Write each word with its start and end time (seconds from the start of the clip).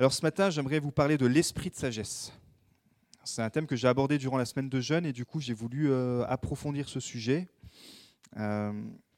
Alors 0.00 0.12
ce 0.12 0.22
matin, 0.22 0.48
j'aimerais 0.48 0.78
vous 0.78 0.92
parler 0.92 1.18
de 1.18 1.26
l'esprit 1.26 1.70
de 1.70 1.74
sagesse. 1.74 2.32
C'est 3.24 3.42
un 3.42 3.50
thème 3.50 3.66
que 3.66 3.74
j'ai 3.74 3.88
abordé 3.88 4.16
durant 4.16 4.36
la 4.36 4.44
semaine 4.44 4.68
de 4.68 4.80
jeûne 4.80 5.04
et 5.04 5.12
du 5.12 5.24
coup 5.24 5.40
j'ai 5.40 5.54
voulu 5.54 5.90
euh, 5.90 6.24
approfondir 6.28 6.88
ce 6.88 7.00
sujet 7.00 7.48
euh, 8.36 8.72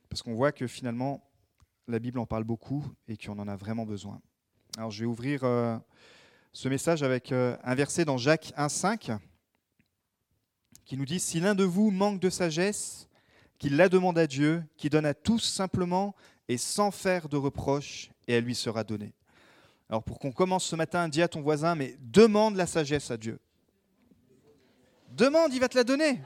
parce 0.09 0.23
qu'on 0.23 0.33
voit 0.33 0.53
que 0.53 0.67
finalement 0.67 1.23
la 1.87 1.99
Bible 1.99 2.19
en 2.19 2.25
parle 2.25 2.45
beaucoup 2.45 2.83
et 3.09 3.19
qu'on 3.19 3.39
en 3.39 3.47
a 3.47 3.57
vraiment 3.57 3.85
besoin. 3.85 4.23
Alors 4.79 4.91
je 4.91 5.01
vais 5.01 5.07
ouvrir 5.07 5.45
euh, 5.45 5.77
ce 6.55 6.71
message 6.71 7.03
avec 7.03 7.31
un 7.31 7.75
verset 7.75 8.07
dans 8.07 8.17
Jacques 8.17 8.55
1.5 8.57 9.19
qui 10.87 10.97
nous 10.97 11.05
dit, 11.05 11.21
Si 11.21 11.41
l'un 11.41 11.55
de 11.55 11.65
vous 11.65 11.91
manque 11.91 12.21
de 12.21 12.31
sagesse, 12.31 13.07
qu'il 13.59 13.77
la 13.77 13.91
demande 13.91 14.17
à 14.17 14.27
Dieu, 14.27 14.65
qui 14.79 14.89
donne 14.89 15.05
à 15.05 15.13
tous 15.13 15.41
simplement 15.41 16.15
et 16.49 16.57
sans 16.57 16.91
faire 16.91 17.29
de 17.29 17.37
reproche, 17.37 18.11
et 18.27 18.33
elle 18.33 18.45
lui 18.45 18.55
sera 18.55 18.83
donnée. 18.83 19.13
Alors 19.91 20.05
pour 20.05 20.21
qu'on 20.21 20.31
commence 20.31 20.67
ce 20.67 20.77
matin, 20.77 21.09
dis 21.09 21.21
à 21.21 21.27
ton 21.27 21.43
voisin, 21.43 21.75
mais 21.75 21.97
demande 21.99 22.55
la 22.55 22.67
sagesse 22.67 23.11
à 23.11 23.17
Dieu. 23.17 23.41
Demande, 25.11 25.53
il 25.53 25.59
va 25.59 25.69
te 25.69 25.77
la 25.77 25.83
donner. 25.83 26.21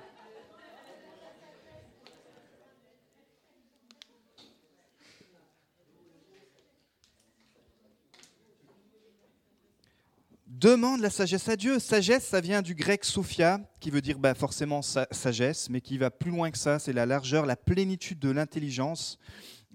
Demande 10.47 11.01
la 11.01 11.09
sagesse 11.09 11.49
à 11.49 11.57
Dieu. 11.57 11.79
Sagesse, 11.79 12.27
ça 12.27 12.43
vient 12.43 12.61
du 12.61 12.75
grec 12.75 13.03
sophia, 13.03 13.61
qui 13.81 13.91
veut 13.91 14.03
dire 14.03 14.19
bah, 14.19 14.35
forcément 14.35 14.83
sagesse, 14.83 15.71
mais 15.71 15.81
qui 15.81 15.97
va 15.97 16.11
plus 16.11 16.31
loin 16.31 16.51
que 16.51 16.59
ça. 16.59 16.79
C'est 16.79 16.93
la 16.93 17.07
largeur, 17.07 17.47
la 17.47 17.57
plénitude 17.57 18.19
de 18.19 18.29
l'intelligence. 18.29 19.19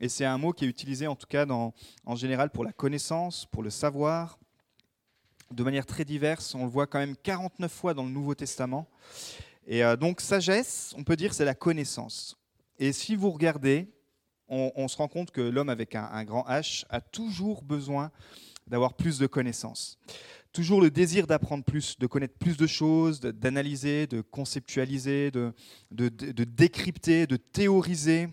Et 0.02 0.08
c'est 0.08 0.26
un 0.26 0.38
mot 0.38 0.54
qui 0.54 0.66
est 0.66 0.68
utilisé 0.68 1.08
en 1.08 1.16
tout 1.16 1.28
cas 1.28 1.46
dans, 1.46 1.74
en 2.06 2.16
général 2.16 2.50
pour 2.52 2.64
la 2.64 2.72
connaissance, 2.72 3.46
pour 3.46 3.64
le 3.64 3.70
savoir, 3.70 4.40
de 5.52 5.64
manière 5.64 5.86
très 5.86 6.06
diverse. 6.06 6.56
On 6.56 6.64
le 6.64 6.70
voit 6.70 6.88
quand 6.88 7.00
même 7.00 7.18
49 7.18 7.72
fois 7.72 7.94
dans 7.94 8.04
le 8.04 8.10
Nouveau 8.10 8.34
Testament. 8.34 8.88
Et 9.68 9.84
euh, 9.84 9.98
donc 9.98 10.22
sagesse, 10.22 10.94
on 10.98 11.04
peut 11.04 11.18
dire, 11.18 11.34
c'est 11.34 11.46
la 11.46 11.56
connaissance. 11.56 12.38
Et 12.78 12.94
si 12.94 13.16
vous 13.16 13.30
regardez, 13.30 13.90
on, 14.48 14.88
se 14.88 14.98
rend 14.98 15.08
compte 15.08 15.30
que 15.30 15.42
l'homme 15.42 15.70
avec 15.70 15.94
un, 15.94 16.24
grand 16.24 16.44
H 16.48 16.84
a 16.90 17.02
toujours 17.02 17.62
besoin 17.62 18.10
d'avoir 18.66 18.96
plus 18.96 19.20
de 19.20 19.28
connaissances. 19.28 20.00
Toujours 20.54 20.82
le 20.82 20.90
désir 20.90 21.28
d'apprendre 21.28 21.64
plus, 21.64 22.00
de 22.00 22.08
connaître 22.08 22.34
plus 22.40 22.58
de 22.58 22.66
choses, 22.66 23.20
d'analyser, 23.20 24.08
de 24.08 24.22
conceptualiser, 24.22 25.30
de, 25.30 25.54
de 25.92 26.44
décrypter, 26.44 27.28
de 27.28 27.36
théoriser, 27.36 28.30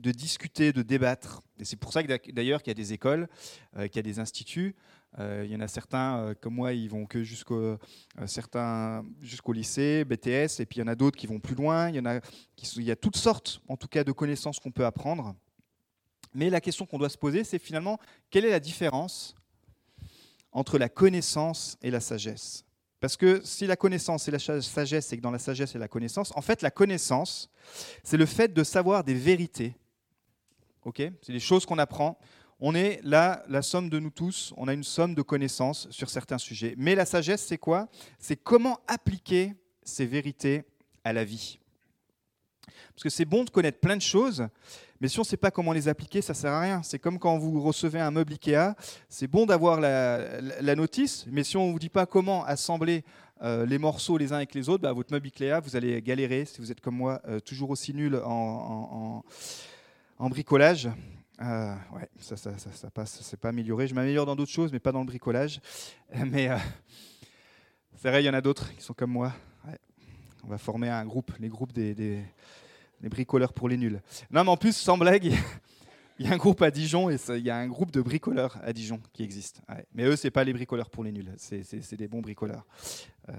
de 0.00 0.10
discuter, 0.10 0.72
de 0.72 0.82
débattre. 0.82 1.42
Et 1.58 1.64
c'est 1.64 1.76
pour 1.76 1.92
ça 1.92 2.02
d'ailleurs 2.02 2.62
qu'il 2.62 2.70
y 2.70 2.72
a 2.72 2.74
des 2.74 2.92
écoles, 2.92 3.28
euh, 3.76 3.88
qu'il 3.88 3.96
y 3.96 3.98
a 4.00 4.02
des 4.02 4.18
instituts. 4.18 4.74
Euh, 5.18 5.42
il 5.46 5.50
y 5.50 5.56
en 5.56 5.60
a 5.60 5.68
certains, 5.68 6.18
euh, 6.18 6.34
comme 6.38 6.54
moi, 6.54 6.74
ils 6.74 6.90
vont 6.90 7.06
que 7.06 7.22
jusqu'au 7.22 7.78
lycée, 9.52 10.04
BTS, 10.04 10.60
et 10.60 10.66
puis 10.66 10.76
il 10.76 10.80
y 10.80 10.82
en 10.82 10.88
a 10.88 10.94
d'autres 10.94 11.16
qui 11.16 11.26
vont 11.26 11.40
plus 11.40 11.54
loin. 11.54 11.88
Il 11.88 11.94
y 11.94 11.98
a, 11.98 12.20
il 12.76 12.82
y 12.82 12.90
a 12.90 12.96
toutes 12.96 13.16
sortes, 13.16 13.62
en 13.68 13.76
tout 13.76 13.88
cas, 13.88 14.04
de 14.04 14.12
connaissances 14.12 14.58
qu'on 14.58 14.72
peut 14.72 14.84
apprendre. 14.84 15.34
Mais 16.34 16.50
la 16.50 16.60
question 16.60 16.84
qu'on 16.84 16.98
doit 16.98 17.08
se 17.08 17.16
poser, 17.16 17.44
c'est 17.44 17.58
finalement 17.58 17.98
quelle 18.30 18.44
est 18.44 18.50
la 18.50 18.60
différence 18.60 19.34
entre 20.52 20.76
la 20.78 20.90
connaissance 20.90 21.78
et 21.80 21.90
la 21.90 22.00
sagesse? 22.00 22.64
Parce 23.00 23.16
que 23.16 23.40
si 23.44 23.66
la 23.66 23.76
connaissance 23.76 24.28
et 24.28 24.30
la 24.30 24.38
sagesse, 24.38 25.06
c'est 25.06 25.16
que 25.16 25.22
dans 25.22 25.30
la 25.30 25.38
sagesse 25.38 25.74
et 25.74 25.78
la 25.78 25.88
connaissance, 25.88 26.32
en 26.34 26.42
fait, 26.42 26.60
la 26.60 26.70
connaissance, 26.70 27.50
c'est 28.02 28.16
le 28.16 28.26
fait 28.26 28.52
de 28.52 28.64
savoir 28.64 29.04
des 29.04 29.14
vérités 29.14 29.74
c'est 30.94 31.32
des 31.32 31.40
choses 31.40 31.66
qu'on 31.66 31.78
apprend. 31.78 32.18
On 32.58 32.74
est 32.74 33.00
là, 33.02 33.42
la 33.48 33.60
somme 33.60 33.90
de 33.90 33.98
nous 33.98 34.10
tous, 34.10 34.54
on 34.56 34.66
a 34.66 34.72
une 34.72 34.84
somme 34.84 35.14
de 35.14 35.22
connaissances 35.22 35.88
sur 35.90 36.08
certains 36.08 36.38
sujets. 36.38 36.74
Mais 36.78 36.94
la 36.94 37.04
sagesse, 37.04 37.44
c'est 37.44 37.58
quoi? 37.58 37.88
C'est 38.18 38.36
comment 38.36 38.80
appliquer 38.86 39.54
ces 39.82 40.06
vérités 40.06 40.64
à 41.04 41.12
la 41.12 41.24
vie. 41.24 41.58
Parce 42.94 43.02
que 43.02 43.10
c'est 43.10 43.26
bon 43.26 43.44
de 43.44 43.50
connaître 43.50 43.78
plein 43.78 43.96
de 43.96 44.02
choses, 44.02 44.48
mais 45.00 45.08
si 45.08 45.18
on 45.18 45.22
ne 45.22 45.26
sait 45.26 45.36
pas 45.36 45.50
comment 45.50 45.72
les 45.72 45.86
appliquer, 45.86 46.22
ça 46.22 46.32
ne 46.32 46.38
sert 46.38 46.52
à 46.52 46.60
rien. 46.60 46.82
C'est 46.82 46.98
comme 46.98 47.18
quand 47.18 47.36
vous 47.36 47.60
recevez 47.60 48.00
un 48.00 48.10
meuble 48.10 48.32
Ikea, 48.32 48.74
c'est 49.10 49.26
bon 49.26 49.44
d'avoir 49.44 49.78
la, 49.78 50.74
notice, 50.74 51.26
mais 51.30 51.44
si 51.44 51.58
on 51.58 51.66
ne 51.66 51.72
vous 51.72 51.78
dit 51.78 51.90
pas 51.90 52.06
comment 52.06 52.42
assembler 52.46 53.04
euh, 53.42 53.66
les 53.66 53.76
morceaux 53.76 54.16
les 54.16 54.32
uns 54.32 54.36
avec 54.36 54.54
les 54.54 54.70
autres, 54.70 54.82
bah, 54.82 54.94
votre 54.94 55.12
meuble 55.12 55.26
Ikea, 55.26 55.60
vous 55.62 55.76
allez 55.76 56.00
galérer 56.00 56.46
si 56.46 56.58
vous 56.58 56.72
êtes 56.72 56.80
comme 56.80 56.96
moi, 56.96 57.20
euh, 57.28 57.38
toujours 57.38 57.68
aussi 57.68 57.92
nul 57.92 58.18
en 58.24 59.22
bricolage, 60.18 60.88
euh, 61.42 61.74
ouais, 61.94 62.08
ça, 62.18 62.36
ça, 62.36 62.52
ça, 62.56 62.90
passe, 62.90 63.20
c'est 63.22 63.38
pas 63.38 63.50
amélioré. 63.50 63.86
Je 63.86 63.94
m'améliore 63.94 64.26
dans 64.26 64.36
d'autres 64.36 64.52
choses, 64.52 64.72
mais 64.72 64.78
pas 64.78 64.92
dans 64.92 65.00
le 65.00 65.06
bricolage. 65.06 65.60
Mais 66.14 66.48
euh, 66.48 66.56
c'est 67.96 68.08
vrai, 68.08 68.22
il 68.22 68.26
y 68.26 68.30
en 68.30 68.34
a 68.34 68.40
d'autres 68.40 68.74
qui 68.74 68.82
sont 68.82 68.94
comme 68.94 69.12
moi. 69.12 69.32
On 70.44 70.48
va 70.48 70.58
former 70.58 70.88
un 70.88 71.04
groupe, 71.04 71.32
les 71.40 71.48
groupes 71.48 71.72
des, 71.72 71.92
des, 71.92 72.22
bricoleurs 73.02 73.52
pour 73.52 73.68
les 73.68 73.76
nuls. 73.76 74.00
Non, 74.30 74.44
mais 74.44 74.50
en 74.50 74.56
plus, 74.56 74.76
sans 74.76 74.96
blague, 74.96 75.32
il 76.18 76.26
y 76.26 76.28
a 76.28 76.32
un 76.32 76.36
groupe 76.36 76.62
à 76.62 76.70
Dijon 76.70 77.10
et 77.10 77.16
il 77.30 77.44
y 77.44 77.50
a 77.50 77.56
un 77.56 77.66
groupe 77.66 77.90
de 77.90 78.00
bricoleurs 78.00 78.56
à 78.62 78.72
Dijon 78.72 79.00
qui 79.12 79.24
existe. 79.24 79.60
Mais 79.92 80.04
eux, 80.04 80.14
c'est 80.14 80.30
pas 80.30 80.44
les 80.44 80.52
bricoleurs 80.52 80.88
pour 80.88 81.02
les 81.02 81.10
nuls, 81.10 81.32
c'est 81.36 81.96
des 81.96 82.06
bons 82.06 82.20
bricoleurs. 82.20 82.64
Euh, 83.28 83.32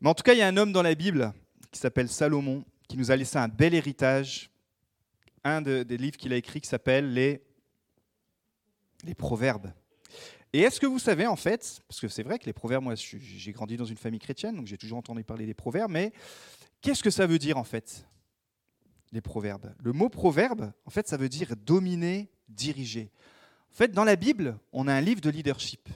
mais 0.00 0.08
en 0.08 0.14
tout 0.14 0.22
cas, 0.22 0.34
il 0.34 0.38
y 0.38 0.42
a 0.42 0.46
un 0.46 0.56
homme 0.56 0.70
dans 0.70 0.82
la 0.82 0.94
Bible 0.94 1.32
qui 1.72 1.80
s'appelle 1.80 2.08
Salomon 2.08 2.64
qui 2.88 2.96
nous 2.96 3.10
a 3.10 3.16
laissé 3.16 3.38
un 3.38 3.48
bel 3.48 3.74
héritage 3.74 4.49
un 5.44 5.62
des 5.62 5.96
livres 5.96 6.16
qu'il 6.16 6.32
a 6.32 6.36
écrit 6.36 6.60
qui 6.60 6.68
s'appelle 6.68 7.12
les, 7.12 7.42
les 9.04 9.14
Proverbes. 9.14 9.72
Et 10.52 10.60
est-ce 10.60 10.80
que 10.80 10.86
vous 10.86 10.98
savez, 10.98 11.26
en 11.26 11.36
fait, 11.36 11.80
parce 11.86 12.00
que 12.00 12.08
c'est 12.08 12.24
vrai 12.24 12.38
que 12.38 12.46
les 12.46 12.52
proverbes, 12.52 12.82
moi 12.82 12.94
j'ai 12.96 13.52
grandi 13.52 13.76
dans 13.76 13.84
une 13.84 13.96
famille 13.96 14.18
chrétienne, 14.18 14.56
donc 14.56 14.66
j'ai 14.66 14.78
toujours 14.78 14.98
entendu 14.98 15.22
parler 15.22 15.46
des 15.46 15.54
proverbes, 15.54 15.92
mais 15.92 16.12
qu'est-ce 16.80 17.04
que 17.04 17.10
ça 17.10 17.26
veut 17.26 17.38
dire 17.38 17.56
en 17.56 17.62
fait, 17.62 18.04
les 19.12 19.20
proverbes? 19.20 19.72
Le 19.78 19.92
mot 19.92 20.08
proverbe, 20.08 20.72
en 20.84 20.90
fait, 20.90 21.06
ça 21.06 21.16
veut 21.16 21.28
dire 21.28 21.54
dominer, 21.54 22.32
diriger. 22.48 23.12
En 23.70 23.76
fait, 23.76 23.92
dans 23.92 24.02
la 24.02 24.16
Bible, 24.16 24.58
on 24.72 24.88
a 24.88 24.94
un 24.94 25.00
livre 25.00 25.20
de 25.20 25.30
leadership. 25.30 25.88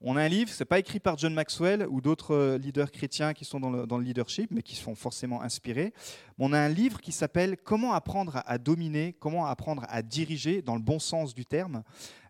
On 0.00 0.16
a 0.16 0.22
un 0.22 0.28
livre, 0.28 0.50
ce 0.50 0.62
n'est 0.62 0.66
pas 0.66 0.78
écrit 0.78 1.00
par 1.00 1.16
John 1.16 1.32
Maxwell 1.32 1.86
ou 1.88 2.00
d'autres 2.00 2.34
euh, 2.34 2.58
leaders 2.58 2.90
chrétiens 2.90 3.32
qui 3.32 3.44
sont 3.44 3.60
dans 3.60 3.70
le, 3.70 4.04
leadership, 4.04 4.50
mais 4.50 4.62
qui 4.62 4.76
sont 4.76 4.94
forcément 4.94 5.40
inspirés. 5.40 5.94
On 6.38 6.52
a 6.52 6.58
un 6.58 6.68
livre 6.68 7.00
qui 7.00 7.12
s'appelle 7.12 7.56
Comment 7.56 7.94
apprendre 7.94 8.42
à, 8.44 8.58
dominer, 8.58 9.14
comment 9.18 9.46
apprendre 9.46 9.84
à 9.88 10.02
diriger 10.02 10.60
dans 10.62 10.74
le 10.74 10.82
bon 10.82 10.98
sens 10.98 11.34
du 11.34 11.46
terme. 11.46 11.82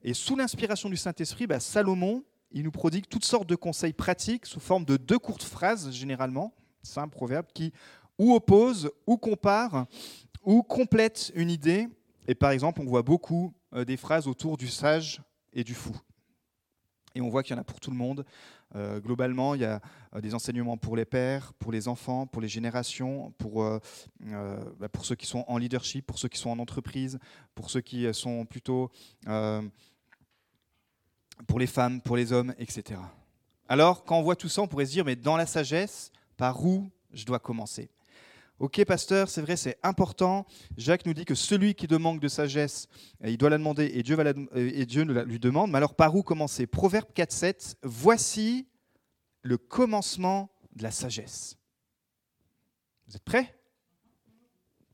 Et 0.03 0.15
sous 0.15 0.37
l'inspiration 0.37 0.89
du 0.89 0.97
Saint-Esprit, 0.97 1.47
bah, 1.47 1.59
Salomon, 1.59 2.23
il 2.53 2.63
nous 2.63 2.71
prodigue 2.71 3.07
toutes 3.09 3.25
sortes 3.25 3.49
de 3.49 3.57
conseils 3.57 3.93
pratiques 3.93 4.47
sous 4.47 4.61
forme 4.61 4.85
de 4.85 4.97
deux 4.97 5.19
courtes 5.19 5.43
phrases, 5.43 5.91
généralement, 5.91 6.55
simples 6.83 7.17
proverbes, 7.17 7.49
qui 7.53 7.73
ou 8.19 8.35
opposent, 8.35 8.91
ou 9.07 9.17
comparent, 9.17 9.87
ou 10.45 10.63
complètent 10.63 11.33
une 11.35 11.51
idée. 11.51 11.89
Et 12.29 12.35
par 12.35 12.53
exemple, 12.53 12.81
on 12.81 12.85
voit 12.85 13.03
beaucoup 13.03 13.53
euh, 13.75 13.85
des 13.85 13.97
phrases 13.97 14.29
autour 14.29 14.57
du 14.57 14.69
sage 14.69 15.21
et 15.53 15.65
du 15.65 15.75
fou. 15.75 15.97
Et 17.15 17.21
on 17.21 17.29
voit 17.29 17.43
qu'il 17.43 17.55
y 17.55 17.59
en 17.59 17.61
a 17.61 17.65
pour 17.65 17.79
tout 17.81 17.91
le 17.91 17.97
monde. 17.97 18.25
Euh, 18.75 18.99
globalement, 19.01 19.55
il 19.55 19.61
y 19.61 19.65
a 19.65 19.81
euh, 20.15 20.21
des 20.21 20.35
enseignements 20.35 20.77
pour 20.77 20.97
les 20.97 21.05
pères, 21.05 21.53
pour 21.55 21.71
les 21.71 21.87
enfants, 21.87 22.27
pour 22.27 22.43
les 22.43 22.49
générations, 22.49 23.33
pour, 23.39 23.63
euh, 23.63 23.79
bah, 24.79 24.89
pour 24.89 25.05
ceux 25.05 25.15
qui 25.15 25.27
sont 25.27 25.45
en 25.47 25.59
leadership, 25.59 26.07
pour 26.07 26.19
ceux 26.19 26.29
qui 26.29 26.39
sont 26.39 26.51
en 26.51 26.59
entreprise, 26.59 27.19
pour 27.55 27.71
ceux 27.71 27.81
qui 27.81 28.13
sont 28.13 28.45
plutôt 28.45 28.91
pour 31.47 31.59
les 31.59 31.67
femmes, 31.67 32.01
pour 32.01 32.17
les 32.17 32.33
hommes, 32.33 32.55
etc. 32.59 33.01
Alors, 33.69 34.05
quand 34.05 34.19
on 34.19 34.23
voit 34.23 34.37
tout 34.37 34.49
ça, 34.49 34.63
on 34.63 34.69
pourrait 34.69 34.87
se 34.87 34.93
dire, 34.93 35.05
mais 35.05 35.17
dans 35.17 35.37
la 35.37 35.47
sagesse, 35.47 36.13
par 36.37 36.65
où 36.65 36.91
je 37.13 37.25
dois 37.25 37.39
commencer? 37.39 37.91
Ok, 38.61 38.85
pasteur, 38.85 39.29
c'est 39.29 39.41
vrai, 39.41 39.57
c'est 39.57 39.79
important. 39.83 40.47
Jacques 40.77 41.07
nous 41.07 41.15
dit 41.15 41.25
que 41.25 41.35
celui 41.35 41.75
qui 41.75 41.89
demande 41.89 42.21
de 42.21 42.29
sagesse, 42.29 42.87
eh, 43.23 43.33
il 43.33 43.37
doit 43.37 43.51
la 43.51 43.59
demander 43.59 43.91
et 43.95 44.03
Dieu, 44.05 44.15
va 44.15 44.23
la, 44.25 44.33
et 44.55 44.87
Dieu 44.87 45.03
lui 45.03 45.41
demande. 45.41 45.73
Mais 45.73 45.79
alors, 45.79 45.95
par 45.95 46.15
où 46.15 46.23
commencer? 46.23 46.67
Proverbe 46.67 47.13
4, 47.13 47.33
7. 47.33 47.77
Voici 47.83 48.69
le 49.43 49.59
commencement 49.59 50.51
de 50.77 50.85
la 50.85 50.93
sagesse. 50.93 51.57
Vous 53.09 53.17
êtes 53.17 53.25
prêts? 53.25 53.59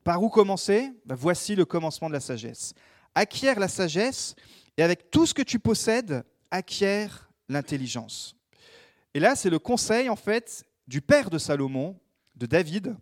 Par 0.04 0.22
où 0.22 0.30
commencer? 0.30 0.90
Ben, 1.04 1.14
Voici 1.14 1.54
le 1.54 1.66
commencement 1.66 2.08
de 2.08 2.14
la 2.14 2.20
sagesse. 2.20 2.72
Acquiert 3.14 3.60
la 3.60 3.68
sagesse 3.68 4.34
et 4.78 4.82
avec 4.82 5.10
tout 5.10 5.26
ce 5.26 5.34
que 5.34 5.42
tu 5.42 5.58
possèdes, 5.58 6.24
acquiert 6.50 7.30
l'intelligence. 7.48 8.34
Et 9.12 9.20
là, 9.20 9.36
c'est 9.36 9.50
le 9.50 9.58
conseil, 9.58 10.08
en 10.08 10.16
fait, 10.16 10.64
du 10.86 11.02
père 11.02 11.28
de 11.28 11.36
Salomon, 11.36 12.00
de 12.36 12.46
David 12.46 12.96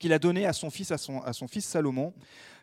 qu'il 0.00 0.12
a 0.12 0.18
donné 0.18 0.46
à 0.46 0.52
son 0.52 0.70
fils, 0.70 0.90
à 0.90 0.98
son, 0.98 1.46
fils 1.46 1.66
Salomon. 1.66 2.12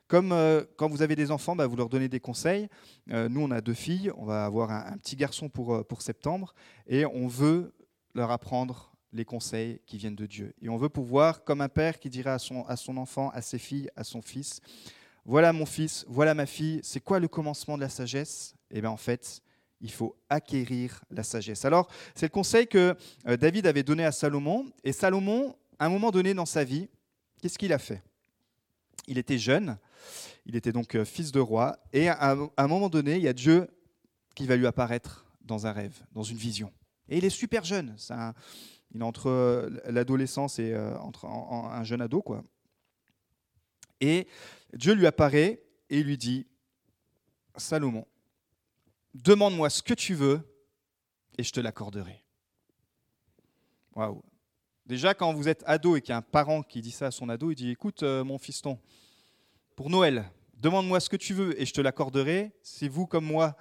Comme 0.08 0.32
euh, 0.32 0.64
quand 0.76 0.90
vous 0.90 1.02
avez 1.02 1.16
des 1.16 1.32
enfants, 1.32 1.56
bah, 1.56 1.68
vous 1.68 1.76
leur 1.76 1.88
donnez 1.88 2.10
des 2.10 2.20
conseils. 2.20 2.68
Euh, 3.12 3.30
nous, 3.30 3.42
on 3.42 3.52
a 3.52 3.62
deux 3.62 3.74
filles, 3.74 4.12
on 4.18 4.26
va 4.26 4.46
avoir 4.46 4.72
un, 4.72 4.98
petit 4.98 5.16
garçon 5.16 5.48
pour, 5.48 5.76
euh, 5.76 5.84
pour 5.84 6.02
septembre, 6.02 6.54
et 6.88 7.06
on 7.06 7.28
veut 7.28 7.74
leur 8.16 8.32
apprendre 8.32 8.92
les 9.14 9.24
conseils 9.24 9.80
qui 9.86 9.98
viennent 9.98 10.16
de 10.16 10.26
Dieu. 10.26 10.54
Et 10.62 10.70
on 10.70 10.78
veut 10.78 10.90
pouvoir, 10.90 11.44
comme 11.44 11.62
un 11.62 11.70
père 11.70 12.00
qui 12.00 12.10
dirait 12.10 12.32
à 12.32 12.40
son, 12.40 12.64
à 12.66 12.76
son 12.76 12.98
enfant, 12.98 13.30
à 13.30 13.42
ses 13.42 13.60
filles, 13.60 13.90
à 13.96 14.04
son 14.04 14.22
fils, 14.22 14.60
voilà 15.26 15.54
mon 15.54 15.66
fils, 15.66 16.06
voilà 16.08 16.34
ma 16.34 16.46
fille, 16.46 16.80
c'est 16.84 17.02
quoi 17.02 17.20
le 17.20 17.28
commencement 17.28 17.76
de 17.76 17.82
la 17.82 17.90
sagesse? 17.90 18.56
Eh 18.72 18.80
bien 18.82 18.90
en 18.90 18.98
fait, 18.98 19.42
il 19.82 19.92
faut 19.92 20.16
acquérir 20.30 21.04
la 21.12 21.24
sagesse. 21.24 21.66
Alors, 21.66 21.90
c'est 22.16 22.28
le 22.28 22.32
conseil 22.32 22.66
que 22.66 22.96
David 23.26 23.68
avait 23.68 23.84
donné 23.84 24.06
à 24.06 24.12
Salomon. 24.14 24.66
Et 24.84 24.94
Salomon, 24.94 25.56
à 25.80 25.86
un 25.86 25.90
moment 25.90 26.12
donné 26.12 26.34
dans 26.34 26.46
sa 26.46 26.64
vie, 26.64 26.88
qu'est-ce 27.42 27.58
qu'il 27.58 27.74
a 27.74 27.80
fait? 27.80 28.04
Il 29.08 29.18
était 29.18 29.38
jeune, 29.38 29.78
il 30.46 30.56
était 30.56 30.72
donc 30.72 30.96
euh, 30.96 31.06
fils 31.06 31.32
de 31.32 31.40
roi, 31.40 31.78
et 31.94 32.10
à 32.10 32.36
un 32.58 32.68
moment 32.68 32.90
donné, 32.90 33.16
il 33.16 33.22
y 33.22 33.28
a 33.28 33.34
Dieu 33.34 33.68
qui 34.36 34.46
va 34.46 34.56
lui 34.56 34.68
apparaître 34.68 35.26
dans 35.42 35.66
un 35.66 35.72
rêve, 35.72 36.04
dans 36.12 36.24
une 36.24 36.38
vision. 36.38 36.74
Et 37.10 37.18
il 37.18 37.26
est 37.26 37.30
super 37.30 37.64
jeune, 37.64 37.96
il 38.92 39.02
est 39.02 39.04
entre 39.04 39.30
euh, 39.30 39.70
l'adolescence 39.86 40.60
et 40.60 40.76
entre 41.00 41.26
un 41.26 41.84
jeune 41.84 42.02
ado, 42.02 42.22
quoi. 42.22 42.44
Et 44.02 44.28
Dieu 44.74 44.94
lui 44.94 45.08
apparaît 45.08 45.64
et 45.90 46.04
lui 46.04 46.18
dit, 46.18 46.46
Salomon, 47.56 48.06
demande-moi 49.16 49.70
ce 49.70 49.82
que 49.82 49.94
tu 49.94 50.14
veux 50.14 50.42
et 51.38 51.44
je 51.44 51.52
te 51.52 51.60
l'accorderai. 51.60 52.24
Waouh. 53.96 54.22
Déjà, 54.88 55.14
quand 55.14 55.34
vous 55.34 55.50
êtes 55.50 55.64
ado 55.66 55.98
et 55.98 56.02
qu'il 56.02 56.12
y 56.12 56.14
a 56.14 56.18
un 56.18 56.22
parent 56.22 56.64
qui 56.64 56.80
dit 56.80 56.92
ça 56.92 57.08
à 57.08 57.12
son 57.12 57.28
ado, 57.28 57.52
il 57.52 57.56
dit 57.56 57.72
Écoute, 57.72 58.04
euh, 58.04 58.24
mon 58.24 58.38
fiston, 58.38 58.80
pour 59.76 59.90
Noël, 59.90 60.32
demande-moi 60.54 61.02
ce 61.02 61.10
que 61.10 61.18
tu 61.18 61.34
veux 61.34 61.62
et 61.62 61.66
je 61.66 61.74
te 61.74 61.82
l'accorderai. 61.82 62.54
Si 62.64 62.88
vous, 62.88 63.06
comme 63.06 63.26
moi, 63.26 63.58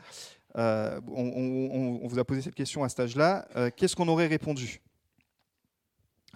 euh, 0.56 1.00
on, 1.08 2.06
vous 2.06 2.20
a 2.20 2.24
posé 2.24 2.42
cette 2.42 2.54
question 2.54 2.84
à 2.84 2.88
cet 2.88 3.00
âge-là, 3.00 3.48
euh, 3.56 3.70
qu'est-ce 3.76 3.96
qu'on 3.96 4.06
aurait 4.06 4.28
répondu? 4.28 4.80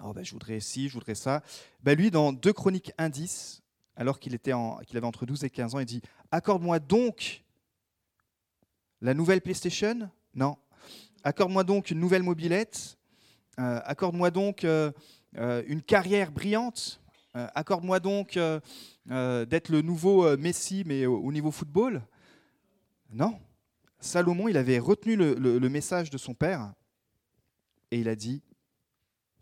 Oh, 0.03 0.13
ben, 0.13 0.25
Je 0.25 0.33
voudrais 0.33 0.59
ci, 0.59 0.89
je 0.89 0.95
voudrais 0.95 1.15
ça. 1.15 1.45
Ben, 1.85 1.97
lui, 1.97 2.11
dans 2.11 2.33
2 2.33 2.53
Chroniques 2.53 2.91
indice, 2.99 3.63
alors 3.95 4.19
qu'il 4.19 4.37
qu'il 4.41 4.97
avait 4.97 5.07
entre 5.07 5.25
12 5.25 5.45
et 5.45 5.51
15 5.51 5.77
ans, 5.77 5.79
il 5.79 5.87
dit 5.87 6.03
Accorde-moi 6.33 6.81
donc 6.81 7.45
la 9.01 9.15
nouvelle 9.15 9.41
PlayStation? 9.41 10.11
Non. 10.35 10.57
Accorde-moi 11.23 11.63
donc 11.63 11.93
une 11.93 12.01
nouvelle 12.01 12.25
mobilette. 12.25 12.99
Euh, 13.61 13.81
accorde-moi 13.85 14.31
donc 14.31 14.65
euh, 14.65 14.91
euh, 15.37 15.63
une 15.67 15.83
carrière 15.83 16.33
brillante. 16.33 17.01
accorde-moi 17.35 18.01
donc 18.01 18.39
d'être 19.07 19.69
le 19.69 19.83
nouveau 19.83 20.37
Messi, 20.37 20.83
mais 20.85 21.07
au, 21.07 21.31
niveau 21.31 21.51
football. 21.53 22.03
Non. 23.11 23.39
Salomon, 24.01 24.49
il 24.49 24.57
avait 24.57 24.79
retenu 24.79 25.15
le, 25.15 25.69
message 25.69 26.11
de 26.11 26.19
son 26.19 26.35
père 26.35 26.73
et 27.93 28.01
il 28.01 28.09
a 28.09 28.17
dit, 28.17 28.43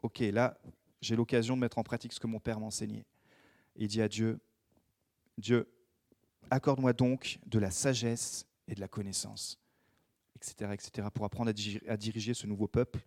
OK, 0.02 0.18
là, 0.18 0.58
j'ai 1.00 1.16
l'occasion 1.16 1.56
de 1.56 1.60
mettre 1.60 1.78
en 1.78 1.82
pratique 1.82 2.12
ce 2.12 2.20
que 2.20 2.26
mon 2.26 2.40
père 2.40 2.60
m'enseignait. 2.60 3.06
Il 3.76 3.88
dit 3.88 4.02
à 4.02 4.08
Dieu, 4.08 4.38
Dieu, 5.38 5.70
accorde-moi 6.50 6.92
donc 6.92 7.38
de 7.46 7.58
la 7.58 7.70
sagesse 7.70 8.46
et 8.66 8.74
de 8.74 8.80
la 8.80 8.88
connaissance, 8.88 9.58
etc., 10.36 10.72
etc., 10.74 11.08
pour 11.14 11.24
apprendre 11.24 11.50
à 11.88 11.96
diriger, 11.96 12.34
ce 12.34 12.46
nouveau 12.46 12.68
peuple. 12.68 13.00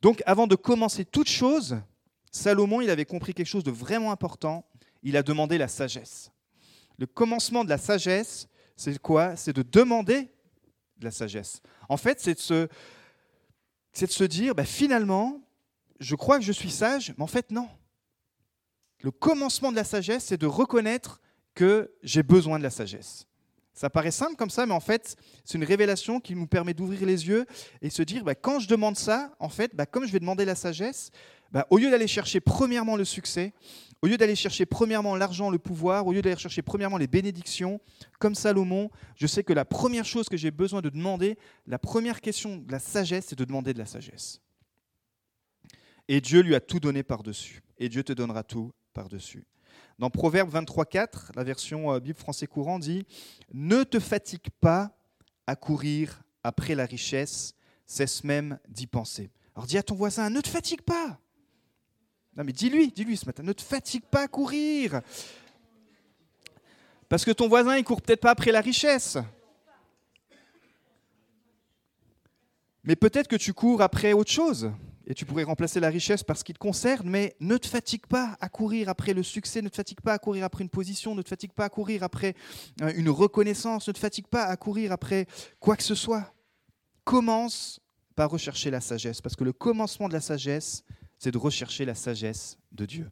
Donc, 0.00 0.22
avant 0.26 0.46
de 0.46 0.54
commencer 0.54 1.04
toute 1.04 1.28
chose, 1.28 1.78
Salomon, 2.30 2.80
il 2.80 2.90
avait 2.90 3.04
compris 3.04 3.34
quelque 3.34 3.46
chose 3.46 3.64
de 3.64 3.70
vraiment 3.70 4.12
important. 4.12 4.64
Il 5.02 5.16
a 5.16 5.22
demandé 5.22 5.58
la 5.58 5.68
sagesse. 5.68 6.30
Le 6.98 7.06
commencement 7.06 7.64
de 7.64 7.68
la 7.68 7.78
sagesse, 7.78 8.48
c'est 8.76 8.98
quoi? 8.98 9.36
C'est 9.36 9.52
de 9.52 9.62
demander 9.62 10.30
de 10.98 11.04
la 11.04 11.10
sagesse. 11.10 11.60
En 11.88 11.96
fait, 11.96 12.20
c'est 12.20 12.34
de 12.34 12.40
se, 12.40 12.68
c'est 13.92 14.06
de 14.06 14.12
se 14.12 14.24
dire, 14.24 14.54
bah, 14.54 14.64
finalement, 14.64 15.40
je 16.00 16.14
crois 16.14 16.38
que 16.38 16.44
je 16.44 16.52
suis 16.52 16.70
sage, 16.70 17.14
mais 17.16 17.24
en 17.24 17.28
fait, 17.28 17.50
non. 17.50 17.68
Le 19.00 19.10
commencement 19.10 19.70
de 19.70 19.76
la 19.76 19.84
sagesse, 19.84 20.26
c'est 20.26 20.36
de 20.36 20.46
reconnaître 20.46 21.20
que 21.54 21.92
j'ai 22.02 22.22
besoin 22.22 22.58
de 22.58 22.64
la 22.64 22.70
sagesse. 22.70 23.26
Ça 23.78 23.88
paraît 23.88 24.10
simple 24.10 24.34
comme 24.34 24.50
ça, 24.50 24.66
mais 24.66 24.74
en 24.74 24.80
fait, 24.80 25.14
c'est 25.44 25.56
une 25.56 25.62
révélation 25.62 26.18
qui 26.18 26.34
nous 26.34 26.48
permet 26.48 26.74
d'ouvrir 26.74 27.06
les 27.06 27.28
yeux 27.28 27.46
et 27.80 27.90
se 27.90 28.02
dire, 28.02 28.24
bah, 28.24 28.34
quand 28.34 28.58
je 28.58 28.66
demande 28.66 28.96
ça, 28.96 29.32
en 29.38 29.48
fait, 29.48 29.72
bah, 29.72 29.86
comme 29.86 30.04
je 30.04 30.10
vais 30.10 30.18
demander 30.18 30.44
la 30.44 30.56
sagesse, 30.56 31.12
bah, 31.52 31.64
au 31.70 31.78
lieu 31.78 31.88
d'aller 31.88 32.08
chercher 32.08 32.40
premièrement 32.40 32.96
le 32.96 33.04
succès, 33.04 33.52
au 34.02 34.08
lieu 34.08 34.16
d'aller 34.16 34.34
chercher 34.34 34.66
premièrement 34.66 35.14
l'argent, 35.14 35.48
le 35.48 35.60
pouvoir, 35.60 36.08
au 36.08 36.12
lieu 36.12 36.22
d'aller 36.22 36.36
chercher 36.36 36.60
premièrement 36.60 36.96
les 36.96 37.06
bénédictions, 37.06 37.80
comme 38.18 38.34
Salomon, 38.34 38.90
je 39.14 39.28
sais 39.28 39.44
que 39.44 39.52
la 39.52 39.64
première 39.64 40.04
chose 40.04 40.28
que 40.28 40.36
j'ai 40.36 40.50
besoin 40.50 40.80
de 40.80 40.88
demander, 40.88 41.38
la 41.68 41.78
première 41.78 42.20
question 42.20 42.56
de 42.56 42.72
la 42.72 42.80
sagesse, 42.80 43.26
c'est 43.28 43.38
de 43.38 43.44
demander 43.44 43.74
de 43.74 43.78
la 43.78 43.86
sagesse. 43.86 44.40
Et 46.08 46.20
Dieu 46.20 46.40
lui 46.40 46.56
a 46.56 46.60
tout 46.60 46.80
donné 46.80 47.04
par-dessus. 47.04 47.62
Et 47.78 47.88
Dieu 47.88 48.02
te 48.02 48.12
donnera 48.12 48.42
tout 48.42 48.72
par-dessus. 48.92 49.46
Dans 49.98 50.10
Proverbe 50.10 50.54
23.4, 50.54 51.30
la 51.34 51.42
version 51.42 51.92
euh, 51.92 51.98
Bible 51.98 52.18
français 52.18 52.46
courant 52.46 52.78
dit 52.78 53.04
Ne 53.52 53.82
te 53.82 53.98
fatigue 53.98 54.48
pas 54.60 54.96
à 55.48 55.56
courir 55.56 56.22
après 56.44 56.76
la 56.76 56.86
richesse, 56.86 57.56
cesse 57.84 58.22
même 58.22 58.60
d'y 58.68 58.86
penser. 58.86 59.28
Alors 59.56 59.66
dis 59.66 59.76
à 59.76 59.82
ton 59.82 59.96
voisin 59.96 60.30
Ne 60.30 60.40
te 60.40 60.48
fatigue 60.48 60.82
pas 60.82 61.18
Non, 62.36 62.44
mais 62.44 62.52
dis-lui, 62.52 62.92
dis-lui 62.92 63.16
ce 63.16 63.26
matin 63.26 63.42
Ne 63.42 63.52
te 63.52 63.62
fatigue 63.62 64.04
pas 64.04 64.22
à 64.22 64.28
courir 64.28 65.00
Parce 67.08 67.24
que 67.24 67.32
ton 67.32 67.48
voisin, 67.48 67.76
il 67.76 67.82
court 67.82 68.00
peut-être 68.00 68.20
pas 68.20 68.30
après 68.30 68.52
la 68.52 68.60
richesse. 68.60 69.18
Mais 72.84 72.94
peut-être 72.94 73.26
que 73.26 73.34
tu 73.34 73.52
cours 73.52 73.82
après 73.82 74.12
autre 74.12 74.30
chose 74.30 74.70
et 75.08 75.14
tu 75.14 75.24
pourrais 75.24 75.42
remplacer 75.42 75.80
la 75.80 75.88
richesse 75.88 76.22
par 76.22 76.36
ce 76.36 76.44
qui 76.44 76.52
te 76.52 76.58
concerne, 76.58 77.08
mais 77.08 77.34
ne 77.40 77.56
te 77.56 77.66
fatigue 77.66 78.06
pas 78.06 78.36
à 78.42 78.50
courir 78.50 78.90
après 78.90 79.14
le 79.14 79.22
succès, 79.22 79.62
ne 79.62 79.70
te 79.70 79.76
fatigue 79.76 80.02
pas 80.02 80.12
à 80.12 80.18
courir 80.18 80.44
après 80.44 80.62
une 80.62 80.68
position, 80.68 81.14
ne 81.14 81.22
te 81.22 81.30
fatigue 81.30 81.54
pas 81.54 81.64
à 81.64 81.68
courir 81.70 82.02
après 82.02 82.34
euh, 82.82 82.92
une 82.94 83.08
reconnaissance, 83.08 83.88
ne 83.88 83.94
te 83.94 83.98
fatigue 83.98 84.26
pas 84.26 84.44
à 84.44 84.56
courir 84.58 84.92
après 84.92 85.26
quoi 85.60 85.76
que 85.76 85.82
ce 85.82 85.94
soit. 85.94 86.34
Commence 87.04 87.80
par 88.16 88.30
rechercher 88.30 88.70
la 88.70 88.82
sagesse, 88.82 89.22
parce 89.22 89.34
que 89.34 89.44
le 89.44 89.54
commencement 89.54 90.08
de 90.08 90.12
la 90.12 90.20
sagesse, 90.20 90.84
c'est 91.18 91.30
de 91.30 91.38
rechercher 91.38 91.86
la 91.86 91.94
sagesse 91.94 92.58
de 92.72 92.84
Dieu. 92.84 93.10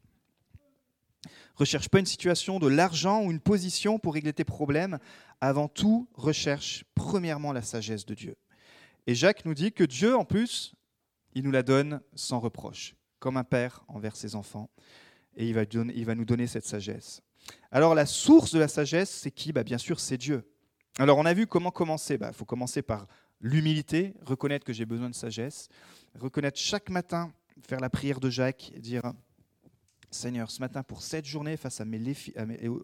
Recherche 1.55 1.89
pas 1.89 1.99
une 1.99 2.07
situation 2.07 2.59
de 2.59 2.69
l'argent 2.69 3.25
ou 3.25 3.31
une 3.31 3.41
position 3.41 3.99
pour 3.99 4.13
régler 4.13 4.35
tes 4.35 4.45
problèmes. 4.45 4.99
Avant 5.41 5.69
tout, 5.69 6.07
recherche 6.13 6.85
premièrement 6.95 7.55
la 7.55 7.63
sagesse 7.63 8.05
de 8.05 8.13
Dieu. 8.13 8.37
Et 9.07 9.15
Jacques 9.15 9.47
nous 9.47 9.55
dit 9.55 9.73
que 9.73 9.85
Dieu, 9.85 10.15
en 10.15 10.27
plus, 10.27 10.76
il 11.37 11.45
nous 11.45 11.51
la 11.51 11.63
donne 11.63 12.01
sans 12.15 12.41
reproche, 12.41 12.97
comme 13.19 13.37
un 13.37 13.45
père 13.45 13.85
envers 13.89 14.17
ses 14.17 14.35
enfants. 14.37 14.71
Et 15.37 15.47
il 15.47 15.55
va, 15.55 16.15
nous 16.15 16.25
donner 16.25 16.47
cette 16.47 16.65
sagesse. 16.65 17.21
Alors 17.71 17.95
la 17.95 18.07
source 18.07 18.53
de 18.53 18.59
la 18.59 18.69
sagesse, 18.69 19.11
c'est 19.11 19.31
qui? 19.31 19.53
Bah, 19.53 19.63
Bien 19.63 19.77
sûr, 19.77 20.01
c'est 20.01 20.17
Dieu. 20.17 20.51
Alors 20.99 21.19
on 21.19 21.27
a 21.27 21.35
vu 21.35 21.47
comment 21.47 21.71
commencer. 21.71 22.15
Il 22.15 22.21
bah, 22.21 22.33
faut 22.33 22.47
commencer 22.47 22.81
par 22.81 23.07
l'humilité, 23.43 24.15
reconnaître 24.23 24.65
que 24.65 24.73
j'ai 24.73 24.87
besoin 24.87 25.11
de 25.11 25.15
sagesse, 25.15 25.69
reconnaître 26.19 26.59
chaque 26.59 26.89
matin, 26.89 27.31
faire 27.69 27.81
la 27.81 27.91
prière 27.91 28.19
de 28.19 28.31
Jacques 28.31 28.73
et 28.75 28.81
dire 28.81 29.13
Seigneur, 30.17 30.51
ce 30.51 30.61
matin, 30.61 30.83
pour 30.83 31.03
cette 31.03 31.25
journée, 31.25 31.57
face, 31.57 31.81
à 31.81 31.85
mes, 31.85 32.01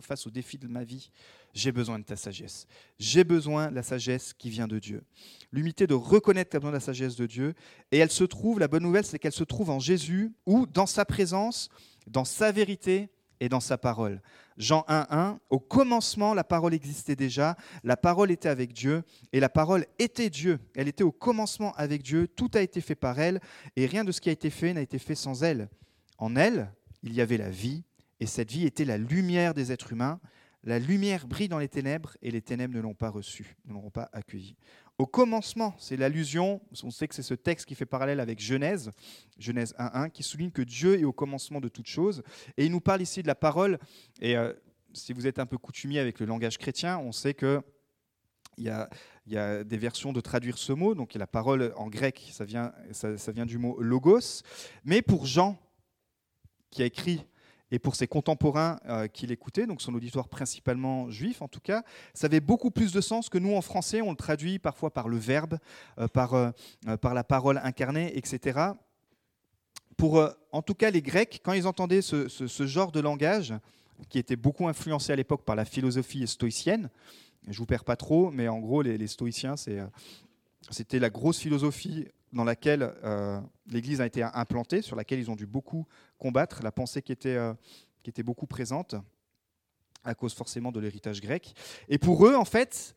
face 0.01 0.27
aux 0.27 0.31
défis 0.31 0.59
de 0.59 0.69
ma 0.69 0.85
vie, 0.85 1.11
j'ai 1.55 1.73
besoin 1.73 1.99
de 1.99 2.05
ta 2.05 2.17
sagesse. 2.17 2.67
J'ai 2.99 3.25
besoin 3.25 3.71
de 3.71 3.75
la 3.75 3.83
sagesse 3.83 4.33
qui 4.33 4.51
vient 4.51 4.69
de 4.69 4.79
Dieu. 4.79 5.03
L'humilité 5.51 5.87
de 5.87 5.95
reconnaître 5.95 6.49
que 6.49 6.53
tu 6.53 6.57
as 6.57 6.61
besoin 6.61 6.71
de 6.71 6.77
la 6.77 6.81
sagesse 6.81 7.17
de 7.17 7.27
Dieu. 7.27 7.55
Et 7.91 7.99
elle 7.99 8.11
se 8.11 8.25
trouve, 8.25 8.59
la 8.59 8.69
bonne 8.69 8.83
nouvelle, 8.83 9.05
c'est 9.05 9.19
qu'elle 9.19 9.33
se 9.33 9.45
trouve 9.45 9.71
en 9.71 9.79
Jésus, 9.79 10.33
ou 10.47 10.67
dans 10.67 10.87
sa 10.87 11.05
présence, 11.05 11.69
dans 12.07 12.25
sa 12.25 12.53
vérité 12.53 13.11
et 13.41 13.49
dans 13.49 13.61
sa 13.61 13.77
parole. 13.77 14.23
Jean 14.57 14.85
1.1, 14.89 15.39
au 15.51 15.59
commencement, 15.59 16.35
la 16.35 16.45
parole 16.45 16.75
existait 16.75 17.17
déjà, 17.17 17.57
la 17.83 17.97
parole 17.97 18.31
était 18.31 18.49
avec 18.49 18.73
Dieu, 18.73 19.03
et 19.33 19.41
la 19.41 19.49
parole 19.49 19.87
était 19.99 20.31
Dieu. 20.31 20.61
Elle 20.77 20.89
était 20.89 21.03
au 21.03 21.13
commencement 21.13 21.73
avec 21.73 22.03
Dieu, 22.03 22.29
tout 22.29 22.51
a 22.55 22.61
été 22.61 22.81
fait 22.81 22.95
par 22.95 23.19
elle, 23.19 23.41
et 23.77 23.87
rien 23.87 24.05
de 24.05 24.13
ce 24.13 24.21
qui 24.21 24.29
a 24.29 24.33
été 24.33 24.51
fait 24.51 24.73
n'a 24.73 24.81
été 24.81 24.99
fait 24.99 25.15
sans 25.15 25.43
elle. 25.43 25.69
En 26.19 26.37
elle, 26.37 26.73
il 27.03 27.13
y 27.13 27.21
avait 27.21 27.37
la 27.37 27.51
vie, 27.51 27.85
et 28.21 28.27
cette 28.27 28.53
vie 28.53 28.67
était 28.67 28.85
la 28.85 28.99
lumière 28.99 29.55
des 29.55 29.73
êtres 29.73 29.93
humains. 29.93 30.21
La 30.65 30.79
lumière 30.79 31.27
brille 31.27 31.49
dans 31.49 31.59
les 31.59 31.69
ténèbres, 31.69 32.17
et 32.23 32.31
les 32.31 32.41
ténèbres 32.41 32.75
ne 32.75 32.81
l'ont 32.81 32.95
pas 32.95 33.11
reçue, 33.11 33.57
ne 33.65 33.73
l'ont 33.73 33.91
pas 33.91 34.09
accueillie. 34.13 34.57
Au 34.99 35.07
commencement, 35.07 35.75
c'est 35.79 35.97
l'allusion, 35.97 36.61
on 36.85 36.91
sait 36.93 37.09
que 37.09 37.15
c'est 37.15 37.23
ce 37.23 37.35
texte 37.35 37.67
qui 37.67 37.75
fait 37.75 37.87
parallèle 37.87 38.21
avec 38.21 38.39
Genèse, 38.39 38.93
Genèse 39.39 39.75
1.1, 39.79 40.11
qui 40.11 40.23
souligne 40.23 40.53
que 40.53 40.63
Dieu 40.63 41.01
est 41.01 41.05
au 41.05 41.13
commencement 41.13 41.61
de 41.61 41.69
toutes 41.69 41.89
choses. 41.89 42.23
Et 42.57 42.67
il 42.67 42.71
nous 42.71 42.81
parle 42.81 43.03
ici 43.03 43.23
de 43.23 43.27
la 43.27 43.35
parole. 43.35 43.79
Et 44.21 44.37
euh, 44.37 44.53
si 44.93 45.13
vous 45.13 45.27
êtes 45.27 45.41
un 45.41 45.47
peu 45.47 45.59
coutumier 45.59 45.99
avec 45.99 46.21
le 46.21 46.27
langage 46.27 46.59
chrétien, 46.59 46.99
on 46.99 47.11
sait 47.11 47.35
que 47.35 47.61
il 48.59 48.65
y, 48.65 49.37
a, 49.37 49.65
des 49.65 49.79
versions 49.79 50.13
de 50.13 50.21
traduire 50.21 50.59
ce 50.59 50.73
mot. 50.73 50.95
Donc 50.95 51.15
la 51.15 51.27
parole 51.27 51.73
en 51.77 51.89
grec, 51.89 52.31
ça 52.31 52.45
vient 52.45 53.47
du 53.47 53.59
mot 53.59 53.81
logos. 53.81 54.43
Mais 54.85 55.01
pour 55.03 55.27
Jean, 55.27 55.59
qui 56.73 56.83
a 56.83 56.87
écrit 56.87 57.25
et 57.73 57.79
pour 57.79 57.97
ses 57.97 58.07
contemporains 58.07 58.79
euh, 58.87 59.09
qui 59.09 59.27
l'écoutaient, 59.27 59.67
donc 59.67 59.81
son 59.81 59.95
auditoire 59.95 60.29
principalement 60.29 61.11
juif 61.11 61.41
en 61.41 61.49
tout 61.49 61.61
cas, 61.61 61.83
ça 62.13 62.27
avait 62.27 62.41
beaucoup 62.41 62.71
plus 62.71 62.93
de 62.93 63.01
sens 63.01 63.31
que 63.31 63.39
nous 63.39 63.55
en 63.57 63.63
français, 63.63 64.03
on 64.03 64.11
le 64.11 64.17
traduit 64.17 64.59
parfois 64.59 64.93
par 64.93 65.09
le 65.09 65.17
verbe, 65.17 65.59
euh, 65.99 66.07
par, 66.07 66.35
euh, 66.35 66.51
par 67.01 67.15
la 67.15 67.25
parole 67.25 67.59
incarnée, 67.65 68.17
etc. 68.17 68.73
Pour 69.97 70.23
en 70.51 70.63
tout 70.63 70.75
cas 70.75 70.91
les 70.91 71.01
Grecs, 71.01 71.41
quand 71.43 71.53
ils 71.53 71.67
entendaient 71.67 72.03
ce, 72.03 72.67
genre 72.67 72.93
de 72.93 73.01
langage, 73.01 73.55
qui 74.09 74.19
était 74.19 74.37
beaucoup 74.37 74.69
influencé 74.69 75.13
à 75.13 75.17
l'époque 75.17 75.45
par 75.45 75.57
la 75.57 75.65
philosophie 75.65 76.27
stoïcienne, 76.27 76.91
je 77.49 77.57
vous 77.59 77.67
perds 77.67 77.85
pas 77.85 77.97
trop, 77.97 78.31
mais 78.31 78.49
en 78.49 78.59
gros 78.59 78.83
les, 78.83 79.07
stoïciens, 79.07 79.55
c'était 79.57 80.99
la 80.99 81.11
grosse 81.11 81.39
philosophie 81.39 82.09
dans 82.33 82.45
laquelle 82.45 82.95
euh, 83.05 83.41
l'Église 83.67 84.01
a 84.01 84.07
été 84.07 84.23
implantée, 84.23 84.83
sur 84.83 84.97
laquelle 84.97 85.19
ils 85.19 85.31
ont 85.31 85.37
dû 85.37 85.47
beaucoup 85.47 85.87
combattre, 86.19 86.63
la 86.63 86.73
pensée 86.73 87.03
qui 87.03 87.13
était, 87.13 87.37
euh, 87.37 87.55
qui 88.03 88.11
était 88.11 88.23
beaucoup 88.23 88.47
présente, 88.47 88.95
à 90.05 90.15
cause 90.15 90.35
forcément 90.35 90.73
de 90.73 90.81
l'héritage 90.81 91.21
grec. 91.21 91.55
Et 91.89 91.99
pour 91.99 92.27
eux, 92.27 92.35
en 92.35 92.45
fait, 92.45 92.97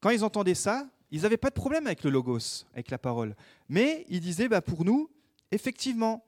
quand 0.00 0.10
ils 0.10 0.24
entendaient 0.24 0.54
ça, 0.54 0.88
ils 1.10 1.22
n'avaient 1.22 1.36
pas 1.36 1.50
de 1.50 1.54
problème 1.54 1.86
avec 1.86 2.02
le 2.04 2.10
logos, 2.10 2.64
avec 2.72 2.90
la 2.90 2.98
parole. 2.98 3.36
Mais 3.68 4.04
ils 4.08 4.20
disaient, 4.20 4.48
bah, 4.48 4.62
pour 4.62 4.84
nous, 4.84 5.10
effectivement, 5.50 6.24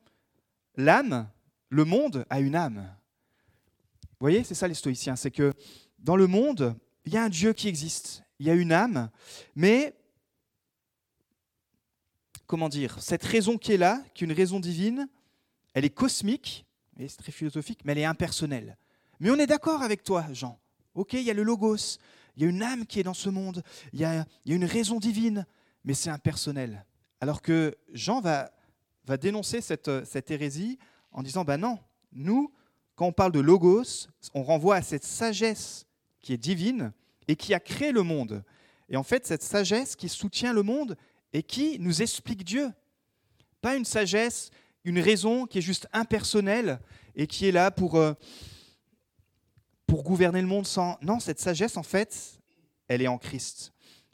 l'âme, 0.77 1.29
le 1.71 1.85
monde 1.85 2.25
a 2.31 2.41
une 2.41 2.55
âme. 2.55 2.87
Vous 4.03 4.31
voyez, 4.31 4.45
c'est 4.45 4.55
ça 4.55 4.69
les 4.69 4.75
stoïciens, 4.75 5.17
c'est 5.17 5.31
que 5.31 5.53
dans 5.99 6.17
le 6.17 6.27
monde, 6.27 6.77
il 7.05 7.13
y 7.13 7.17
a 7.17 7.25
un 7.25 7.29
Dieu 7.29 7.53
qui 7.53 7.69
existe, 7.69 8.23
il 8.39 8.47
y 8.47 8.51
a 8.51 8.55
une 8.55 8.73
âme, 8.73 9.11
mais 9.55 9.95
comment 12.47 12.69
dire, 12.69 13.01
cette 13.01 13.25
raison 13.25 13.59
qui 13.59 13.73
est 13.73 13.77
là, 13.77 14.03
qui 14.15 14.25
est 14.25 14.27
une 14.27 14.33
raison 14.33 14.61
divine, 14.61 15.09
elle 15.75 15.85
est 15.85 15.91
cosmique, 15.91 16.67
c'est 16.99 17.17
très 17.17 17.33
philosophique, 17.33 17.81
mais 17.85 17.93
elle 17.93 17.99
est 17.99 18.05
impersonnelle. 18.05 18.77
Mais 19.21 19.31
on 19.31 19.37
est 19.37 19.47
d'accord 19.47 19.83
avec 19.83 20.03
toi, 20.05 20.27
Jean. 20.33 20.59
Ok, 20.95 21.15
il 21.15 21.23
y 21.23 21.31
a 21.31 21.35
le 21.35 21.43
logos, 21.43 21.99
il 22.37 22.43
y 22.43 22.47
a 22.47 22.49
une 22.49 22.63
âme 22.63 22.87
qui 22.87 23.01
est 23.01 23.05
dans 23.05 23.15
ce 23.15 23.29
monde, 23.29 23.63
il 23.93 24.01
y 24.01 24.05
a, 24.05 24.27
une 24.47 24.65
raison 24.65 24.99
divine, 25.01 25.47
mais 25.85 25.95
c'est 25.95 26.11
impersonnel. 26.11 26.85
Alors 27.21 27.43
que 27.43 27.77
Jean 27.93 28.21
va, 28.21 28.53
va 29.07 29.17
dénoncer 29.17 29.61
cette, 29.61 30.05
cette 30.05 30.31
hérésie 30.31 30.79
en 31.11 31.23
disant, 31.23 31.45
ben 31.45 31.59
non, 31.59 31.79
nous, 32.13 32.53
quand 32.95 33.07
on 33.07 33.13
parle 33.13 33.33
de 33.33 33.41
logos, 33.41 34.09
on 34.35 34.43
renvoie 34.43 34.77
à 34.77 34.83
cette 34.83 35.05
sagesse 35.05 35.87
qui 36.21 36.33
est 36.33 36.39
divine 36.39 36.93
et 37.27 37.37
qui 37.37 37.55
a 37.55 37.61
créé 37.61 37.93
le 37.93 38.03
monde. 38.03 38.45
Et 38.89 38.97
en 38.97 39.03
fait, 39.03 39.27
cette 39.27 39.43
sagesse 39.43 39.97
qui 39.97 40.09
soutient 40.09 40.53
le 40.53 40.63
monde 40.63 40.97
et 41.35 41.43
qui 41.43 41.79
nous 41.81 42.01
explique 42.01 42.45
Dieu. 42.45 42.73
Pas 43.61 43.77
une 43.77 43.85
sagesse, 43.85 44.51
une 44.85 45.01
raison 45.01 45.47
qui 45.47 45.59
est 45.59 45.63
juste 45.63 45.89
impersonnelle 45.93 46.81
et 47.17 47.27
qui 47.27 47.47
est 47.47 47.53
là 47.53 47.71
pour, 47.71 47.97
euh, 47.97 48.15
pour 49.87 50.05
gouverner 50.05 50.41
le 50.41 50.47
monde 50.47 50.67
sans... 50.67 50.97
Non, 51.03 51.21
cette 51.21 51.41
sagesse, 51.41 51.77
en 51.77 51.83
fait, 51.83 52.41
elle 52.89 53.03
est 53.03 53.09
en 53.09 53.19
Christ. 53.19 53.73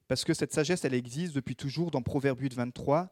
Parce 0.09 0.25
que 0.25 0.35
cette 0.35 0.53
sagesse, 0.53 0.85
elle 0.85 0.95
existe 0.95 1.35
depuis 1.35 1.55
toujours 1.55 1.91
dans 1.91 2.03
Proverbe 2.03 2.41
8, 2.41 2.55
23 2.55 3.11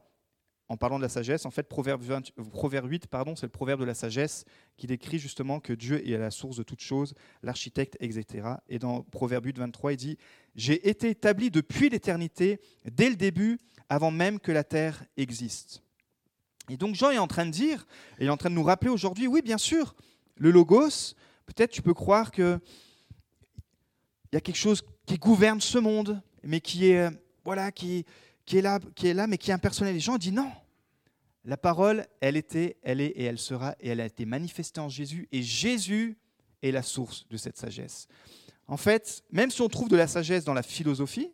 en 0.69 0.77
parlant 0.77 0.99
de 0.99 1.03
la 1.03 1.09
sagesse, 1.09 1.47
en 1.47 1.51
fait, 1.51 1.67
Proverbe, 1.67 2.03
8, 2.05 3.07
pardon, 3.07 3.35
c'est 3.37 3.47
le 3.47 3.51
proverbe 3.51 3.81
de 3.81 3.87
la 3.87 3.95
sagesse 3.95 4.45
qui 4.77 4.87
décrit 4.87 5.19
justement 5.19 5.61
que 5.61 5.73
Dieu 5.73 6.07
est 6.07 6.15
à 6.15 6.19
la 6.19 6.31
source 6.31 6.59
de 6.59 6.63
toutes 6.63 6.83
choses, 6.83 7.15
l'architecte, 7.43 7.97
etc. 8.01 8.49
Et 8.69 8.79
dans 8.79 9.03
Proverbe 9.03 9.47
8, 9.47 9.59
23, 9.59 9.93
il 9.95 9.97
dit 9.97 10.19
J'ai 10.59 10.89
été 10.89 11.11
établi 11.11 11.53
depuis 11.53 11.89
l'éternité, 11.89 12.61
dès 12.85 13.09
le 13.09 13.15
début, 13.15 13.61
avant 13.89 14.11
même 14.11 14.41
que 14.41 14.51
la 14.51 14.65
terre 14.65 15.05
existe. 15.17 15.85
Et 16.69 16.77
donc 16.77 16.97
Jean 16.97 17.13
est 17.13 17.19
en 17.19 17.29
train 17.29 17.47
de 17.47 17.53
dire, 17.53 17.87
et 18.19 18.25
il 18.25 18.27
est 18.27 18.31
en 18.31 18.37
train 18.37 18.51
de 18.51 18.57
nous 18.57 18.65
rappeler 18.65 18.91
aujourd'hui, 18.91 19.29
oui, 19.29 19.41
bien 19.41 19.57
sûr, 19.57 19.95
le 20.35 20.51
logos, 20.51 21.15
peut-être 21.47 21.71
tu 21.71 21.81
peux 21.81 21.95
croire 21.95 22.33
qu'il 22.33 22.59
y 24.33 24.37
a 24.37 24.41
quelque 24.41 24.57
chose 24.57 24.83
qui 25.07 25.17
gouverne 25.17 25.61
ce 25.61 25.79
monde, 25.79 26.21
mais 26.43 26.61
qui 26.61 26.87
est, 26.87 27.09
voilà, 27.45 27.71
qui, 27.71 28.05
est 28.53 28.61
là, 28.61 28.81
qui 28.97 29.07
est 29.07 29.15
là, 29.15 29.29
mais 29.29 29.39
qui 29.39 29.53
est 29.53 29.55
impersonnel. 29.55 29.95
Les 29.95 30.01
gens 30.01 30.19
disent 30.19 30.33
non. 30.33 30.51
La 31.45 31.57
parole, 31.57 32.05
elle 32.21 32.37
était, 32.37 32.79
elle 32.83 33.01
est 33.01 33.11
et 33.11 33.23
elle 33.23 33.39
sera, 33.39 33.77
et 33.79 33.91
elle 33.91 34.01
a 34.01 34.07
été 34.07 34.27
manifestée 34.27 34.81
en 34.81 34.89
Jésus, 34.89 35.29
et 35.31 35.41
Jésus 35.41 36.19
est 36.65 36.73
la 36.73 36.83
source 36.83 37.29
de 37.29 37.37
cette 37.37 37.57
sagesse. 37.57 38.09
En 38.69 38.77
fait, 38.77 39.25
même 39.31 39.51
si 39.51 39.63
on 39.63 39.69
trouve 39.69 39.89
de 39.89 39.97
la 39.97 40.07
sagesse 40.07 40.45
dans 40.45 40.55
la 40.55 40.63
philosophie, 40.63 41.31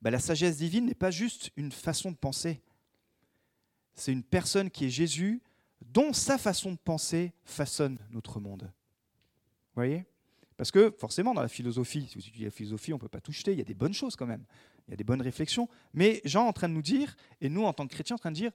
bah, 0.00 0.10
la 0.10 0.18
sagesse 0.18 0.56
divine 0.56 0.86
n'est 0.86 0.94
pas 0.94 1.10
juste 1.10 1.50
une 1.56 1.70
façon 1.70 2.10
de 2.10 2.16
penser. 2.16 2.60
C'est 3.94 4.12
une 4.12 4.24
personne 4.24 4.70
qui 4.70 4.86
est 4.86 4.90
Jésus, 4.90 5.42
dont 5.82 6.12
sa 6.12 6.38
façon 6.38 6.72
de 6.72 6.78
penser 6.78 7.32
façonne 7.44 7.98
notre 8.10 8.40
monde. 8.40 8.62
Vous 8.62 9.76
voyez? 9.76 10.06
Parce 10.56 10.70
que 10.70 10.94
forcément, 10.98 11.34
dans 11.34 11.42
la 11.42 11.48
philosophie, 11.48 12.06
si 12.08 12.14
vous 12.14 12.20
étudiez 12.20 12.46
la 12.46 12.50
philosophie, 12.50 12.92
on 12.92 12.96
ne 12.96 13.00
peut 13.00 13.08
pas 13.08 13.20
tout 13.20 13.32
jeter, 13.32 13.52
il 13.52 13.58
y 13.58 13.62
a 13.62 13.64
des 13.64 13.74
bonnes 13.74 13.94
choses 13.94 14.16
quand 14.16 14.26
même 14.26 14.44
il 14.86 14.90
y 14.92 14.94
a 14.94 14.96
des 14.96 15.04
bonnes 15.04 15.22
réflexions. 15.22 15.68
Mais 15.94 16.20
Jean 16.24 16.44
est 16.44 16.48
en 16.48 16.52
train 16.52 16.68
de 16.68 16.74
nous 16.74 16.82
dire, 16.82 17.16
et 17.40 17.48
nous 17.48 17.64
en 17.64 17.72
tant 17.72 17.86
que 17.86 17.94
chrétiens 17.94 18.16
en 18.16 18.18
train 18.18 18.30
de 18.30 18.36
dire, 18.36 18.52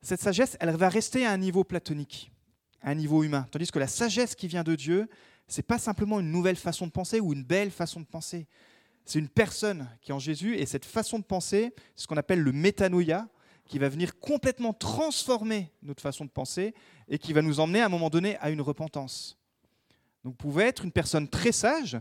cette 0.00 0.20
sagesse, 0.20 0.56
elle 0.60 0.70
va 0.70 0.88
rester 0.88 1.24
à 1.24 1.30
un 1.30 1.36
niveau 1.36 1.64
platonique, 1.64 2.32
à 2.80 2.90
un 2.90 2.94
niveau 2.94 3.22
humain. 3.22 3.46
Tandis 3.50 3.70
que 3.70 3.78
la 3.78 3.86
sagesse 3.86 4.34
qui 4.34 4.48
vient 4.48 4.64
de 4.64 4.74
Dieu, 4.74 5.08
c'est 5.48 5.66
pas 5.66 5.78
simplement 5.78 6.20
une 6.20 6.30
nouvelle 6.30 6.56
façon 6.56 6.86
de 6.86 6.92
penser 6.92 7.20
ou 7.20 7.32
une 7.32 7.44
belle 7.44 7.70
façon 7.70 8.00
de 8.00 8.06
penser. 8.06 8.46
C'est 9.04 9.18
une 9.18 9.28
personne 9.28 9.88
qui 10.00 10.10
est 10.10 10.14
en 10.14 10.18
Jésus, 10.18 10.56
et 10.56 10.66
cette 10.66 10.84
façon 10.84 11.18
de 11.18 11.24
penser, 11.24 11.74
ce 11.96 12.06
qu'on 12.06 12.16
appelle 12.16 12.40
le 12.40 12.52
métanoïa, 12.52 13.28
qui 13.66 13.78
va 13.78 13.88
venir 13.88 14.18
complètement 14.18 14.72
transformer 14.72 15.72
notre 15.82 16.02
façon 16.02 16.24
de 16.24 16.30
penser 16.30 16.74
et 17.08 17.18
qui 17.18 17.32
va 17.32 17.42
nous 17.42 17.60
emmener 17.60 17.80
à 17.80 17.86
un 17.86 17.88
moment 17.88 18.10
donné 18.10 18.36
à 18.38 18.50
une 18.50 18.60
repentance. 18.60 19.38
Donc 20.24 20.34
vous 20.34 20.36
pouvez 20.36 20.64
être 20.64 20.84
une 20.84 20.92
personne 20.92 21.28
très 21.28 21.52
sage, 21.52 21.98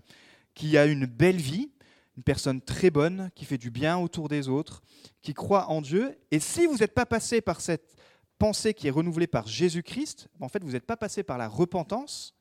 qui 0.53 0.77
a 0.77 0.85
une 0.85 1.05
belle 1.05 1.37
vie, 1.37 1.71
une 2.17 2.23
personne 2.23 2.61
très 2.61 2.89
bonne, 2.89 3.31
qui 3.35 3.45
fait 3.45 3.57
du 3.57 3.71
bien 3.71 3.97
autour 3.97 4.27
des 4.27 4.49
autres, 4.49 4.83
qui 5.21 5.33
croit 5.33 5.69
en 5.69 5.81
Dieu. 5.81 6.17
Et 6.29 6.39
si 6.39 6.65
vous 6.65 6.77
n'êtes 6.77 6.93
pas 6.93 7.05
passé 7.05 7.41
par 7.41 7.61
cette 7.61 7.95
pensée 8.37 8.73
qui 8.73 8.87
est 8.87 8.91
renouvelée 8.91 9.27
par 9.27 9.47
Jésus-Christ, 9.47 10.27
en 10.39 10.49
fait, 10.49 10.63
vous 10.63 10.71
n'êtes 10.71 10.85
pas 10.85 10.97
passé 10.97 11.23
par 11.23 11.37
la 11.37 11.47
repentance, 11.47 12.35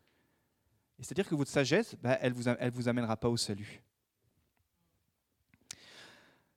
c'est-à-dire 1.01 1.29
que 1.29 1.35
votre 1.35 1.51
sagesse, 1.51 1.95
bah, 2.03 2.19
elle 2.21 2.33
ne 2.33 2.71
vous, 2.71 2.89
amènera 2.89 3.17
pas 3.17 3.29
au 3.29 3.37
salut. 3.37 3.83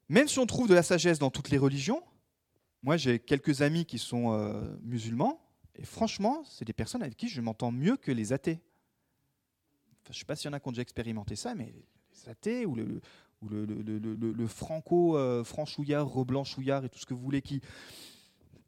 Même 0.09 0.27
si 0.27 0.39
on 0.39 0.45
trouve 0.45 0.67
de 0.67 0.73
la 0.73 0.83
sagesse 0.83 1.19
dans 1.19 1.31
toutes 1.31 1.50
les 1.50 1.57
religions, 1.57 2.03
moi 2.81 2.97
j'ai 2.97 3.19
quelques 3.19 3.62
amis 3.62 3.85
qui 3.85 3.97
sont 3.97 4.33
euh, 4.33 4.62
musulmans, 4.81 5.39
et 5.75 5.85
franchement, 5.85 6.43
c'est 6.45 6.65
des 6.65 6.73
personnes 6.73 7.01
avec 7.01 7.17
qui 7.17 7.29
je 7.29 7.41
m'entends 7.41 7.71
mieux 7.71 7.97
que 7.97 8.12
les 8.12 8.33
athées. 8.33 8.62
je 10.05 10.09
ne 10.09 10.13
sais 10.13 10.25
pas 10.25 10.35
s'il 10.35 10.50
y 10.50 10.50
en 10.50 10.53
a 10.53 10.59
qui 10.59 10.67
ont 10.67 10.71
déjà 10.71 10.83
expérimenté 10.83 11.35
ça, 11.35 11.55
mais 11.55 11.73
athées 12.27 12.65
ou 12.65 12.75
le, 12.75 13.01
franco-franchouillard, 14.47 16.05
euh, 16.05 16.09
reblanchouillard 16.09 16.85
et 16.85 16.89
tout 16.89 17.00
ce 17.00 17.05
que 17.05 17.13
vous 17.13 17.23
voulez 17.23 17.41
qui, 17.41 17.62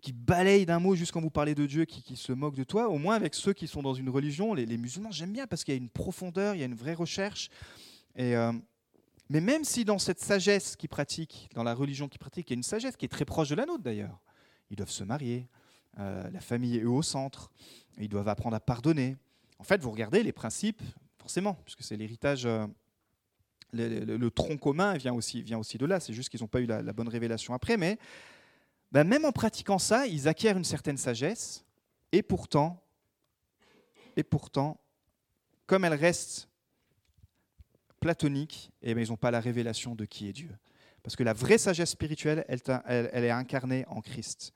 qui 0.06 0.14
balaye 0.14 0.68
d'un 0.68 0.78
mot 0.78 0.94
juste 0.94 1.12
quand 1.12 1.20
vous 1.20 1.32
parlez 1.32 1.56
de 1.56 1.66
Dieu, 1.66 1.86
qui, 1.86 2.04
qui, 2.04 2.16
se 2.16 2.32
moque 2.32 2.54
de 2.54 2.64
toi, 2.64 2.90
au 2.90 3.00
moins 3.00 3.16
avec 3.16 3.34
ceux 3.34 3.54
qui 3.54 3.66
sont 3.66 3.82
dans 3.82 3.96
une 3.96 4.08
religion, 4.08 4.54
les, 4.54 4.78
musulmans, 4.78 5.10
j'aime 5.10 5.32
bien 5.32 5.48
parce 5.48 5.64
qu'il 5.64 5.74
y 5.74 5.78
a 5.78 5.82
une 5.82 5.90
profondeur, 5.90 6.54
il 6.54 6.60
y 6.60 6.62
a 6.62 6.68
une 6.68 6.76
vraie 6.76 6.94
recherche. 6.94 7.50
Et, 8.16 8.36
euh, 8.36 8.52
mais 9.32 9.42
même 9.42 9.64
si 9.64 9.84
dans 9.84 9.98
cette 9.98 10.20
sagesse 10.20 10.76
qu'ils 10.76 10.90
pratiquent, 10.90 11.50
dans 11.56 11.64
la 11.64 11.74
religion 11.74 12.08
qu'ils 12.08 12.20
pratiquent, 12.20 12.52
il 12.52 12.54
y 12.54 12.58
a 12.58 12.58
une 12.58 12.64
sagesse 12.64 12.96
qui 12.98 13.06
est 13.06 13.10
très 13.10 13.26
proche 13.26 13.50
de 13.50 13.56
la 13.56 13.66
nôtre 13.66 13.82
d'ailleurs. 13.82 14.22
Ils 14.70 14.76
doivent 14.76 14.92
se 14.92 15.04
marier, 15.04 15.48
euh, 15.98 16.30
la 16.30 16.40
famille 16.40 16.78
est 16.78 16.84
au 16.84 17.02
centre, 17.02 17.52
ils 17.98 18.08
doivent 18.08 18.30
apprendre 18.30 18.56
à 18.56 18.60
pardonner. 18.60 19.18
En 19.58 19.64
fait, 19.64 19.82
vous 19.82 19.90
regardez 19.90 20.22
les 20.22 20.34
principes, 20.34 20.84
forcément, 21.18 21.56
puisque 21.66 21.82
c'est 21.82 21.98
l'héritage 21.98 22.48
le, 23.74 24.30
tronc 24.30 24.58
commun 24.58 24.96
vient 24.98 25.14
aussi, 25.14 25.42
vient 25.42 25.58
aussi 25.58 25.78
de 25.78 25.86
là. 25.88 26.00
C'est 26.00 26.14
juste 26.14 26.30
qu'ils 26.30 26.42
n'ont 26.42 26.48
pas 26.48 26.62
eu 26.62 26.66
la, 26.66 26.82
bonne 26.94 27.10
révélation 27.10 27.54
après. 27.54 27.78
Mais 27.78 27.98
ben, 28.92 29.04
même 29.04 29.26
en 29.26 29.32
pratiquant 29.32 29.80
ça, 29.80 30.08
ils 30.08 30.28
acquièrent 30.28 30.58
une 30.58 30.64
certaine 30.64 30.98
sagesse. 30.98 31.66
Et 32.12 32.22
pourtant, 32.22 32.82
et 34.16 34.24
pourtant, 34.24 34.80
comme 35.66 35.84
elle 35.86 35.94
reste 35.94 36.50
platonique, 38.00 38.72
eh 38.82 38.94
ben, 38.94 39.04
ils 39.04 39.10
n'ont 39.10 39.18
pas 39.18 39.32
la 39.32 39.40
révélation 39.40 39.96
de 39.96 40.06
qui 40.06 40.30
est 40.30 40.34
Dieu. 40.34 40.52
Parce 41.04 41.16
que 41.16 41.24
la 41.24 41.34
vraie 41.34 41.58
sagesse 41.58 41.92
spirituelle, 41.92 42.46
elle, 42.48 42.62
elle, 42.88 43.24
est 43.24 43.32
incarnée 43.32 43.86
en 43.88 44.02
Christ. 44.02 44.54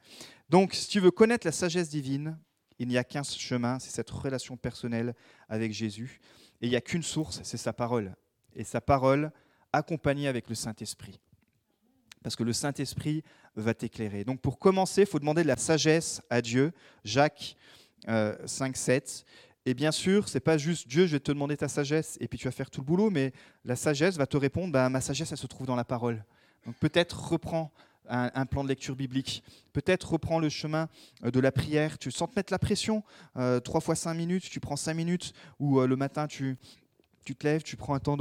Donc, 0.49 0.73
si 0.73 0.87
tu 0.87 0.99
veux 0.99 1.11
connaître 1.11 1.45
la 1.45 1.51
sagesse 1.51 1.89
divine, 1.89 2.37
il 2.79 2.87
n'y 2.87 2.97
a 2.97 3.03
qu'un 3.03 3.23
chemin, 3.23 3.77
c'est 3.77 3.91
cette 3.91 4.09
relation 4.09 4.57
personnelle 4.57 5.13
avec 5.47 5.73
Jésus. 5.73 6.19
Et 6.61 6.67
il 6.67 6.69
n'y 6.69 6.75
a 6.75 6.81
qu'une 6.81 7.03
source, 7.03 7.41
c'est 7.43 7.57
sa 7.57 7.73
parole 7.73 8.15
et 8.55 8.63
sa 8.63 8.81
parole 8.81 9.31
accompagnée 9.73 10.27
avec 10.27 10.49
le 10.49 10.55
Saint-Esprit. 10.55 11.19
Parce 12.23 12.35
que 12.35 12.43
le 12.43 12.53
Saint-Esprit 12.53 13.23
va 13.59 13.73
t'éclairer. 13.73 14.23
Donc 14.23 14.41
pour 14.41 14.59
commencer, 14.59 15.01
il 15.01 15.07
faut 15.07 15.19
demander 15.19 15.43
de 15.43 15.47
la 15.47 15.57
sagesse 15.57 16.21
à 16.29 16.41
Dieu. 16.41 16.71
Jacques 17.03 17.55
5, 18.07 18.75
7. 18.75 19.25
Et 19.65 19.73
bien 19.73 19.91
sûr, 19.91 20.29
c'est 20.29 20.39
pas 20.39 20.57
juste 20.57 20.87
Dieu, 20.87 21.05
je 21.05 21.11
vais 21.11 21.19
te 21.19 21.31
demander 21.31 21.57
ta 21.57 21.67
sagesse 21.67 22.17
et 22.21 22.27
puis 22.27 22.39
tu 22.39 22.45
vas 22.45 22.51
faire 22.51 22.71
tout 22.71 22.81
le 22.81 22.85
boulot, 22.85 23.09
mais 23.09 23.33
la 23.65 23.75
sagesse 23.75 24.17
va 24.17 24.25
te 24.25 24.37
répondre, 24.37 24.71
bah, 24.71 24.89
ma 24.89 25.01
sagesse, 25.01 25.31
elle 25.31 25.37
se 25.37 25.47
trouve 25.47 25.67
dans 25.67 25.75
la 25.75 25.83
parole. 25.83 26.23
Donc 26.65 26.75
peut-être 26.77 27.29
reprends 27.29 27.71
un, 28.09 28.45
plan 28.45 28.63
de 28.63 28.69
lecture 28.69 28.95
biblique, 28.95 29.43
peut-être 29.71 30.13
reprends 30.13 30.39
le 30.39 30.49
chemin 30.49 30.89
euh, 31.23 31.31
de 31.31 31.39
la 31.39 31.51
prière, 31.51 31.99
tu 31.99 32.09
sens 32.09 32.29
te 32.29 32.35
mettre 32.35 32.51
la 32.51 32.57
pression, 32.57 33.03
euh, 33.37 33.59
trois 33.59 33.81
fois 33.81 33.95
cinq 33.95 34.15
minutes, 34.15 34.49
tu 34.49 34.59
prends 34.59 34.75
cinq 34.75 34.95
minutes, 34.95 35.33
ou 35.59 35.79
euh, 35.79 35.87
le 35.87 35.95
matin 35.95 36.25
tu, 36.25 36.57
te 37.23 37.45
lèves, 37.45 37.61
tu 37.61 37.77
prends 37.77 37.93
un 37.93 37.99
temps 37.99 38.17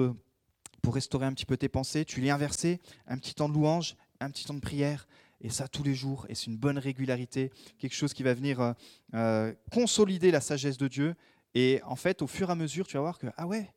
pour 0.82 0.94
restaurer 0.94 1.24
un 1.24 1.32
petit 1.32 1.46
peu 1.46 1.56
tes 1.56 1.70
pensées, 1.70 2.04
tu 2.04 2.20
lis 2.20 2.30
un 2.30 2.36
verset, 2.36 2.80
un 3.06 3.16
petit 3.16 3.34
temps 3.34 3.48
de 3.48 3.54
louange, 3.54 3.96
un 4.20 4.30
petit 4.30 4.44
temps 4.44 4.54
de 4.54 4.60
prière, 4.60 5.06
et 5.40 5.50
ça 5.50 5.68
tous 5.68 5.82
les 5.82 5.94
jours, 5.94 6.26
et 6.28 6.34
c'est 6.34 6.46
une 6.46 6.56
bonne 6.56 6.78
régularité, 6.78 7.52
quelque 7.78 7.94
chose 7.94 8.12
qui 8.12 8.22
va 8.22 8.34
venir 8.34 8.60
euh, 8.60 8.72
euh, 9.14 9.54
consolider 9.72 10.30
la 10.30 10.40
sagesse 10.40 10.78
de 10.78 10.88
Dieu. 10.88 11.14
Et 11.54 11.80
en 11.84 11.96
fait, 11.96 12.22
au 12.22 12.26
fur 12.26 12.48
et 12.48 12.52
à 12.52 12.54
mesure, 12.54 12.86
tu 12.86 12.94
vas 12.94 13.02
voir 13.02 13.18
que, 13.18 13.28
ah 13.36 13.46
ouais, 13.46 13.72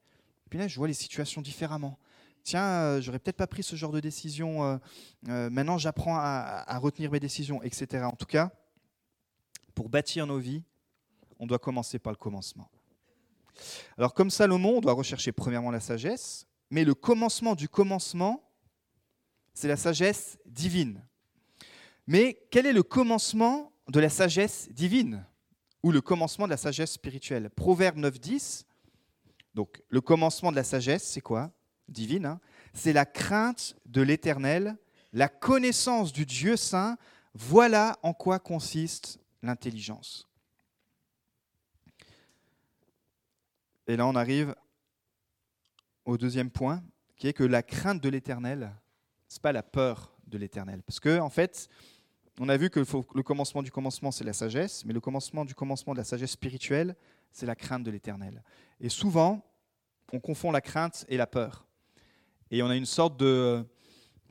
puis 0.49 0.59
là, 0.59 0.67
je 0.67 0.75
vois 0.77 0.87
les 0.87 0.93
situations 0.93 1.41
différemment. 1.41 1.97
tiens, 2.43 2.65
euh, 2.65 3.01
j'aurais 3.01 3.19
peut-être 3.19 3.37
pas 3.37 3.47
pris 3.47 3.63
ce 3.63 3.75
genre 3.75 3.91
de 3.91 3.99
décision, 3.99 4.79
euh, 5.27 5.49
maintenant 5.49 5.77
j'apprends 5.77 6.17
à 6.17 6.77
retenir 6.79 7.11
mes 7.11 7.19
décisions, 7.19 7.61
etc. 7.63 8.03
En 8.05 8.15
tout 8.15 8.25
cas, 8.25 8.51
pour 9.75 9.89
bâtir 9.89 10.27
nos 10.27 10.39
vies, 10.39 10.63
on 11.39 11.47
doit 11.47 11.59
commencer 11.59 11.99
par 11.99 12.11
le 12.11 12.17
commencement. 12.17 12.69
Alors 13.97 14.13
comme 14.13 14.29
Salomon, 14.29 14.77
on 14.77 14.81
doit 14.81 14.93
rechercher 14.93 15.31
premièrement 15.31 15.71
la 15.71 15.79
sagesse, 15.79 16.47
mais 16.69 16.83
le 16.83 16.93
commencement 16.93 17.55
du 17.55 17.69
commencement, 17.69 18.43
c'est 19.53 19.67
la 19.67 19.77
sagesse 19.77 20.37
divine. 20.45 21.03
Mais 22.07 22.39
quel 22.51 22.65
est 22.65 22.73
le 22.73 22.83
commencement 22.83 23.71
de 23.87 23.99
la 23.99 24.09
sagesse 24.09 24.69
divine 24.71 25.25
ou 25.83 25.91
le 25.91 26.01
commencement 26.01 26.45
de 26.45 26.51
la 26.51 26.57
sagesse 26.57 26.91
spirituelle? 26.93 27.49
Proverbe 27.49 27.97
9.10, 27.97 28.65
donc 29.53 29.81
le 29.89 30.01
commencement 30.01 30.51
de 30.51 30.55
la 30.55 30.63
sagesse, 30.63 31.03
c'est 31.03 31.21
quoi? 31.21 31.51
Divine, 31.87 32.25
hein? 32.25 32.39
C'est 32.73 32.93
la 32.93 33.05
crainte 33.05 33.75
de 33.85 34.01
l'éternel, 34.01 34.77
la 35.13 35.27
connaissance 35.27 36.13
du 36.13 36.25
Dieu 36.25 36.55
saint, 36.55 36.97
voilà 37.33 37.97
en 38.01 38.13
quoi 38.13 38.39
consiste 38.39 39.19
l'intelligence. 39.41 40.27
Et 43.87 43.97
là, 43.97 44.07
on 44.07 44.15
arrive 44.15 44.55
au 46.05 46.17
deuxième 46.17 46.49
point, 46.49 46.83
qui 47.17 47.27
est 47.27 47.33
que 47.33 47.43
la 47.43 47.61
crainte 47.61 48.01
de 48.01 48.09
l'éternel, 48.09 48.73
ce 49.27 49.37
n'est 49.37 49.41
pas 49.41 49.51
la 49.51 49.63
peur 49.63 50.15
de 50.31 50.37
l'éternel. 50.37 50.81
Parce 50.83 50.99
que, 50.99 51.19
en 51.19 51.29
fait, 51.29 51.69
on 52.39 52.49
a 52.49 52.57
vu 52.57 52.69
que 52.69 52.79
le 52.79 53.23
commencement 53.23 53.61
du 53.61 53.71
commencement, 53.71 54.11
c'est 54.11 54.23
la 54.23 54.33
sagesse, 54.33 54.83
mais 54.85 54.93
le 54.93 54.99
commencement 54.99 55.45
du 55.45 55.53
commencement 55.53 55.93
de 55.93 55.99
la 55.99 56.03
sagesse 56.03 56.31
spirituelle, 56.31 56.95
c'est 57.31 57.45
la 57.45 57.55
crainte 57.55 57.83
de 57.83 57.91
l'éternel. 57.91 58.41
Et 58.79 58.89
souvent, 58.89 59.45
on 60.11 60.19
confond 60.19 60.51
la 60.51 60.61
crainte 60.61 61.05
et 61.07 61.17
la 61.17 61.27
peur. 61.27 61.65
Et 62.49 62.63
on 62.63 62.67
a 62.67 62.75
une 62.75 62.85
sorte 62.85 63.17
de, 63.17 63.65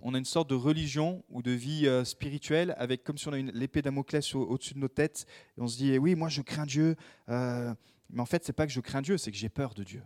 on 0.02 0.14
a 0.14 0.18
une 0.18 0.24
sorte 0.24 0.50
de 0.50 0.54
religion 0.54 1.24
ou 1.28 1.42
de 1.42 1.50
vie 1.50 1.86
euh, 1.86 2.04
spirituelle 2.04 2.74
avec 2.78 3.04
comme 3.04 3.18
si 3.18 3.28
on 3.28 3.32
a 3.32 3.38
l'épée 3.38 3.82
Damoclès 3.82 4.34
au-dessus 4.34 4.74
de 4.74 4.78
nos 4.78 4.88
têtes. 4.88 5.26
Et 5.56 5.60
on 5.60 5.68
se 5.68 5.76
dit, 5.76 5.92
eh 5.92 5.98
oui, 5.98 6.14
moi 6.14 6.28
je 6.28 6.42
crains 6.42 6.66
Dieu. 6.66 6.96
Euh, 7.28 7.74
mais 8.10 8.20
en 8.20 8.26
fait, 8.26 8.44
c'est 8.44 8.52
pas 8.52 8.66
que 8.66 8.72
je 8.72 8.80
crains 8.80 9.02
Dieu, 9.02 9.18
c'est 9.18 9.30
que 9.30 9.36
j'ai 9.36 9.48
peur 9.48 9.74
de 9.74 9.84
Dieu. 9.84 10.02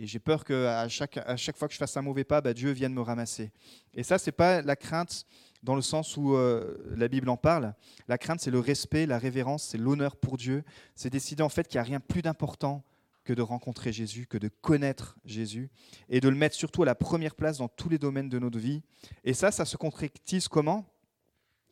Et 0.00 0.06
j'ai 0.06 0.20
peur 0.20 0.44
qu'à 0.44 0.88
chaque, 0.88 1.16
à 1.16 1.36
chaque 1.36 1.56
fois 1.56 1.66
que 1.66 1.74
je 1.74 1.78
fasse 1.78 1.96
un 1.96 2.02
mauvais 2.02 2.22
pas, 2.22 2.40
bah, 2.40 2.54
Dieu 2.54 2.70
vienne 2.70 2.94
me 2.94 3.00
ramasser. 3.00 3.50
Et 3.94 4.04
ça, 4.04 4.16
c'est 4.16 4.32
pas 4.32 4.62
la 4.62 4.76
crainte 4.76 5.26
dans 5.64 5.74
le 5.74 5.82
sens 5.82 6.16
où 6.16 6.36
euh, 6.36 6.76
la 6.96 7.08
Bible 7.08 7.28
en 7.28 7.36
parle. 7.36 7.74
La 8.06 8.16
crainte, 8.16 8.40
c'est 8.40 8.52
le 8.52 8.60
respect, 8.60 9.06
la 9.06 9.18
révérence, 9.18 9.64
c'est 9.64 9.78
l'honneur 9.78 10.14
pour 10.14 10.36
Dieu. 10.36 10.62
C'est 10.94 11.10
décider 11.10 11.42
en 11.42 11.48
fait 11.48 11.66
qu'il 11.66 11.80
n'y 11.80 11.80
a 11.80 11.88
rien 11.88 11.98
plus 11.98 12.22
d'important 12.22 12.84
que 13.24 13.32
de 13.32 13.42
rencontrer 13.42 13.92
Jésus, 13.92 14.26
que 14.26 14.38
de 14.38 14.48
connaître 14.48 15.18
Jésus, 15.24 15.68
et 16.08 16.20
de 16.20 16.28
le 16.28 16.36
mettre 16.36 16.54
surtout 16.54 16.84
à 16.84 16.86
la 16.86 16.94
première 16.94 17.34
place 17.34 17.58
dans 17.58 17.68
tous 17.68 17.88
les 17.88 17.98
domaines 17.98 18.28
de 18.28 18.38
notre 18.38 18.58
vie. 18.58 18.82
Et 19.24 19.34
ça, 19.34 19.50
ça 19.50 19.64
se 19.64 19.76
concrétise 19.76 20.46
comment? 20.46 20.86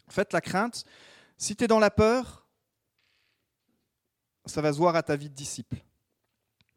En 0.09 0.11
fait, 0.11 0.33
la 0.33 0.41
crainte, 0.41 0.85
si 1.39 1.55
tu 1.55 1.65
es 1.65 1.69
dans 1.69 1.79
la 1.79 1.91
peur, 1.91 2.47
ça 4.45 4.61
va 4.61 4.73
se 4.73 4.79
voir 4.79 4.97
à 4.97 5.03
ta 5.03 5.17
vie 5.17 5.31
de 5.31 5.35
disciple. 5.35 5.77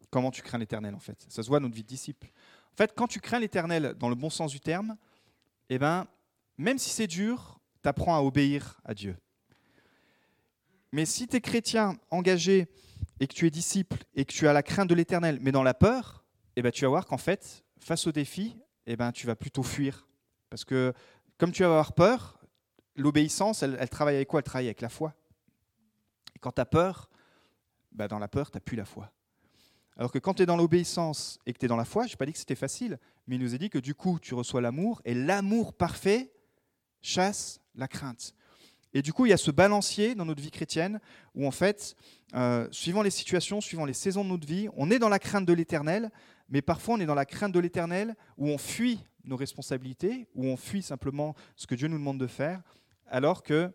Comment 0.09 0.31
tu 0.31 0.41
crains 0.41 0.57
l'éternel, 0.57 0.95
en 0.95 0.99
fait. 0.99 1.25
Ça 1.29 1.43
se 1.43 1.47
voit 1.47 1.57
à 1.57 1.59
notre 1.59 1.75
vie 1.75 1.83
de 1.83 1.87
disciple. 1.87 2.27
En 2.73 2.77
fait, 2.77 2.93
quand 2.95 3.07
tu 3.07 3.19
crains 3.19 3.39
l'éternel 3.39 3.95
dans 3.99 4.09
le 4.09 4.15
bon 4.15 4.29
sens 4.29 4.51
du 4.51 4.59
terme, 4.59 4.97
eh 5.69 5.77
ben, 5.77 6.07
même 6.57 6.77
si 6.77 6.89
c'est 6.89 7.07
dur, 7.07 7.59
tu 7.83 7.89
apprends 7.89 8.15
à 8.15 8.21
obéir 8.21 8.79
à 8.83 8.93
Dieu. 8.93 9.15
Mais 10.91 11.05
si 11.05 11.27
tu 11.27 11.35
es 11.35 11.41
chrétien 11.41 11.97
engagé 12.09 12.67
et 13.19 13.27
que 13.27 13.33
tu 13.33 13.45
es 13.45 13.51
disciple 13.51 13.97
et 14.15 14.25
que 14.25 14.31
tu 14.31 14.47
as 14.47 14.53
la 14.53 14.63
crainte 14.63 14.89
de 14.89 14.95
l'éternel, 14.95 15.39
mais 15.41 15.51
dans 15.51 15.63
la 15.63 15.73
peur, 15.73 16.23
eh 16.55 16.61
ben, 16.61 16.71
tu 16.71 16.83
vas 16.85 16.89
voir 16.89 17.05
qu'en 17.05 17.17
fait, 17.17 17.63
face 17.77 18.07
au 18.07 18.11
défi, 18.11 18.57
eh 18.85 18.95
ben, 18.95 19.11
tu 19.11 19.27
vas 19.27 19.35
plutôt 19.35 19.63
fuir. 19.63 20.07
Parce 20.49 20.65
que 20.65 20.93
comme 21.37 21.51
tu 21.51 21.61
vas 21.61 21.69
avoir 21.69 21.93
peur, 21.93 22.39
l'obéissance, 22.95 23.63
elle, 23.63 23.89
travaille 23.89 24.15
avec 24.15 24.27
quoi? 24.27 24.39
Elle 24.39 24.43
travaille 24.43 24.67
avec 24.67 24.81
la 24.81 24.89
foi. 24.89 25.13
Et 26.35 26.39
quand 26.39 26.51
tu 26.51 26.61
as 26.61 26.65
peur, 26.65 27.09
ben, 27.91 28.07
dans 28.07 28.19
la 28.19 28.27
peur, 28.27 28.51
tu 28.51 28.57
n'as 28.57 28.61
plus 28.61 28.75
la 28.75 28.85
foi. 28.85 29.11
Alors 29.99 30.13
que 30.13 30.17
quand 30.17 30.35
tu 30.35 30.43
es 30.43 30.45
dans 30.45 30.55
l'obéissance 30.55 31.39
et 31.45 31.51
que 31.51 31.59
tu 31.59 31.65
es 31.65 31.67
dans 31.67 31.75
la 31.75 31.83
foi, 31.83 32.07
je 32.07 32.13
n'ai 32.13 32.15
pas 32.15 32.25
dit 32.25 32.31
que 32.31 32.39
c'était 32.39 32.55
facile, 32.55 32.97
mais 33.27 33.35
il 33.35 33.41
nous 33.41 33.53
a 33.53 33.57
dit 33.57 33.69
que 33.69 33.77
du 33.77 33.93
coup, 33.93 34.17
tu 34.17 34.33
reçois 34.33 34.61
l'amour, 34.61 35.01
et 35.03 35.13
l'amour 35.13 35.73
parfait 35.73 36.31
chasse 37.01 37.59
la 37.75 37.89
crainte. 37.89 38.33
Et 38.93 39.01
du 39.01 39.11
coup, 39.11 39.25
il 39.25 39.29
y 39.31 39.33
a 39.33 39.37
ce 39.37 39.51
balancier 39.51 40.15
dans 40.15 40.23
notre 40.23 40.41
vie 40.41 40.51
chrétienne 40.51 41.01
où, 41.35 41.45
en 41.45 41.51
fait, 41.51 41.97
euh, 42.33 42.65
suivant 42.71 43.01
les 43.01 43.09
situations, 43.09 43.59
suivant 43.59 43.83
les 43.83 43.91
saisons 43.91 44.23
de 44.23 44.29
notre 44.29 44.47
vie, 44.47 44.69
on 44.77 44.89
est 44.89 44.99
dans 44.99 45.09
la 45.09 45.19
crainte 45.19 45.45
de 45.45 45.51
l'éternel, 45.51 46.11
mais 46.47 46.61
parfois 46.61 46.95
on 46.95 47.01
est 47.01 47.05
dans 47.05 47.13
la 47.13 47.25
crainte 47.25 47.51
de 47.51 47.59
l'éternel 47.59 48.15
où 48.37 48.47
on 48.47 48.57
fuit 48.57 49.03
nos 49.25 49.35
responsabilités, 49.35 50.29
où 50.33 50.45
on 50.45 50.55
fuit 50.55 50.81
simplement 50.81 51.35
ce 51.57 51.67
que 51.67 51.75
Dieu 51.75 51.89
nous 51.89 51.97
demande 51.97 52.21
de 52.21 52.27
faire, 52.27 52.61
alors 53.05 53.43
que 53.43 53.69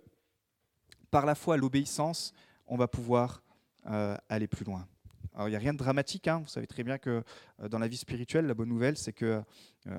par 1.10 1.26
la 1.26 1.34
foi, 1.34 1.58
l'obéissance, 1.58 2.32
on 2.66 2.78
va 2.78 2.88
pouvoir 2.88 3.42
euh, 3.86 4.16
aller 4.30 4.46
plus 4.48 4.64
loin. 4.64 4.88
Alors, 5.34 5.48
il 5.48 5.50
n'y 5.50 5.56
a 5.56 5.60
rien 5.60 5.72
de 5.72 5.78
dramatique. 5.78 6.28
Hein. 6.28 6.38
Vous 6.38 6.48
savez 6.48 6.66
très 6.66 6.84
bien 6.84 6.98
que 6.98 7.22
euh, 7.60 7.68
dans 7.68 7.78
la 7.78 7.88
vie 7.88 7.96
spirituelle, 7.96 8.46
la 8.46 8.54
bonne 8.54 8.68
nouvelle, 8.68 8.96
c'est 8.96 9.12
que 9.12 9.42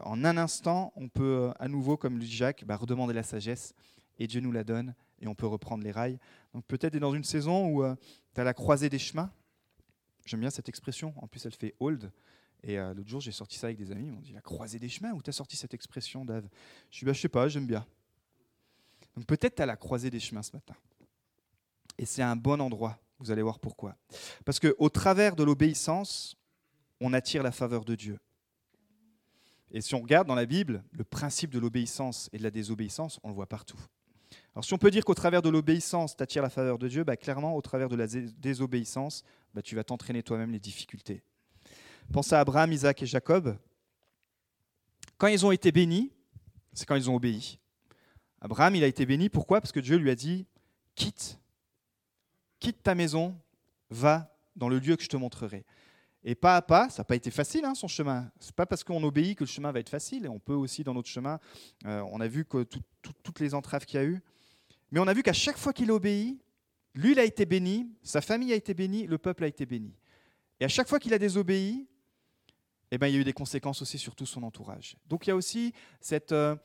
en 0.01 0.23
un 0.25 0.37
instant, 0.37 0.91
on 0.95 1.09
peut 1.09 1.51
à 1.59 1.67
nouveau, 1.67 1.95
comme 1.95 2.15
le 2.15 2.21
dit 2.21 2.31
Jacques, 2.31 2.65
bah, 2.65 2.75
redemander 2.75 3.13
la 3.13 3.21
sagesse 3.21 3.75
et 4.17 4.27
Dieu 4.27 4.41
nous 4.41 4.51
la 4.51 4.63
donne 4.63 4.95
et 5.19 5.27
on 5.27 5.35
peut 5.35 5.47
reprendre 5.47 5.83
les 5.83 5.91
rails. 5.91 6.19
Donc 6.53 6.65
peut-être 6.65 6.95
dans 6.97 7.13
une 7.13 7.23
saison 7.23 7.67
où 7.67 7.83
euh, 7.83 7.95
tu 8.33 8.41
as 8.41 8.43
la 8.43 8.53
croisée 8.53 8.89
des 8.89 8.99
chemins. 8.99 9.31
J'aime 10.25 10.39
bien 10.39 10.49
cette 10.49 10.69
expression, 10.69 11.13
en 11.17 11.27
plus 11.27 11.45
elle 11.45 11.53
fait 11.53 11.75
old. 11.79 12.11
Et 12.63 12.79
euh, 12.79 12.93
l'autre 12.93 13.09
jour 13.09 13.21
j'ai 13.21 13.31
sorti 13.31 13.57
ça 13.57 13.67
avec 13.67 13.77
des 13.77 13.91
amis, 13.91 14.07
ils 14.07 14.11
m'ont 14.11 14.21
dit 14.21 14.33
la 14.33 14.41
croisée 14.41 14.79
des 14.79 14.89
chemins, 14.89 15.11
où 15.11 15.21
tu 15.21 15.29
as 15.29 15.33
sorti 15.33 15.55
cette 15.55 15.73
expression 15.73 16.25
Dave? 16.25 16.47
Je 16.89 16.97
suis 16.97 17.05
bah, 17.05 17.13
je 17.13 17.21
sais 17.21 17.29
pas, 17.29 17.47
j'aime 17.47 17.67
bien. 17.67 17.85
Donc 19.15 19.25
peut-être 19.25 19.55
tu 19.55 19.61
as 19.61 19.65
la 19.65 19.75
croisée 19.77 20.09
des 20.09 20.19
chemins 20.19 20.43
ce 20.43 20.51
matin. 20.53 20.75
Et 21.97 22.05
c'est 22.05 22.23
un 22.23 22.35
bon 22.35 22.59
endroit, 22.59 22.97
vous 23.19 23.32
allez 23.32 23.41
voir 23.41 23.60
pourquoi. 23.60 23.95
Parce 24.45 24.60
qu'au 24.60 24.89
travers 24.89 25.36
de 25.36 25.43
l'obéissance, 25.43 26.36
on 26.99 27.13
attire 27.13 27.43
la 27.43 27.51
faveur 27.51 27.86
de 27.86 27.95
Dieu. 27.95 28.19
Et 29.71 29.82
si 29.82 29.95
on 29.95 30.01
regarde 30.01 30.28
dans 30.28 30.36
la 30.36 30.45
Bible, 30.45 30.84
le 30.91 31.04
principe 31.04 31.51
de 31.51 31.60
l'obéissance 31.60 32.30
et 32.32 32.38
de 32.38 32.43
la 32.43 32.51
désobéissance, 32.51 33.19
on 33.23 33.30
le 33.30 33.36
voit 33.36 33.47
partout. 33.47 33.80
Alors 34.54 34.63
si 34.63 34.73
on 34.73 34.78
peut 34.78 34.91
dire 34.91 35.04
qu'au 35.04 35.13
travers 35.13 35.41
de 35.41 35.49
l'obéissance, 35.49 36.15
tu 36.15 36.23
attires 36.23 36.43
la 36.43 36.49
faveur 36.49 36.78
de 36.78 36.88
Dieu, 36.88 37.04
bah, 37.04 37.17
clairement, 37.17 37.56
au 37.56 37.62
travers 37.62 37.89
de 37.89 37.95
la 37.95 38.08
désobéissance, 38.08 39.23
bah, 39.54 39.62
tu 39.62 39.75
vas 39.75 39.84
t'entraîner 39.84 40.23
toi-même 40.23 40.51
les 40.51 40.60
difficultés. 40.60 41.23
Pense 42.13 42.32
à 42.32 42.39
Abraham, 42.39 42.71
Isaac 42.71 43.01
et 43.01 43.06
Jacob. 43.06 43.58
Quand 45.17 45.28
ils 45.28 45.45
ont 45.45 45.51
été 45.51 45.71
bénis, 45.71 46.12
c'est 46.73 46.86
quand 46.86 46.95
ils 46.95 47.10
ont 47.10 47.15
obéi. 47.15 47.60
Abraham, 48.39 48.75
il 48.75 48.84
a 48.84 48.88
été 48.88 49.06
béni, 49.06 49.30
pourquoi? 49.30 49.60
Parce 49.60 49.71
que 49.71 49.80
Dieu 49.80 49.97
lui 49.97 50.10
a 50.10 50.15
dit, 50.15 50.45
quitte, 50.93 51.39
quitte 52.59 52.83
ta 52.83 52.95
maison, 52.95 53.39
va 53.89 54.35
dans 54.55 54.69
le 54.69 54.79
lieu 54.79 54.95
que 54.95 55.03
je 55.03 55.09
te 55.09 55.17
montrerai. 55.17 55.65
Et 56.23 56.33
pas 56.33 56.55
à 56.55 56.61
pas, 56.61 56.89
ça 56.89 57.01
n'a 57.01 57.03
pas 57.05 57.15
été 57.15 57.29
facile 57.29 57.65
hein, 57.65 57.75
son 57.75 57.87
chemin. 57.87 58.31
C'est 58.39 58.55
pas 58.55 58.65
parce 58.65 58.83
qu'on 58.83 59.03
obéit 59.03 59.37
que 59.37 59.43
le 59.43 59.49
chemin 59.49 59.71
va 59.71 59.79
être 59.79 59.89
facile. 59.89 60.25
Et 60.25 60.27
on 60.27 60.39
peut 60.39 60.55
aussi 60.55 60.83
dans 60.83 60.93
notre 60.93 61.07
chemin, 61.07 61.39
euh, 61.85 62.01
on 62.11 62.19
a 62.19 62.27
vu 62.27 62.45
que 62.45 62.63
toutes 62.63 63.39
les 63.39 63.53
entraves 63.53 63.85
qu'il 63.85 63.99
y 63.99 64.03
a 64.03 64.05
eu. 64.05 64.21
Mais 64.91 64.99
on 64.99 65.07
a 65.07 65.13
vu 65.13 65.21
qu'à 65.21 65.33
chaque 65.33 65.57
fois 65.57 65.71
qu'il 65.71 65.91
obéit, 65.91 66.41
lui 66.95 67.11
il 67.11 67.19
a 67.19 67.23
été 67.23 67.45
béni, 67.45 67.91
sa 68.01 68.21
famille 68.21 68.51
a 68.53 68.55
été 68.55 68.73
bénie, 68.73 69.05
le 69.05 69.19
peuple 69.19 69.43
a 69.43 69.47
été 69.47 69.67
béni. 69.67 69.93
Et 70.59 70.65
à 70.65 70.67
chaque 70.67 70.87
fois 70.87 70.99
qu'il 70.99 71.13
a 71.13 71.19
désobéi, 71.19 71.87
eh 72.89 72.97
ben, 72.97 73.07
il 73.07 73.13
y 73.13 73.17
a 73.17 73.19
eu 73.19 73.23
des 73.23 73.33
conséquences 73.33 73.81
aussi 73.81 73.99
sur 73.99 74.15
tout 74.15 74.25
son 74.25 74.41
entourage. 74.43 74.97
Donc 75.07 75.27
il 75.27 75.29
y 75.29 75.31
a 75.31 75.35
aussi 75.35 75.73
cette... 75.99 76.31
Euh, 76.31 76.55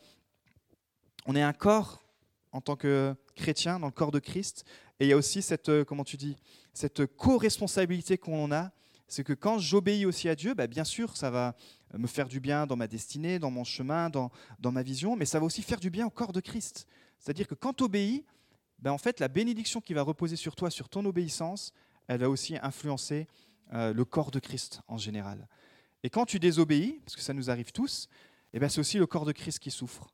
on 1.26 1.37
est 1.37 1.42
un 1.42 1.53
corps 1.53 2.03
en 2.53 2.61
tant 2.61 2.76
que 2.76 3.14
chrétien, 3.40 3.81
dans 3.81 3.87
le 3.87 3.92
corps 3.92 4.12
de 4.12 4.18
Christ, 4.18 4.64
et 5.00 5.07
il 5.07 5.09
y 5.09 5.12
a 5.12 5.16
aussi 5.16 5.42
cette, 5.42 5.68
euh, 5.68 5.85
comment 5.85 6.05
tu 6.05 6.16
dis, 6.16 6.37
cette 6.72 7.07
co-responsabilité 7.07 8.18
qu'on 8.18 8.53
a 8.53 8.70
c'est 9.11 9.24
que 9.24 9.33
quand 9.33 9.59
j'obéis 9.59 10.07
aussi 10.07 10.29
à 10.29 10.37
Dieu, 10.37 10.55
bah, 10.55 10.68
bien 10.68 10.85
sûr, 10.85 11.16
ça 11.16 11.31
va 11.31 11.57
me 11.94 12.07
faire 12.07 12.29
du 12.29 12.38
bien 12.38 12.66
dans 12.66 12.76
ma 12.76 12.87
destinée, 12.87 13.40
dans 13.40 13.50
mon 13.50 13.64
chemin, 13.64 14.09
dans, 14.09 14.31
dans 14.61 14.70
ma 14.70 14.85
vision, 14.85 15.16
mais 15.16 15.24
ça 15.24 15.40
va 15.40 15.46
aussi 15.46 15.62
faire 15.62 15.81
du 15.81 15.90
bien 15.90 16.07
au 16.07 16.11
corps 16.11 16.33
de 16.33 16.40
Christ. 16.40 16.87
C'est-à-dire 17.18 17.48
que 17.48 17.57
quand 17.57 17.72
tu 17.72 17.83
obéis, 17.83 18.24
bah, 18.79 18.92
en 18.92 18.98
fait, 18.98 19.18
la 19.18 19.26
bénédiction 19.26 19.81
qui 19.81 19.94
va 19.94 20.03
reposer 20.03 20.37
sur 20.37 20.55
toi, 20.55 20.70
sur 20.70 20.88
ton 20.88 21.05
obéissance, 21.05 21.72
elle 22.07 22.20
va 22.20 22.31
aussi 22.31 22.57
influencer 22.62 23.26
euh, 23.72 23.92
le 23.92 24.05
corps 24.05 24.31
de 24.31 24.38
Christ 24.38 24.81
en 24.87 24.96
général. 24.96 25.48
Et 26.05 26.11
quand 26.11 26.24
tu 26.24 26.38
désobéis, 26.38 27.00
parce 27.05 27.16
que 27.16 27.22
ça 27.22 27.35
nous 27.35 27.50
arrive 27.50 27.72
tous, 27.72 28.09
eh 28.53 28.61
ben, 28.61 28.68
c'est 28.68 28.81
aussi 28.81 28.98
le 28.98 29.07
corps 29.07 29.24
de 29.24 29.33
Christ 29.33 29.59
qui 29.59 29.72
souffre. 29.72 30.12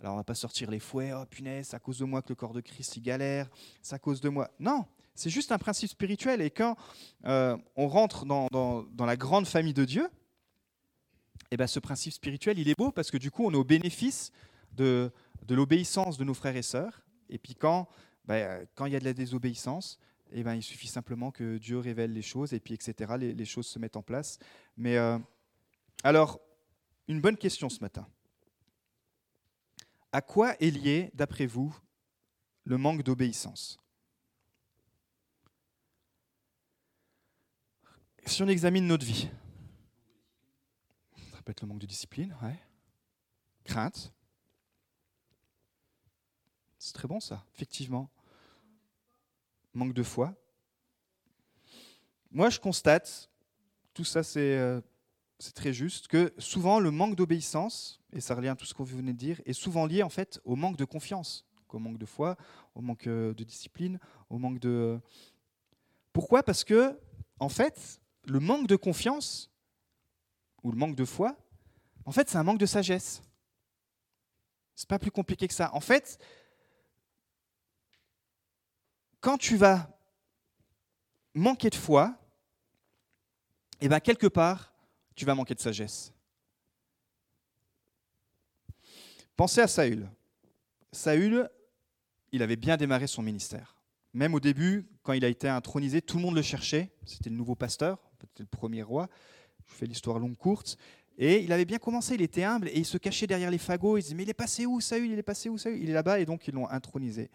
Alors 0.00 0.14
on 0.14 0.16
va 0.16 0.24
pas 0.24 0.34
sortir 0.34 0.70
les 0.70 0.78
fouets, 0.78 1.12
oh 1.12 1.24
punaise, 1.24 1.72
à 1.72 1.78
cause 1.78 1.98
de 1.98 2.04
moi 2.04 2.20
que 2.22 2.28
le 2.28 2.34
corps 2.34 2.52
de 2.52 2.60
Christ 2.60 2.96
y 2.96 3.00
galère, 3.00 3.48
c'est 3.80 3.94
à 3.94 3.98
cause 3.98 4.20
de 4.20 4.28
moi. 4.28 4.50
Non, 4.60 4.84
c'est 5.14 5.30
juste 5.30 5.52
un 5.52 5.58
principe 5.58 5.90
spirituel. 5.90 6.42
Et 6.42 6.50
quand 6.50 6.76
euh, 7.24 7.56
on 7.74 7.88
rentre 7.88 8.26
dans, 8.26 8.86
la 8.98 9.16
grande 9.16 9.46
famille 9.46 9.74
de 9.74 9.84
Dieu, 9.84 10.08
eh 11.50 11.56
ben, 11.56 11.66
ce 11.66 11.80
principe 11.80 12.12
spirituel, 12.12 12.58
il 12.58 12.68
est 12.68 12.78
beau 12.78 12.92
parce 12.92 13.10
que 13.10 13.16
du 13.16 13.30
coup, 13.30 13.46
on 13.46 13.52
est 13.52 13.56
au 13.56 13.64
bénéfice 13.64 14.30
de, 14.72 15.10
l'obéissance 15.48 16.18
de 16.18 16.24
nos 16.24 16.34
frères 16.34 16.56
et 16.56 16.62
sœurs. 16.62 17.06
Et 17.30 17.38
puis 17.38 17.54
quand, 17.54 17.88
ben, 18.26 18.66
quand 18.74 18.84
il 18.84 18.92
y 18.92 18.96
a 18.96 19.00
de 19.00 19.04
la 19.04 19.14
désobéissance, 19.14 19.98
eh 20.32 20.42
ben, 20.42 20.54
il 20.54 20.62
suffit 20.62 20.88
simplement 20.88 21.30
que 21.30 21.56
Dieu 21.56 21.78
révèle 21.78 22.12
les 22.12 22.22
choses 22.22 22.52
et 22.52 22.60
puis 22.60 22.74
etc. 22.74 23.14
Les, 23.18 23.44
choses 23.46 23.66
se 23.66 23.78
mettent 23.78 23.96
en 23.96 24.02
place. 24.02 24.38
Mais 24.76 24.98
euh, 24.98 25.18
alors, 26.04 26.40
une 27.08 27.22
bonne 27.22 27.36
question 27.38 27.70
ce 27.70 27.80
matin. 27.80 28.06
À 30.16 30.22
quoi 30.22 30.54
est 30.62 30.70
lié, 30.70 31.10
d'après 31.12 31.44
vous, 31.44 31.78
le 32.64 32.78
manque 32.78 33.02
d'obéissance? 33.02 33.78
Si 38.24 38.42
on 38.42 38.48
examine 38.48 38.86
notre 38.86 39.04
vie, 39.04 39.28
ça 41.34 41.42
peut 41.42 41.50
être 41.50 41.60
le 41.60 41.68
manque 41.68 41.80
de 41.80 41.86
discipline, 41.86 42.34
ouais. 42.42 42.58
crainte. 43.62 44.10
C'est 46.78 46.94
très 46.94 47.08
bon 47.08 47.20
ça, 47.20 47.44
effectivement. 47.54 48.08
Manque 49.74 49.92
de 49.92 50.02
foi. 50.02 50.34
Moi, 52.30 52.48
je 52.48 52.58
constate, 52.58 53.30
tout 53.92 54.04
ça 54.04 54.22
c'est 54.22 54.56
euh, 54.56 54.80
c'est 55.38 55.54
très 55.54 55.72
juste, 55.72 56.08
que 56.08 56.32
souvent 56.38 56.80
le 56.80 56.90
manque 56.90 57.14
d'obéissance, 57.14 58.00
et 58.12 58.20
ça 58.20 58.34
revient 58.34 58.48
à 58.48 58.56
tout 58.56 58.64
ce 58.64 58.74
qu'on 58.74 58.84
venait 58.84 59.12
de 59.12 59.18
dire, 59.18 59.40
est 59.44 59.52
souvent 59.52 59.86
lié 59.86 60.02
en 60.02 60.08
fait 60.08 60.40
au 60.44 60.56
manque 60.56 60.76
de 60.76 60.84
confiance, 60.84 61.44
au 61.68 61.78
manque 61.78 61.98
de 61.98 62.06
foi, 62.06 62.36
au 62.74 62.80
manque 62.80 63.06
euh, 63.06 63.34
de 63.34 63.44
discipline, 63.44 63.98
au 64.30 64.38
manque 64.38 64.58
de... 64.58 64.98
Pourquoi? 66.12 66.42
Parce 66.42 66.64
que, 66.64 66.98
en 67.38 67.50
fait, 67.50 68.00
le 68.24 68.40
manque 68.40 68.66
de 68.66 68.76
confiance, 68.76 69.50
ou 70.62 70.70
le 70.70 70.76
manque 70.78 70.96
de 70.96 71.04
foi, 71.04 71.36
en 72.06 72.12
fait, 72.12 72.28
c'est 72.30 72.38
un 72.38 72.42
manque 72.42 72.58
de 72.58 72.66
sagesse. 72.66 73.22
C'est 74.74 74.88
pas 74.88 74.98
plus 74.98 75.10
compliqué 75.10 75.46
que 75.46 75.54
ça. 75.54 75.74
En 75.74 75.80
fait, 75.80 76.18
quand 79.20 79.36
tu 79.36 79.56
vas 79.56 79.90
manquer 81.34 81.70
de 81.70 81.74
foi, 81.74 82.16
et 83.80 83.86
eh 83.86 83.88
bien 83.88 84.00
quelque 84.00 84.26
part, 84.26 84.72
tu 85.16 85.24
vas 85.24 85.34
manquer 85.34 85.54
de 85.54 85.60
sagesse. 85.60 86.12
Pensez 89.36 89.60
à 89.60 89.66
Saül. 89.66 90.08
Saül, 90.92 91.50
il 92.32 92.42
avait 92.42 92.56
bien 92.56 92.76
démarré 92.76 93.06
son 93.06 93.22
ministère. 93.22 93.76
Même 94.12 94.34
au 94.34 94.40
début, 94.40 94.88
quand 95.02 95.12
il 95.12 95.24
a 95.24 95.28
été 95.28 95.48
intronisé, 95.48 96.00
tout 96.00 96.16
le 96.16 96.22
monde 96.22 96.34
le 96.34 96.42
cherchait. 96.42 96.90
C'était 97.04 97.30
le 97.30 97.36
nouveau 97.36 97.54
pasteur, 97.54 97.98
c'était 98.20 98.42
le 98.42 98.48
premier 98.48 98.82
roi. 98.82 99.08
Je 99.66 99.74
fais 99.74 99.86
l'histoire 99.86 100.18
longue 100.18 100.36
courte. 100.36 100.78
Et 101.18 101.42
il 101.42 101.52
avait 101.52 101.64
bien 101.64 101.78
commencé, 101.78 102.14
il 102.14 102.22
était 102.22 102.44
humble 102.44 102.68
et 102.68 102.78
il 102.78 102.84
se 102.84 102.98
cachait 102.98 103.26
derrière 103.26 103.50
les 103.50 103.58
fagots. 103.58 103.96
Il 103.96 104.02
disait 104.02 104.14
Mais 104.14 104.22
il 104.22 104.30
est 104.30 104.34
passé 104.34 104.66
où 104.66 104.80
Saül? 104.80 105.10
Il 105.10 105.18
est 105.18 105.22
passé 105.22 105.48
où 105.48 105.58
Saül? 105.58 105.82
Il 105.82 105.90
est 105.90 105.94
là-bas 105.94 106.20
et 106.20 106.26
donc 106.26 106.46
ils 106.46 106.54
l'ont 106.54 106.68
intronisé. 106.68 107.30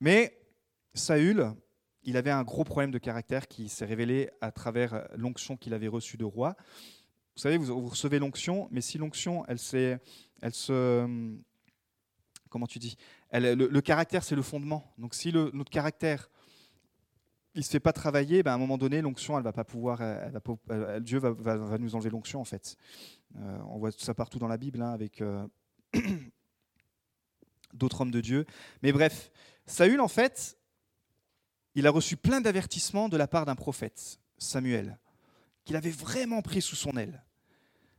Mais 0.00 0.36
Saül, 0.94 1.54
il 2.02 2.16
avait 2.16 2.30
un 2.30 2.44
gros 2.44 2.64
problème 2.64 2.92
de 2.92 2.98
caractère 2.98 3.48
qui 3.48 3.68
s'est 3.68 3.84
révélé 3.84 4.30
à 4.40 4.52
travers 4.52 5.08
l'onction 5.16 5.56
qu'il 5.56 5.74
avait 5.74 5.88
reçue 5.88 6.16
de 6.16 6.24
roi. 6.24 6.56
Vous 7.36 7.42
savez, 7.42 7.58
vous, 7.58 7.88
recevez 7.88 8.18
l'onction, 8.18 8.68
mais 8.70 8.80
si 8.80 8.98
l'onction, 8.98 9.44
elle, 9.46 9.58
se. 9.58 9.98
Comment 12.48 12.66
tu 12.66 12.78
dis 12.78 12.96
le, 13.32 13.80
caractère, 13.80 14.24
c'est 14.24 14.36
le 14.36 14.42
fondement. 14.42 14.90
Donc 14.98 15.14
si 15.14 15.32
notre 15.32 15.70
caractère 15.70 16.30
il 17.54 17.60
ne 17.60 17.64
se 17.64 17.70
fait 17.70 17.80
pas 17.80 17.94
travailler, 17.94 18.42
ben 18.42 18.52
à 18.52 18.54
un 18.54 18.58
moment 18.58 18.76
donné, 18.76 19.00
l'onction, 19.00 19.38
elle 19.38 19.44
va 19.44 19.52
pas 19.52 19.64
pouvoir, 19.64 20.00
Dieu 21.00 21.18
va, 21.18 21.30
va, 21.30 21.78
nous 21.78 21.94
enlever 21.94 22.10
l'onction 22.10 22.38
en 22.38 22.44
fait. 22.44 22.76
Euh, 23.36 23.58
on 23.70 23.78
voit 23.78 23.90
ça 23.92 24.12
partout 24.12 24.38
dans 24.38 24.46
la 24.46 24.58
Bible 24.58 24.82
hein, 24.82 24.92
avec 24.92 25.22
euh, 25.22 25.46
d'autres 27.74 28.02
hommes 28.02 28.10
de 28.10 28.20
Dieu. 28.20 28.44
Mais 28.82 28.92
bref, 28.92 29.30
Saül 29.64 30.02
en 30.02 30.08
fait, 30.08 30.58
il 31.74 31.86
a 31.86 31.90
reçu 31.90 32.16
plein 32.16 32.42
d'avertissements 32.42 33.08
de 33.08 33.16
la 33.16 33.26
part 33.26 33.46
d'un 33.46 33.54
prophète, 33.54 34.20
Samuel, 34.36 34.98
qu'il 35.64 35.76
avait 35.76 35.90
vraiment 35.90 36.42
pris 36.42 36.60
sous 36.60 36.76
son 36.76 36.96
aile. 36.96 37.24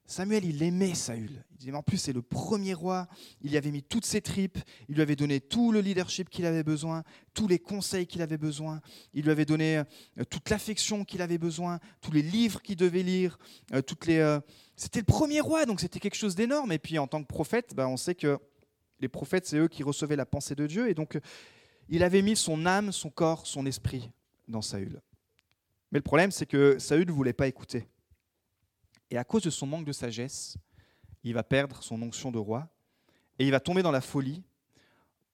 Samuel, 0.10 0.46
il 0.46 0.64
aimait 0.64 0.96
Saül. 0.96 1.44
Il 1.52 1.58
disait, 1.58 1.74
en 1.74 1.84
plus, 1.84 1.98
c'est 1.98 2.14
le 2.14 2.22
premier 2.22 2.74
roi. 2.74 3.10
Il 3.42 3.52
y 3.52 3.58
avait 3.58 3.72
mis 3.72 3.84
toutes 3.84 4.06
ses 4.06 4.22
tripes. 4.22 4.58
Il 4.88 4.96
lui 4.96 5.02
avait 5.02 5.18
donné 5.18 5.42
tout 5.42 5.74
le 5.74 5.82
leadership 5.82 6.30
qu'il 6.30 6.46
avait 6.46 6.64
besoin, 6.64 7.04
tous 7.34 7.50
les 7.50 7.60
conseils 7.60 8.08
qu'il 8.08 8.22
avait 8.22 8.38
besoin. 8.38 8.80
Il 9.14 9.26
lui 9.26 9.32
avait 9.32 9.44
donné 9.44 9.80
euh, 9.80 10.24
toute 10.30 10.50
l'affection 10.50 11.04
qu'il 11.04 11.22
avait 11.22 11.38
besoin, 11.38 11.82
tous 12.00 12.14
les 12.14 12.22
livres 12.22 12.62
qu'il 12.62 12.78
devait 12.78 13.04
lire. 13.04 13.38
Euh, 13.74 13.82
toutes 13.82 14.06
les, 14.06 14.20
euh, 14.20 14.40
C'était 14.78 15.00
le 15.00 15.06
premier 15.06 15.42
roi, 15.42 15.66
donc 15.66 15.82
c'était 15.82 16.00
quelque 16.00 16.16
chose 16.16 16.36
d'énorme. 16.36 16.72
Et 16.72 16.80
puis, 16.80 16.98
en 17.00 17.08
tant 17.08 17.22
que 17.22 17.28
prophète, 17.28 17.76
ben, 17.76 17.88
on 17.88 17.98
sait 17.98 18.16
que 18.16 18.40
les 19.02 19.10
prophètes, 19.10 19.46
c'est 19.46 19.58
eux 19.58 19.68
qui 19.68 19.84
recevaient 19.84 20.16
la 20.16 20.26
pensée 20.26 20.56
de 20.56 20.68
Dieu. 20.68 20.90
Et 20.90 20.94
donc, 20.94 21.20
il 21.90 22.02
avait 22.02 22.22
mis 22.22 22.38
son 22.38 22.66
âme, 22.66 22.94
son 22.94 23.10
corps, 23.10 23.46
son 23.46 23.66
esprit 23.66 24.10
dans 24.48 24.62
Saül. 24.62 25.02
Mais 25.92 26.00
le 26.00 26.04
problème, 26.04 26.32
c'est 26.32 26.46
que 26.46 26.80
Saül 26.80 27.08
ne 27.08 27.12
voulait 27.12 27.34
pas 27.34 27.48
écouter. 27.48 27.90
Et 29.10 29.18
à 29.18 29.24
cause 29.24 29.44
de 29.44 29.50
son 29.50 29.68
manque 29.68 29.86
de 29.86 29.94
sagesse, 29.94 30.58
il 31.24 31.34
va 31.34 31.44
perdre 31.44 31.82
son 31.84 32.02
onction 32.02 32.32
de 32.32 32.38
roi 32.38 32.70
et 33.40 33.46
il 33.46 33.52
va 33.52 33.60
tomber 33.60 33.84
dans 33.84 33.92
la 33.92 34.02
folie 34.02 34.44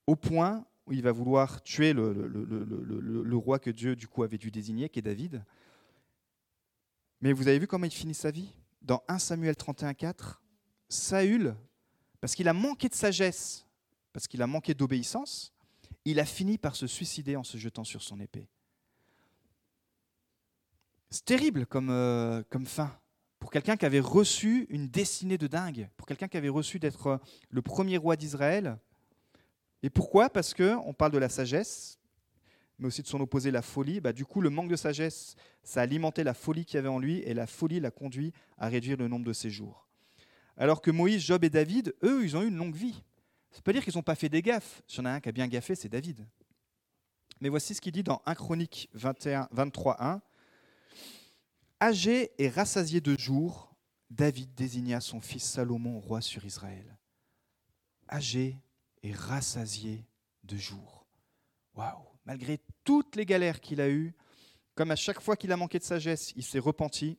au 0.07 0.15
point 0.15 0.65
où 0.85 0.93
il 0.93 1.01
va 1.01 1.11
vouloir 1.11 1.61
tuer 1.61 1.93
le, 1.93 3.35
roi 3.35 3.59
que 3.59 3.69
Dieu 3.69 3.95
du 3.95 4.07
coup 4.07 4.23
avait 4.23 4.37
dû 4.37 4.51
désigner, 4.51 4.89
qui 4.89 4.99
est 4.99 5.03
David. 5.03 5.43
Mais 7.21 7.31
vous 7.31 7.47
avez 7.47 7.57
vu 7.57 7.67
comment 7.67 7.85
il 7.85 7.91
finit 7.91 8.13
sa 8.13 8.31
vie? 8.31 8.51
Dans 8.81 9.01
1 9.07 9.17
Samuel 9.17 9.55
31, 9.55 9.93
4, 9.93 10.41
Saül, 10.89 11.55
parce 12.19 12.35
qu'il 12.35 12.49
a 12.49 12.53
manqué 12.53 12.89
de 12.89 12.93
sagesse, 12.93 13.65
parce 14.11 14.27
qu'il 14.27 14.41
a 14.41 14.47
manqué 14.47 14.73
d'obéissance, 14.73 15.53
il 16.03 16.19
a 16.19 16.25
fini 16.25 16.57
par 16.57 16.75
se 16.75 16.85
suicider 16.85 17.37
en 17.37 17.43
se 17.43 17.57
jetant 17.57 17.85
sur 17.85 18.01
son 18.01 18.19
épée. 18.19 18.49
C'est 21.09 21.23
terrible 21.23 21.65
comme, 21.65 21.91
euh, 21.91 22.43
comme 22.49 22.65
fin 22.65 22.99
pour 23.43 23.51
quelqu'un 23.51 23.75
qui 23.75 23.85
avait 23.85 23.99
reçu 23.99 24.67
une 24.69 24.87
destinée 24.87 25.37
de 25.37 25.47
dingue, 25.47 25.89
pour 25.97 26.07
quelqu'un 26.07 26.29
qui 26.29 26.37
avait 26.37 26.47
reçu 26.47 26.79
d'être 26.79 27.07
euh, 27.07 27.17
le 27.49 27.61
premier 27.61 27.97
roi 27.97 28.15
d'Israël. 28.15 28.77
Et 29.81 29.89
pourquoi? 29.89 30.29
Parce 30.29 30.53
que 30.53 30.77
on 30.85 30.93
parle 30.93 31.11
de 31.11 31.17
la 31.17 31.27
sagesse, 31.27 31.99
mais 32.79 32.87
aussi 32.87 33.01
de 33.01 33.07
son 33.07 33.19
opposé, 33.19 33.51
la 33.51 33.61
folie. 33.61 33.99
Bah, 33.99 34.13
du 34.13 34.23
coup, 34.23 34.39
le 34.39 34.49
manque 34.49 34.69
de 34.69 34.77
sagesse, 34.77 35.35
ça 35.61 35.81
a 35.81 35.83
alimenté 35.83 36.23
la 36.23 36.33
folie 36.33 36.63
qu'il 36.63 36.75
y 36.75 36.77
avait 36.77 36.87
en 36.87 36.99
lui, 36.99 37.17
et 37.19 37.33
la 37.33 37.45
folie 37.45 37.81
l'a 37.81 37.91
conduit 37.91 38.31
à 38.57 38.69
réduire 38.69 38.95
le 38.95 39.09
nombre 39.09 39.25
de 39.25 39.33
ses 39.33 39.49
jours. 39.49 39.89
Alors 40.55 40.81
que 40.81 40.89
Moïse, 40.89 41.21
Job 41.21 41.43
et 41.43 41.49
David, 41.49 41.93
eux, 42.01 42.23
ils 42.23 42.37
ont 42.37 42.43
eu 42.43 42.47
une 42.47 42.55
longue 42.55 42.77
vie. 42.77 42.93
Ça 43.51 43.55
ne 43.55 43.57
veut 43.57 43.63
pas 43.63 43.73
dire 43.73 43.83
qu'ils 43.83 43.97
n'ont 43.97 44.03
pas 44.03 44.15
fait 44.15 44.29
des 44.29 44.41
gaffes. 44.41 44.81
S'il 44.87 44.99
y 44.99 45.01
en 45.01 45.05
a 45.07 45.11
un 45.15 45.19
qui 45.19 45.27
a 45.27 45.33
bien 45.33 45.49
gaffé, 45.49 45.75
c'est 45.75 45.89
David. 45.89 46.25
Mais 47.41 47.49
voici 47.49 47.75
ce 47.75 47.81
qu'il 47.81 47.91
dit 47.91 48.03
dans 48.03 48.21
1 48.25 48.35
Chronique 48.35 48.89
21, 48.93 49.49
23, 49.51 50.01
1. 50.01 50.21
Âgé 51.83 52.31
et 52.37 52.47
rassasié 52.47 53.01
de 53.01 53.19
jours, 53.19 53.75
David 54.09 54.53
désigna 54.53 55.01
son 55.01 55.19
fils 55.19 55.43
Salomon 55.43 55.99
roi 55.99 56.21
sur 56.21 56.45
Israël. 56.45 56.97
Âgé 58.09 58.57
et 59.01 59.11
rassasié 59.11 60.05
de 60.45 60.55
jours. 60.55 61.05
Waouh 61.75 62.05
Malgré 62.23 62.61
toutes 62.85 63.17
les 63.17 63.25
galères 63.25 63.59
qu'il 63.59 63.81
a 63.81 63.89
eues, 63.89 64.15
comme 64.75 64.91
à 64.91 64.95
chaque 64.95 65.19
fois 65.19 65.35
qu'il 65.35 65.51
a 65.51 65.57
manqué 65.57 65.77
de 65.77 65.83
sagesse, 65.83 66.31
il 66.37 66.43
s'est 66.43 66.57
repenti, 66.57 67.17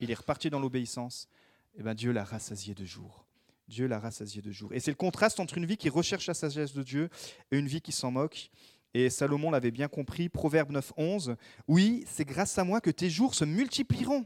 il 0.00 0.10
est 0.10 0.14
reparti 0.14 0.48
dans 0.48 0.60
l'obéissance, 0.60 1.28
et 1.74 1.80
eh 1.80 1.82
ben 1.82 1.92
Dieu 1.92 2.10
l'a 2.10 2.24
rassasié 2.24 2.72
de 2.72 2.86
jours. 2.86 3.26
Dieu 3.68 3.86
l'a 3.86 3.98
rassasié 3.98 4.40
de 4.40 4.50
jours. 4.50 4.72
Et 4.72 4.80
c'est 4.80 4.92
le 4.92 4.96
contraste 4.96 5.40
entre 5.40 5.58
une 5.58 5.66
vie 5.66 5.76
qui 5.76 5.90
recherche 5.90 6.26
la 6.26 6.32
sagesse 6.32 6.72
de 6.72 6.82
Dieu 6.82 7.10
et 7.50 7.58
une 7.58 7.68
vie 7.68 7.82
qui 7.82 7.92
s'en 7.92 8.12
moque. 8.12 8.50
Et 8.98 9.10
Salomon 9.10 9.50
l'avait 9.50 9.72
bien 9.72 9.88
compris, 9.88 10.30
Proverbe 10.30 10.72
9, 10.72 10.94
11. 10.96 11.36
Oui, 11.68 12.06
c'est 12.08 12.24
grâce 12.24 12.56
à 12.56 12.64
moi 12.64 12.80
que 12.80 12.88
tes 12.88 13.10
jours 13.10 13.34
se 13.34 13.44
multiplieront 13.44 14.24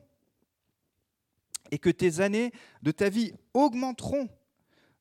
et 1.72 1.78
que 1.80 1.90
tes 1.90 2.20
années 2.20 2.52
de 2.80 2.92
ta 2.92 3.08
vie 3.08 3.32
augmenteront. 3.52 4.28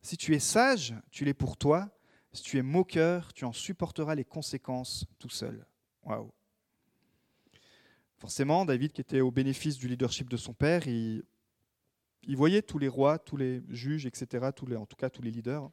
Si 0.02 0.18
tu 0.18 0.34
es 0.34 0.40
sage, 0.40 0.96
tu 1.12 1.24
l'es 1.24 1.36
pour 1.36 1.56
toi. 1.56 1.88
Si 2.34 2.42
tu 2.42 2.58
es 2.58 2.64
moqueur, 2.64 3.32
tu 3.32 3.46
en 3.46 3.54
supporteras 3.54 4.16
les 4.16 4.26
conséquences 4.26 5.06
tout 5.20 5.30
seul. 5.30 5.64
Waouh. 6.04 6.32
Forcément, 8.18 8.66
David, 8.66 8.92
qui 8.92 9.02
était 9.02 9.22
au 9.22 9.30
bénéfice 9.30 9.78
du 9.78 9.88
leadership 9.88 10.32
de 10.32 10.38
son 10.38 10.56
père, 10.56 10.88
il, 10.88 11.24
voyait 12.28 12.64
tous 12.64 12.80
les 12.80 12.88
rois, 12.88 13.20
tous 13.20 13.38
les 13.38 13.62
juges, 13.70 14.08
etc., 14.08 14.48
en 14.48 14.86
tout 14.88 14.96
cas 14.96 15.12
tous 15.12 15.22
les 15.22 15.30
leaders, 15.30 15.70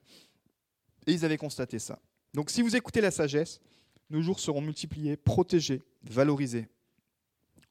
et 1.06 1.12
ils 1.12 1.24
avaient 1.24 1.38
constaté 1.38 1.78
ça. 1.78 1.98
Donc 2.34 2.50
si 2.50 2.60
vous 2.60 2.76
écoutez 2.76 3.00
la 3.00 3.10
sagesse, 3.10 3.58
nos 4.10 4.22
jours 4.22 4.40
seront 4.40 4.60
multipliés, 4.60 5.16
protégés, 5.16 5.82
valorisés. 6.02 6.68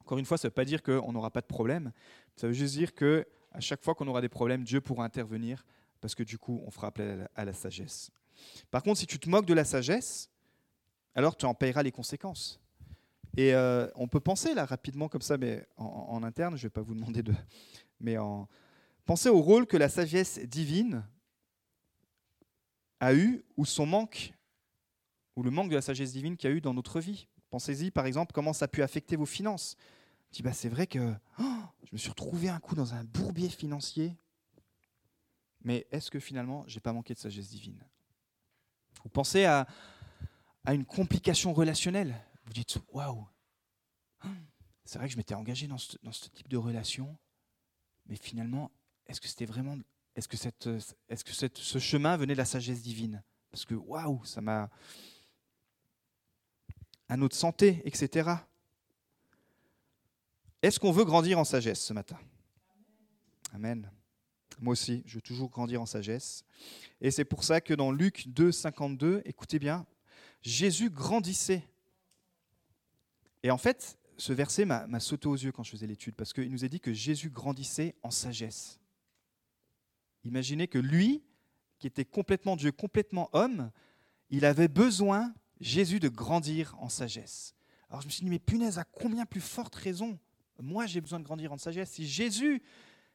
Encore 0.00 0.18
une 0.18 0.24
fois, 0.24 0.38
ça 0.38 0.48
ne 0.48 0.50
veut 0.50 0.54
pas 0.54 0.64
dire 0.64 0.82
qu'on 0.82 1.12
n'aura 1.12 1.30
pas 1.30 1.40
de 1.40 1.46
problème. 1.46 1.92
Ça 2.36 2.46
veut 2.46 2.52
juste 2.52 2.74
dire 2.74 2.94
que 2.94 3.26
à 3.52 3.60
chaque 3.60 3.82
fois 3.82 3.94
qu'on 3.94 4.06
aura 4.06 4.20
des 4.20 4.28
problèmes, 4.28 4.64
Dieu 4.64 4.80
pourra 4.80 5.04
intervenir 5.04 5.64
parce 6.00 6.14
que 6.14 6.22
du 6.22 6.38
coup, 6.38 6.62
on 6.64 6.70
fera 6.70 6.88
appel 6.88 7.28
à 7.34 7.44
la, 7.44 7.52
sagesse. 7.52 8.10
Par 8.70 8.82
contre, 8.82 9.00
si 9.00 9.06
tu 9.06 9.18
te 9.18 9.28
moques 9.28 9.46
de 9.46 9.54
la 9.54 9.64
sagesse, 9.64 10.30
alors 11.14 11.36
tu 11.36 11.46
en 11.46 11.54
payeras 11.54 11.82
les 11.82 11.90
conséquences. 11.90 12.60
Et 13.36 13.54
euh, 13.54 13.88
on 13.96 14.06
peut 14.06 14.20
penser 14.20 14.54
là 14.54 14.64
rapidement 14.64 15.08
comme 15.08 15.22
ça, 15.22 15.36
mais 15.38 15.66
en, 15.76 16.22
interne, 16.22 16.56
je 16.56 16.60
ne 16.60 16.66
vais 16.66 16.70
pas 16.70 16.82
vous 16.82 16.94
demander 16.94 17.22
de, 17.22 17.34
mais 17.98 18.18
en 18.18 18.48
pensez 19.04 19.28
au 19.28 19.40
rôle 19.40 19.66
que 19.66 19.76
la 19.76 19.88
sagesse 19.88 20.38
divine 20.38 21.04
a 23.00 23.14
eu 23.14 23.44
ou 23.56 23.64
son 23.64 23.86
manque 23.86 24.32
ou 25.36 25.42
le 25.42 25.50
manque 25.50 25.70
de 25.70 25.74
la 25.74 25.82
sagesse 25.82 26.12
divine 26.12 26.36
qu'il 26.36 26.50
y 26.50 26.52
a 26.52 26.56
eu 26.56 26.60
dans 26.60 26.74
notre 26.74 26.98
vie. 26.98 27.28
Pensez-y, 27.50 27.90
par 27.90 28.06
exemple, 28.06 28.32
comment 28.32 28.52
ça 28.52 28.64
a 28.64 28.68
pu 28.68 28.82
affecter 28.82 29.16
vos 29.16 29.26
finances. 29.26 29.76
Je 30.30 30.36
dis, 30.36 30.42
bah, 30.42 30.52
c'est 30.52 30.68
vrai 30.68 30.86
que 30.86 31.14
oh, 31.38 31.62
je 31.84 31.90
me 31.92 31.98
suis 31.98 32.08
retrouvé 32.08 32.48
un 32.48 32.58
coup 32.58 32.74
dans 32.74 32.94
un 32.94 33.04
bourbier 33.04 33.48
financier. 33.48 34.16
Mais 35.62 35.86
est-ce 35.90 36.10
que 36.10 36.18
finalement, 36.18 36.64
j'ai 36.66 36.80
pas 36.80 36.92
manqué 36.92 37.14
de 37.14 37.18
sagesse 37.18 37.48
divine? 37.48 37.82
Vous 39.02 39.10
pensez 39.10 39.44
à, 39.44 39.66
une 40.68 40.84
complication 40.84 41.52
relationnelle? 41.52 42.16
Vous 42.44 42.52
dites, 42.52 42.78
waouh, 42.92 43.26
c'est 44.84 44.98
vrai 44.98 45.06
que 45.06 45.12
je 45.12 45.16
m'étais 45.16 45.34
engagé 45.34 45.66
dans 45.66 45.78
ce, 45.78 45.96
ce, 46.10 46.28
type 46.28 46.48
de 46.48 46.56
relation, 46.56 47.16
mais 48.06 48.16
finalement, 48.16 48.70
est-ce 49.06 49.20
que 49.20 49.28
c'était 49.28 49.44
vraiment, 49.44 49.76
est-ce 50.14 50.28
que, 50.28 50.36
cette, 50.36 51.58
ce 51.58 51.78
chemin 51.78 52.16
venait 52.16 52.34
de 52.34 52.38
la 52.38 52.44
sagesse 52.44 52.82
divine? 52.82 53.22
Parce 53.50 53.64
que 53.64 53.74
waouh, 53.74 54.24
ça 54.24 54.40
m'a 54.40 54.70
à 57.08 57.16
notre 57.16 57.36
santé, 57.36 57.82
etc. 57.84 58.30
Est-ce 60.62 60.80
qu'on 60.80 60.92
veut 60.92 61.04
grandir 61.04 61.38
en 61.38 61.44
sagesse 61.44 61.80
ce 61.80 61.92
matin? 61.92 62.18
Amen. 63.52 63.90
Moi 64.58 64.72
aussi, 64.72 65.02
je 65.06 65.16
veux 65.16 65.22
toujours 65.22 65.50
grandir 65.50 65.82
en 65.82 65.86
sagesse. 65.86 66.44
Et 67.00 67.10
c'est 67.10 67.24
pour 67.24 67.44
ça 67.44 67.60
que 67.60 67.74
dans 67.74 67.92
Luc 67.92 68.28
2, 68.28 68.50
52, 68.52 69.22
écoutez 69.24 69.58
bien, 69.58 69.86
Jésus 70.42 70.90
grandissait. 70.90 71.62
Et 73.42 73.50
en 73.50 73.58
fait, 73.58 73.98
ce 74.16 74.32
verset 74.32 74.64
m'a 74.64 75.00
sauté 75.00 75.28
aux 75.28 75.36
yeux 75.36 75.52
quand 75.52 75.62
je 75.62 75.70
faisais 75.70 75.86
l'étude, 75.86 76.14
parce 76.14 76.32
qu'il 76.32 76.50
nous 76.50 76.64
est 76.64 76.68
dit 76.68 76.80
que 76.80 76.92
Jésus 76.92 77.30
grandissait 77.30 77.94
en 78.02 78.10
sagesse. 78.10 78.80
Imaginez 80.24 80.68
que 80.68 80.78
lui, 80.78 81.22
qui 81.78 81.86
était 81.86 82.04
complètement 82.04 82.56
Dieu, 82.56 82.72
complètement 82.72 83.28
homme, 83.32 83.70
il 84.30 84.44
avait 84.44 84.68
besoin, 84.68 85.32
Jésus, 85.60 86.00
de 86.00 86.08
grandir 86.08 86.76
en 86.78 86.88
sagesse. 86.88 87.54
Alors 87.88 88.02
je 88.02 88.06
me 88.06 88.10
suis 88.10 88.24
dit, 88.24 88.30
mais 88.30 88.38
punaise, 88.38 88.78
à 88.78 88.84
combien 88.84 89.26
plus 89.26 89.40
forte 89.40 89.74
raison 89.74 90.18
moi 90.58 90.86
j'ai 90.86 91.00
besoin 91.00 91.20
de 91.20 91.24
grandir 91.24 91.52
en 91.52 91.58
sagesse? 91.58 91.90
Si 91.90 92.06
Jésus, 92.06 92.62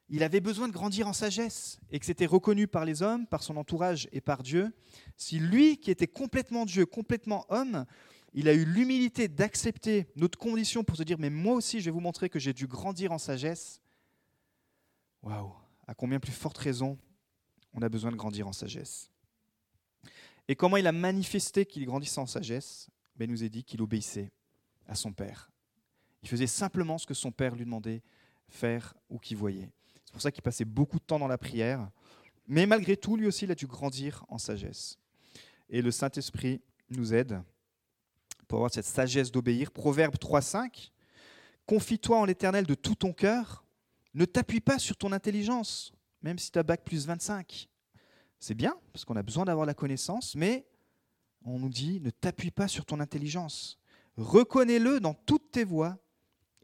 il 0.10 0.24
avait 0.24 0.42
besoin 0.42 0.68
de 0.68 0.74
grandir 0.74 1.08
en 1.08 1.14
sagesse 1.14 1.80
et 1.90 2.00
que 2.00 2.06
c'était 2.06 2.26
reconnu 2.26 2.68
par 2.68 2.86
les 2.86 3.02
hommes, 3.02 3.26
par 3.26 3.44
son 3.44 3.58
entourage 3.58 4.08
et 4.12 4.22
par 4.22 4.44
Dieu, 4.44 4.74
si 5.18 5.40
lui, 5.40 5.78
qui 5.78 5.92
était 5.92 6.08
complètement 6.08 6.66
Dieu, 6.66 6.86
complètement 6.86 7.46
homme, 7.50 7.86
il 8.34 8.48
a 8.48 8.54
eu 8.54 8.66
l'humilité 8.66 9.28
d'accepter 9.28 10.08
notre 10.16 10.38
condition 10.38 10.84
pour 10.84 10.96
se 10.96 11.04
dire, 11.04 11.18
mais 11.20 11.30
moi 11.30 11.56
aussi, 11.56 11.80
je 11.80 11.86
vais 11.86 11.92
vous 11.92 12.00
montrer 12.00 12.30
que 12.30 12.40
j'ai 12.40 12.54
dû 12.54 12.68
grandir 12.68 13.12
en 13.12 13.18
sagesse. 13.18 13.82
Waouh, 15.22 15.54
à 15.88 15.94
combien 15.94 16.20
plus 16.20 16.32
forte 16.32 16.58
raison 16.58 16.98
on 17.74 17.82
a 17.82 17.90
besoin 17.90 18.12
de 18.12 18.18
grandir 18.18 18.48
en 18.48 18.54
sagesse? 18.54 19.10
Et 20.52 20.56
comment 20.56 20.76
il 20.76 20.86
a 20.86 20.92
manifesté 20.92 21.66
qu'il 21.66 21.86
grandissait 21.86 22.20
en 22.20 22.26
sagesse 22.26 22.90
ben, 23.16 23.24
Il 23.24 23.32
nous 23.32 23.42
a 23.42 23.48
dit 23.48 23.64
qu'il 23.64 23.82
obéissait 23.82 24.34
à 24.86 24.96
son 24.96 25.14
Père. 25.14 25.50
Il 26.24 26.28
faisait 26.28 26.46
simplement 26.46 26.98
ce 26.98 27.08
que 27.08 27.14
son 27.14 27.32
Père 27.32 27.56
lui 27.56 27.64
demandait 27.64 28.04
faire 28.50 28.94
ou 29.10 29.18
qu'il 29.18 29.38
voyait. 29.38 29.70
C'est 30.04 30.12
pour 30.12 30.22
ça 30.22 30.30
qu'il 30.30 30.44
passait 30.44 30.66
beaucoup 30.66 31.00
de 31.00 31.06
temps 31.06 31.20
dans 31.20 31.30
la 31.30 31.38
prière. 31.38 31.90
Mais 32.50 32.66
malgré 32.66 32.98
tout, 32.98 33.16
lui 33.16 33.28
aussi, 33.28 33.46
il 33.46 33.52
a 33.52 33.56
dû 33.56 33.66
grandir 33.66 34.26
en 34.28 34.38
sagesse. 34.38 35.00
Et 35.70 35.82
le 35.82 35.90
Saint-Esprit 35.90 36.60
nous 36.90 37.14
aide 37.14 37.42
pour 38.50 38.58
avoir 38.58 38.74
cette 38.74 38.84
sagesse 38.84 39.32
d'obéir. 39.32 39.72
Proverbe 39.72 40.16
3.5, 40.16 40.92
Confie-toi 41.66 42.20
en 42.20 42.26
l'Éternel 42.26 42.66
de 42.66 42.76
tout 42.76 42.96
ton 42.96 43.14
cœur, 43.14 43.64
ne 44.14 44.26
t'appuie 44.26 44.60
pas 44.60 44.80
sur 44.80 44.98
ton 44.98 45.14
intelligence, 45.14 45.94
même 46.22 46.38
si 46.38 46.52
tu 46.52 46.60
as 46.60 46.64
bac 46.64 46.84
plus 46.84 47.08
25. 47.08 47.70
C'est 48.42 48.56
bien, 48.56 48.76
parce 48.92 49.06
qu'on 49.06 49.16
a 49.16 49.22
besoin 49.22 49.46
d'avoir 49.46 49.68
la 49.68 49.76
connaissance, 49.76 50.34
mais 50.34 50.66
on 51.46 51.60
nous 51.60 51.70
dit, 51.70 52.02
ne 52.02 52.10
t'appuie 52.10 52.50
pas 52.50 52.68
sur 52.68 52.86
ton 52.86 53.00
intelligence. 53.00 53.80
Reconnais-le 54.18 55.00
dans 55.00 55.14
toutes 55.14 55.52
tes 55.52 55.64
voies, 55.64 56.00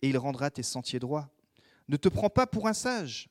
et 0.01 0.09
il 0.09 0.17
rendra 0.17 0.49
tes 0.49 0.63
sentiers 0.63 0.97
droits. 0.97 1.29
Ne 1.87 1.95
te 1.95 2.09
prends 2.09 2.31
pas 2.31 2.47
pour 2.47 2.67
un 2.67 2.73
sage. 2.73 3.29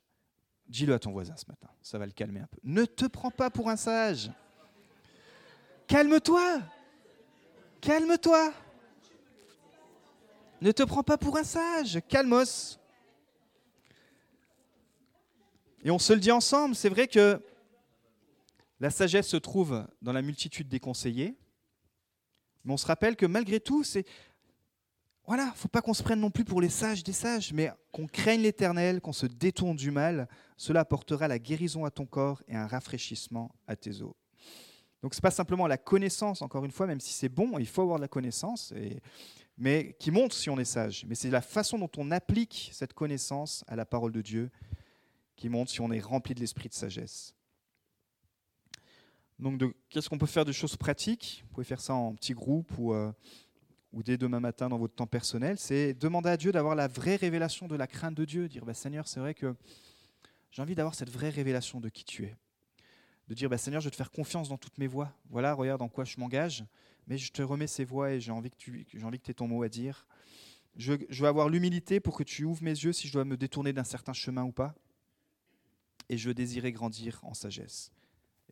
Dis-le 0.69 0.95
à 0.95 1.01
ton 1.01 1.11
voisin 1.11 1.35
ce 1.37 1.45
matin, 1.49 1.69
ça 1.83 1.99
va 1.99 2.07
le 2.07 2.13
calmer 2.13 2.39
un 2.39 2.47
peu. 2.47 2.59
Ne 2.63 2.85
te 2.85 3.07
prends 3.07 3.33
pas 3.33 3.51
pour 3.51 3.69
un 3.69 3.77
sage. 3.77 4.31
Calme-toi. 5.89 6.61
Calme-toi. 7.81 8.53
Ne 10.61 10.71
te 10.71 10.85
prends 10.85 11.03
pas 11.03 11.19
pour 11.19 11.37
un 11.37 11.45
sage. 11.45 12.01
Calmos. 12.09 12.79
Et 15.83 15.91
on 15.91 15.99
se 15.99 16.13
le 16.13 16.21
dit 16.21 16.31
ensemble, 16.31 16.77
c'est 16.77 16.89
vrai 16.89 17.09
que 17.09 17.43
la 18.81 18.91
sagesse 18.91 19.29
se 19.29 19.37
trouve 19.37 19.87
dans 20.03 20.13
la 20.13 20.23
multitude 20.23 20.69
des 20.69 20.81
conseillers, 20.81 21.37
mais 22.65 22.73
on 22.73 22.77
se 22.77 22.87
rappelle 22.87 23.17
que 23.17 23.27
malgré 23.27 23.61
tout, 23.61 23.85
c'est 23.85 24.07
voilà, 25.27 25.53
faut 25.57 25.69
pas 25.69 25.83
qu'on 25.83 25.95
se 25.95 26.05
prenne 26.05 26.21
non 26.21 26.31
plus 26.31 26.45
pour 26.45 26.61
les 26.61 26.69
sages 26.69 27.03
des 27.03 27.13
sages, 27.13 27.53
mais 27.53 27.73
qu'on 27.91 28.07
craigne 28.07 28.43
l'Éternel, 28.43 29.01
qu'on 29.01 29.13
se 29.13 29.27
détourne 29.27 29.75
du 29.75 29.91
mal. 29.91 30.29
Cela 30.57 30.81
apportera 30.81 31.27
la 31.27 31.41
guérison 31.41 31.85
à 31.85 31.91
ton 31.91 32.07
corps 32.07 32.43
et 32.47 32.55
un 32.55 32.69
rafraîchissement 32.69 33.51
à 33.67 33.75
tes 33.75 34.03
os. 34.03 34.15
Donc 35.03 35.15
ce 35.15 35.19
n'est 35.19 35.23
pas 35.23 35.33
simplement 35.33 35.67
la 35.67 35.79
connaissance, 35.79 36.43
encore 36.43 36.65
une 36.65 36.71
fois, 36.71 36.87
même 36.87 37.01
si 37.01 37.13
c'est 37.13 37.29
bon, 37.29 37.59
il 37.59 37.67
faut 37.67 37.83
avoir 37.83 37.99
de 37.99 38.03
la 38.03 38.09
connaissance, 38.09 38.73
mais 39.59 39.97
qui 39.99 40.13
montre 40.13 40.35
si 40.35 40.49
on 40.49 40.59
est 40.59 40.65
sage. 40.65 41.05
Mais 41.09 41.15
c'est 41.17 41.31
la 41.31 41.43
façon 41.43 41.79
dont 41.79 41.91
on 41.97 42.11
applique 42.13 42.71
cette 42.73 42.93
connaissance 42.93 43.65
à 43.67 43.75
la 43.75 43.85
parole 43.85 44.13
de 44.13 44.23
Dieu 44.23 44.51
qui 45.35 45.49
montre 45.49 45.71
si 45.71 45.81
on 45.81 45.91
est 45.91 46.01
rempli 46.01 46.35
de 46.35 46.41
l'esprit 46.41 46.69
de 46.69 46.75
sagesse. 46.75 47.36
Donc 49.39 49.63
qu'est-ce 49.91 50.09
qu'on 50.09 50.19
peut 50.19 50.27
faire 50.27 50.45
de 50.45 50.53
choses 50.53 50.77
pratiques? 50.77 51.43
Vous 51.45 51.55
pouvez 51.55 51.65
faire 51.65 51.81
ça 51.81 51.95
en 51.95 52.15
petits 52.15 52.35
groupes 52.35 52.73
ou, 52.79 52.95
euh, 52.95 53.13
ou 53.93 54.03
dès 54.03 54.17
demain 54.17 54.41
matin 54.41 54.69
dans 54.69 54.79
votre 54.79 54.95
temps 54.95 55.07
personnel. 55.07 55.59
C'est 55.59 55.95
demander 55.95 56.31
à 56.31 56.37
Dieu 56.37 56.53
d'avoir 56.53 56.75
la 56.75 56.89
vraie 56.89 57.17
révélation 57.17 57.69
de 57.69 57.77
la 57.77 57.87
crainte 57.87 58.15
de 58.15 58.25
Dieu. 58.25 58.49
Dire, 58.49 58.65
bah, 58.65 58.75
Seigneur, 58.75 59.07
c'est 59.09 59.21
vrai 59.21 59.35
que 59.35 59.55
j'ai 60.51 60.63
envie 60.63 60.75
d'avoir 60.75 60.95
cette 60.95 61.11
vraie 61.11 61.31
révélation 61.31 61.81
de 61.81 61.89
qui 61.89 62.05
tu 62.05 62.25
es 62.25 62.37
de 63.29 63.35
dire 63.35 63.49
bah, 63.49 63.59
Seigneur, 63.59 63.81
je 63.81 63.87
vais 63.87 63.91
te 63.91 63.97
faire 63.97 64.11
confiance 64.11 64.49
dans 64.49 64.59
toutes 64.59 64.79
mes 64.79 64.87
voies. 64.87 65.13
Voilà, 65.31 65.55
regarde 65.55 65.83
en 65.83 65.89
quoi 65.89 66.05
je 66.05 66.19
m'engage, 66.19 66.65
mais 67.07 67.19
je 67.19 67.33
te 67.33 67.43
remets 67.43 67.67
ces 67.67 67.85
voies 67.85 68.13
et 68.13 68.21
j'ai 68.21 68.33
envie 68.33 68.51
que 68.51 68.57
tu 68.57 68.87
j'ai 68.93 69.05
envie 69.05 69.19
que 69.19 69.31
aies 69.31 69.35
ton 69.35 69.49
mot 69.49 69.63
à 69.63 69.69
dire. 69.69 70.07
Je, 70.77 70.95
je 71.09 71.23
veux 71.23 71.29
avoir 71.29 71.49
l'humilité 71.49 72.01
pour 72.01 72.17
que 72.17 72.23
tu 72.23 72.45
ouvres 72.45 72.63
mes 72.63 72.71
yeux 72.71 72.93
si 72.93 73.09
je 73.09 73.13
dois 73.13 73.25
me 73.25 73.37
détourner 73.37 73.73
d'un 73.73 73.85
certain 73.85 74.13
chemin 74.13 74.45
ou 74.45 74.53
pas. 74.53 74.75
Et 76.09 76.19
je 76.19 76.29
veux 76.29 76.35
désirer 76.35 76.71
grandir 76.71 77.19
en 77.23 77.35
sagesse. 77.35 77.91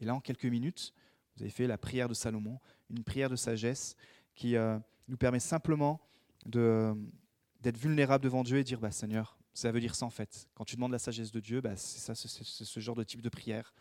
Et 0.05 0.07
là, 0.07 0.15
en 0.15 0.21
quelques 0.21 0.45
minutes, 0.45 0.93
vous 1.35 1.45
avez 1.45 1.51
fait 1.51 1.67
la 1.67 1.79
prière 1.79 2.11
de 2.11 2.15
Salomon, 2.15 2.61
une 2.91 3.03
prière 3.03 3.31
de 3.31 3.37
sagesse 3.37 3.97
qui 4.35 4.55
euh, 4.55 4.79
nous 5.09 5.17
permet 5.17 5.41
simplement 5.41 5.99
d'être 6.45 7.79
vulnérable 7.79 8.23
devant 8.23 8.45
Dieu 8.45 8.59
et 8.59 8.65
dire 8.65 8.81
bah, 8.81 8.91
Seigneur, 8.91 9.39
ça 9.55 9.73
veut 9.73 9.81
dire 9.81 9.95
ça 9.95 10.05
en 10.05 10.11
fait. 10.11 10.47
Quand 10.53 10.67
tu 10.67 10.77
demandes 10.77 10.93
la 10.93 10.99
sagesse 10.99 11.33
de 11.33 11.41
Dieu, 11.41 11.63
bah, 11.63 11.75
c'est 11.77 12.01
ça, 12.01 12.15
ce 12.15 12.81
genre 12.81 12.95
de 12.95 13.03
type 13.03 13.23
de 13.23 13.31
prière 13.31 13.73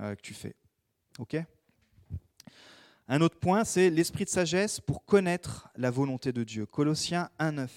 euh, 0.00 0.14
que 0.14 0.22
tu 0.22 0.32
fais. 0.32 0.56
Ok? 1.18 1.36
Un 3.08 3.20
autre 3.20 3.38
point, 3.38 3.64
c'est 3.64 3.90
l'esprit 3.90 4.24
de 4.24 4.30
sagesse 4.30 4.80
pour 4.80 5.04
connaître 5.04 5.68
la 5.76 5.90
volonté 5.90 6.32
de 6.32 6.42
Dieu. 6.42 6.64
Colossiens 6.64 7.28
1.9. 7.38 7.68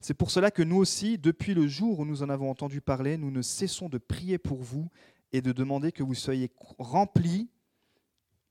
C'est 0.00 0.14
pour 0.14 0.32
cela 0.32 0.50
que 0.50 0.64
nous 0.64 0.78
aussi, 0.78 1.18
depuis 1.18 1.54
le 1.54 1.68
jour 1.68 2.00
où 2.00 2.04
nous 2.04 2.24
en 2.24 2.30
avons 2.30 2.50
entendu 2.50 2.80
parler, 2.80 3.16
nous 3.16 3.30
ne 3.30 3.42
cessons 3.42 3.88
de 3.88 3.98
prier 3.98 4.38
pour 4.38 4.60
vous 4.60 4.90
et 5.32 5.42
de 5.42 5.52
demander 5.52 5.92
que 5.92 6.02
vous 6.02 6.14
soyez 6.14 6.50
remplis 6.78 7.48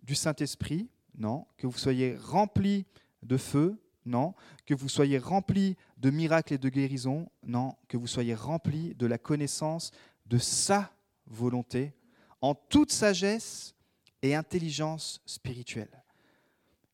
du 0.04 0.16
Saint-Esprit, 0.16 0.90
non, 1.18 1.46
que 1.58 1.68
vous 1.68 1.78
soyez 1.78 2.16
remplis 2.16 2.86
de 3.24 3.38
feu, 3.38 3.80
non. 4.06 4.34
Que 4.66 4.74
vous 4.74 4.90
soyez 4.90 5.18
remplis 5.18 5.76
de 5.98 6.10
miracles 6.10 6.54
et 6.54 6.58
de 6.58 6.70
guérisons. 6.70 7.30
Non. 7.44 7.76
Que 7.88 7.98
vous 7.98 8.08
soyez 8.08 8.36
remplis 8.36 8.94
de 8.96 9.08
la 9.08 9.18
connaissance 9.18 9.92
de 10.28 10.38
sa 10.38 10.92
volonté 11.28 11.94
en 12.42 12.54
toute 12.54 12.92
sagesse 12.92 13.76
et 14.22 14.36
intelligence 14.36 15.22
spirituelle. 15.26 16.04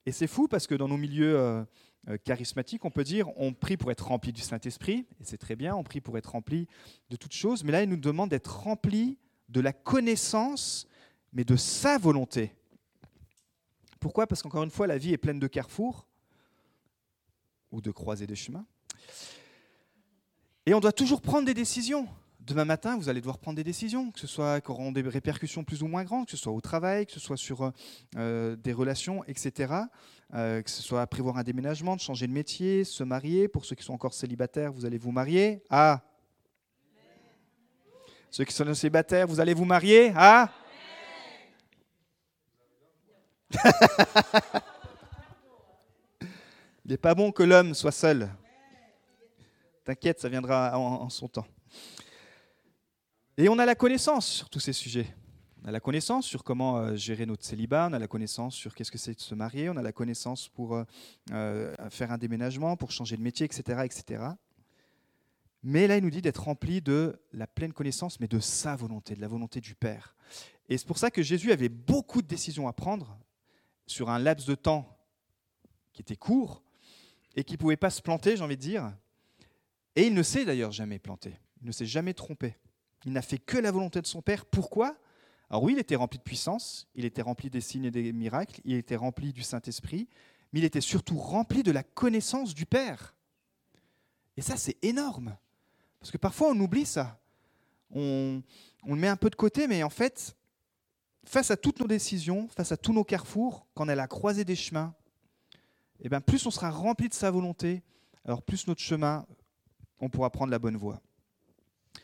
Et 0.06 0.12
c'est 0.12 0.28
fou 0.28 0.48
parce 0.48 0.68
que 0.68 0.76
dans 0.76 0.88
nos 0.88 0.98
milieux 0.98 1.38
euh, 1.38 1.64
euh, 2.08 2.18
charismatiques, 2.24 2.86
on 2.86 2.92
peut 2.92 3.04
dire 3.04 3.28
on 3.38 3.54
prie 3.54 3.78
pour 3.78 3.92
être 3.92 4.08
rempli 4.08 4.32
du 4.34 4.42
Saint-Esprit, 4.42 5.06
et 5.20 5.24
c'est 5.24 5.38
très 5.38 5.56
bien, 5.56 5.76
on 5.76 5.84
prie 5.84 6.02
pour 6.02 6.18
être 6.18 6.32
rempli 6.32 6.68
de 7.10 7.16
toutes 7.16 7.34
choses, 7.34 7.64
mais 7.64 7.72
là, 7.72 7.84
il 7.84 7.90
nous 7.90 7.98
demande 7.98 8.30
d'être 8.30 8.62
rempli 8.62 9.18
de 9.52 9.60
la 9.62 9.74
connaissance, 9.74 10.88
mais 11.34 11.44
de 11.44 11.56
sa 11.56 11.98
volonté. 11.98 12.56
Pourquoi? 14.00 14.26
Parce 14.26 14.42
qu'encore 14.42 14.64
une 14.64 14.72
fois, 14.72 14.88
la 14.88 14.98
vie 14.98 15.14
est 15.14 15.18
pleine 15.18 15.40
de 15.40 15.48
carrefours, 15.48 16.08
ou 17.72 17.82
de 17.82 17.92
croiser 17.92 18.28
des 18.28 18.36
chemins. 18.36 18.66
Et 20.66 20.74
on 20.74 20.80
doit 20.80 20.92
toujours 20.92 21.22
prendre 21.22 21.46
des 21.46 21.54
décisions. 21.54 22.08
Demain 22.40 22.66
matin, 22.66 22.98
vous 22.98 23.08
allez 23.08 23.22
devoir 23.22 23.38
prendre 23.38 23.56
des 23.56 23.64
décisions, 23.64 24.12
que 24.12 24.20
ce 24.20 24.28
soit 24.28 24.62
qui 24.62 24.72
auront 24.72 24.92
des 24.92 25.02
répercussions 25.02 25.64
plus 25.64 25.84
ou 25.84 25.88
moins 25.88 26.04
grandes, 26.04 26.26
que 26.26 26.32
ce 26.32 26.38
soit 26.38 26.52
au 26.52 26.62
travail, 26.62 27.06
que 27.06 27.12
ce 27.12 27.20
soit 27.20 27.38
sur 27.38 27.72
euh, 28.18 28.56
des 28.56 28.74
relations, 28.74 29.24
etc. 29.26 29.74
Euh, 30.34 30.62
que 30.62 30.70
ce 30.70 30.82
soit 30.82 31.06
prévoir 31.08 31.38
un 31.38 31.44
déménagement, 31.44 31.96
de 31.96 32.02
changer 32.02 32.26
de 32.26 32.32
métier, 32.32 32.84
se 32.84 33.04
marier. 33.04 33.48
Pour 33.48 33.66
ceux 33.66 33.76
qui 33.76 33.84
sont 33.84 33.94
encore 33.94 34.14
célibataires, 34.14 34.74
vous 34.74 34.86
allez 34.86 34.98
vous 34.98 35.12
marier. 35.12 35.64
Ah 35.70 36.02
Ceux 38.32 38.46
qui 38.46 38.54
sont 38.54 38.74
célibataires, 38.74 39.28
vous 39.28 39.42
allez 39.42 39.54
vous 39.54 39.66
marier. 39.66 40.14
Ah 40.16 40.50
Il 46.86 46.92
n'est 46.92 46.98
pas 46.98 47.14
bon 47.14 47.34
que 47.34 47.44
l'homme 47.44 47.74
soit 47.74 47.92
seul. 47.92 48.30
T'inquiète, 49.84 50.22
ça 50.22 50.30
viendra 50.30 50.80
en, 50.80 51.10
son 51.10 51.28
temps. 51.28 51.46
Et 53.36 53.50
on 53.50 53.60
a 53.60 53.66
la 53.66 53.76
connaissance 53.76 54.28
sur 54.28 54.50
tous 54.50 54.62
ces 54.62 54.72
sujets. 54.72 55.14
On 55.66 55.68
a 55.68 55.72
la 55.72 55.82
connaissance 55.82 56.26
sur 56.26 56.46
comment 56.46 56.78
euh, 56.78 56.96
gérer 56.96 57.26
notre 57.26 57.44
célibat, 57.44 57.90
on 57.92 57.94
a 57.94 58.00
la 58.00 58.08
connaissance 58.08 58.56
sur 58.56 58.74
qu'est-ce 58.74 58.92
que 58.92 58.98
c'est 58.98 59.14
de 59.14 59.20
se 59.20 59.36
marier, 59.36 59.70
on 59.70 59.76
a 59.76 59.82
la 59.82 59.92
connaissance 59.92 60.48
pour 60.48 60.76
euh, 60.76 60.86
euh, 61.32 61.76
faire 61.90 62.14
un 62.14 62.18
déménagement, 62.18 62.78
pour 62.78 62.92
changer 62.92 63.18
de 63.18 63.22
métier, 63.22 63.46
etc., 63.46 63.82
etc. 63.84 64.24
Mais 65.64 65.88
là, 65.88 65.98
il 65.98 66.04
nous 66.04 66.10
dit 66.10 66.22
d'être 66.22 66.44
rempli 66.44 66.82
de 66.82 67.22
la 67.34 67.48
pleine 67.48 67.74
connaissance, 67.74 68.20
mais 68.20 68.28
de 68.28 68.40
sa 68.40 68.76
volonté, 68.76 69.16
de 69.16 69.22
la 69.22 69.28
volonté 69.28 69.62
du 69.62 69.76
Père. 69.76 70.16
Et 70.70 70.78
c'est 70.78 70.88
pour 70.88 70.98
ça 70.98 71.12
que 71.12 71.22
Jésus 71.22 71.52
avait 71.52 71.70
beaucoup 71.70 72.22
de 72.22 72.28
décisions 72.28 72.68
à 72.68 72.74
prendre 72.74 73.18
sur 73.86 74.10
un 74.10 74.20
laps 74.20 74.48
de 74.48 74.56
temps 74.56 74.98
qui 75.94 76.02
était 76.02 76.16
court 76.16 76.64
et 77.36 77.44
qui 77.44 77.54
ne 77.54 77.58
pouvait 77.58 77.78
pas 77.78 77.90
se 77.90 78.02
planter, 78.02 78.38
j'ai 78.38 78.44
envie 78.44 78.58
de 78.58 78.62
dire. 78.62 78.92
Et 79.96 80.08
il 80.08 80.14
ne 80.14 80.24
s'est 80.24 80.46
d'ailleurs 80.46 80.72
jamais 80.72 81.00
planté, 81.00 81.38
il 81.62 81.68
ne 81.68 81.72
s'est 81.72 81.86
jamais 81.86 82.14
trompé. 82.14 82.58
Il 83.06 83.14
n'a 83.14 83.22
fait 83.22 83.40
que 83.40 83.58
la 83.58 83.72
volonté 83.72 84.02
de 84.02 84.08
son 84.08 84.22
Père. 84.22 84.46
Pourquoi? 84.46 84.96
Alors 85.50 85.64
oui, 85.64 85.74
il 85.74 85.80
était 85.80 85.96
rempli 85.96 86.18
de 86.18 86.24
puissance, 86.24 86.88
il 86.96 87.04
était 87.04 87.22
rempli 87.22 87.50
des 87.50 87.62
signes 87.62 87.86
et 87.86 87.92
des 87.92 88.14
miracles, 88.14 88.62
il 88.64 88.76
était 88.76 88.96
rempli 88.96 89.34
du 89.34 89.44
Saint-Esprit, 89.44 90.08
mais 90.54 90.60
il 90.60 90.66
était 90.66 90.82
surtout 90.82 91.18
rempli 91.18 91.64
de 91.64 91.72
la 91.72 91.84
connaissance 91.84 92.54
du 92.54 92.66
Père. 92.66 93.16
Et 94.38 94.42
ça, 94.42 94.56
c'est 94.56 94.78
énorme. 94.82 95.36
Parce 96.02 96.12
que 96.12 96.18
parfois, 96.18 96.50
on 96.50 96.60
oublie 96.60 96.86
ça. 96.86 97.22
On, 97.92 98.42
le 98.86 98.96
met 98.96 99.08
un 99.08 99.16
peu 99.16 99.30
de 99.30 99.36
côté, 99.36 99.68
mais 99.68 99.84
en 99.84 99.90
fait, 99.90 100.36
face 101.24 101.52
à 101.52 101.58
toutes 101.58 101.80
nos 101.80 101.88
décisions, 101.88 102.48
face 102.50 102.72
à 102.72 102.78
tous 102.78 102.92
nos 102.92 103.04
carrefours, 103.04 103.68
quand 103.76 103.88
à 103.88 103.96
la 103.96 104.08
croisée 104.08 104.44
des 104.44 104.56
chemins, 104.56 104.96
eh 106.00 106.10
bien, 106.10 106.20
plus 106.20 106.44
on 106.48 106.52
sera 106.52 106.72
rempli 106.72 107.08
de 107.08 107.14
sa 107.14 107.30
volonté, 107.30 107.84
alors 108.26 108.42
plus 108.42 108.66
notre 108.66 108.82
chemin, 108.82 109.28
on 110.00 110.10
pourra 110.10 110.32
prendre 110.32 110.50
la 110.50 110.58
bonne 110.58 110.76
voie. 110.76 111.02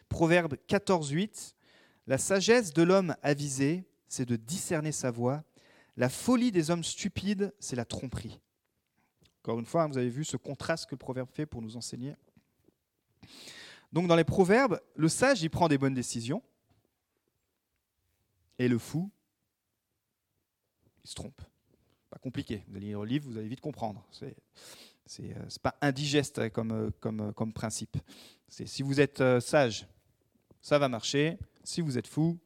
Proverbe 0.10 0.56
14, 0.68 1.10
8. 1.10 1.56
La 2.06 2.20
sagesse 2.20 2.74
de 2.74 2.84
l'homme 2.84 3.16
avisé, 3.24 3.84
c'est 4.08 4.26
de 4.26 4.36
discerner 4.36 4.92
sa 4.92 5.10
voie. 5.10 5.44
La 5.96 6.10
folie 6.10 6.52
des 6.52 6.70
hommes 6.70 6.84
stupides, 6.84 7.52
c'est 7.60 7.76
la 7.76 7.86
tromperie. 7.86 8.40
Encore 9.42 9.60
une 9.60 9.66
fois, 9.66 9.84
hein, 9.84 9.88
vous 9.88 9.98
avez 9.98 10.10
vu 10.10 10.24
ce 10.24 10.38
contraste 10.38 10.86
que 10.86 10.94
le 10.94 11.00
proverbe 11.00 11.30
fait 11.32 11.48
pour 11.48 11.64
nous 11.64 11.76
enseigner. 11.76 12.14
Donc 13.91 14.08
dans 14.08 14.15
les 14.15 14.23
proverbes, 14.23 14.80
le 14.95 15.10
sage, 15.10 15.41
il 15.41 15.50
prend 15.50 15.67
des 15.67 15.78
bonnes 15.78 15.93
décisions. 15.93 16.43
Et 18.60 18.67
le 18.67 18.78
fou, 18.78 19.10
il 21.04 21.10
se 21.10 21.15
trompe. 21.15 21.41
Pas 22.10 22.17
compliqué. 22.19 22.63
Vous 22.67 22.78
allez 22.78 22.88
lire 22.88 23.00
le 23.00 23.06
livre, 23.06 23.30
vous 23.30 23.38
allez 23.38 23.47
vite 23.47 23.62
comprendre. 23.62 24.06
C'est 24.12 24.36
n'est 25.19 25.38
euh, 25.38 25.47
pas 25.62 25.76
indigeste 25.82 26.50
comme, 26.50 26.71
euh, 26.71 26.89
comme, 27.00 27.21
euh, 27.21 27.32
comme 27.32 27.54
principe. 27.54 27.97
Si 28.50 28.82
vous 28.82 29.00
êtes 29.00 29.21
sage, 29.39 29.88
ça 30.62 30.80
va 30.80 30.88
marcher. 30.88 31.38
Si 31.63 31.82
vous 31.82 31.97
êtes 31.97 32.08
fou, 32.08 32.38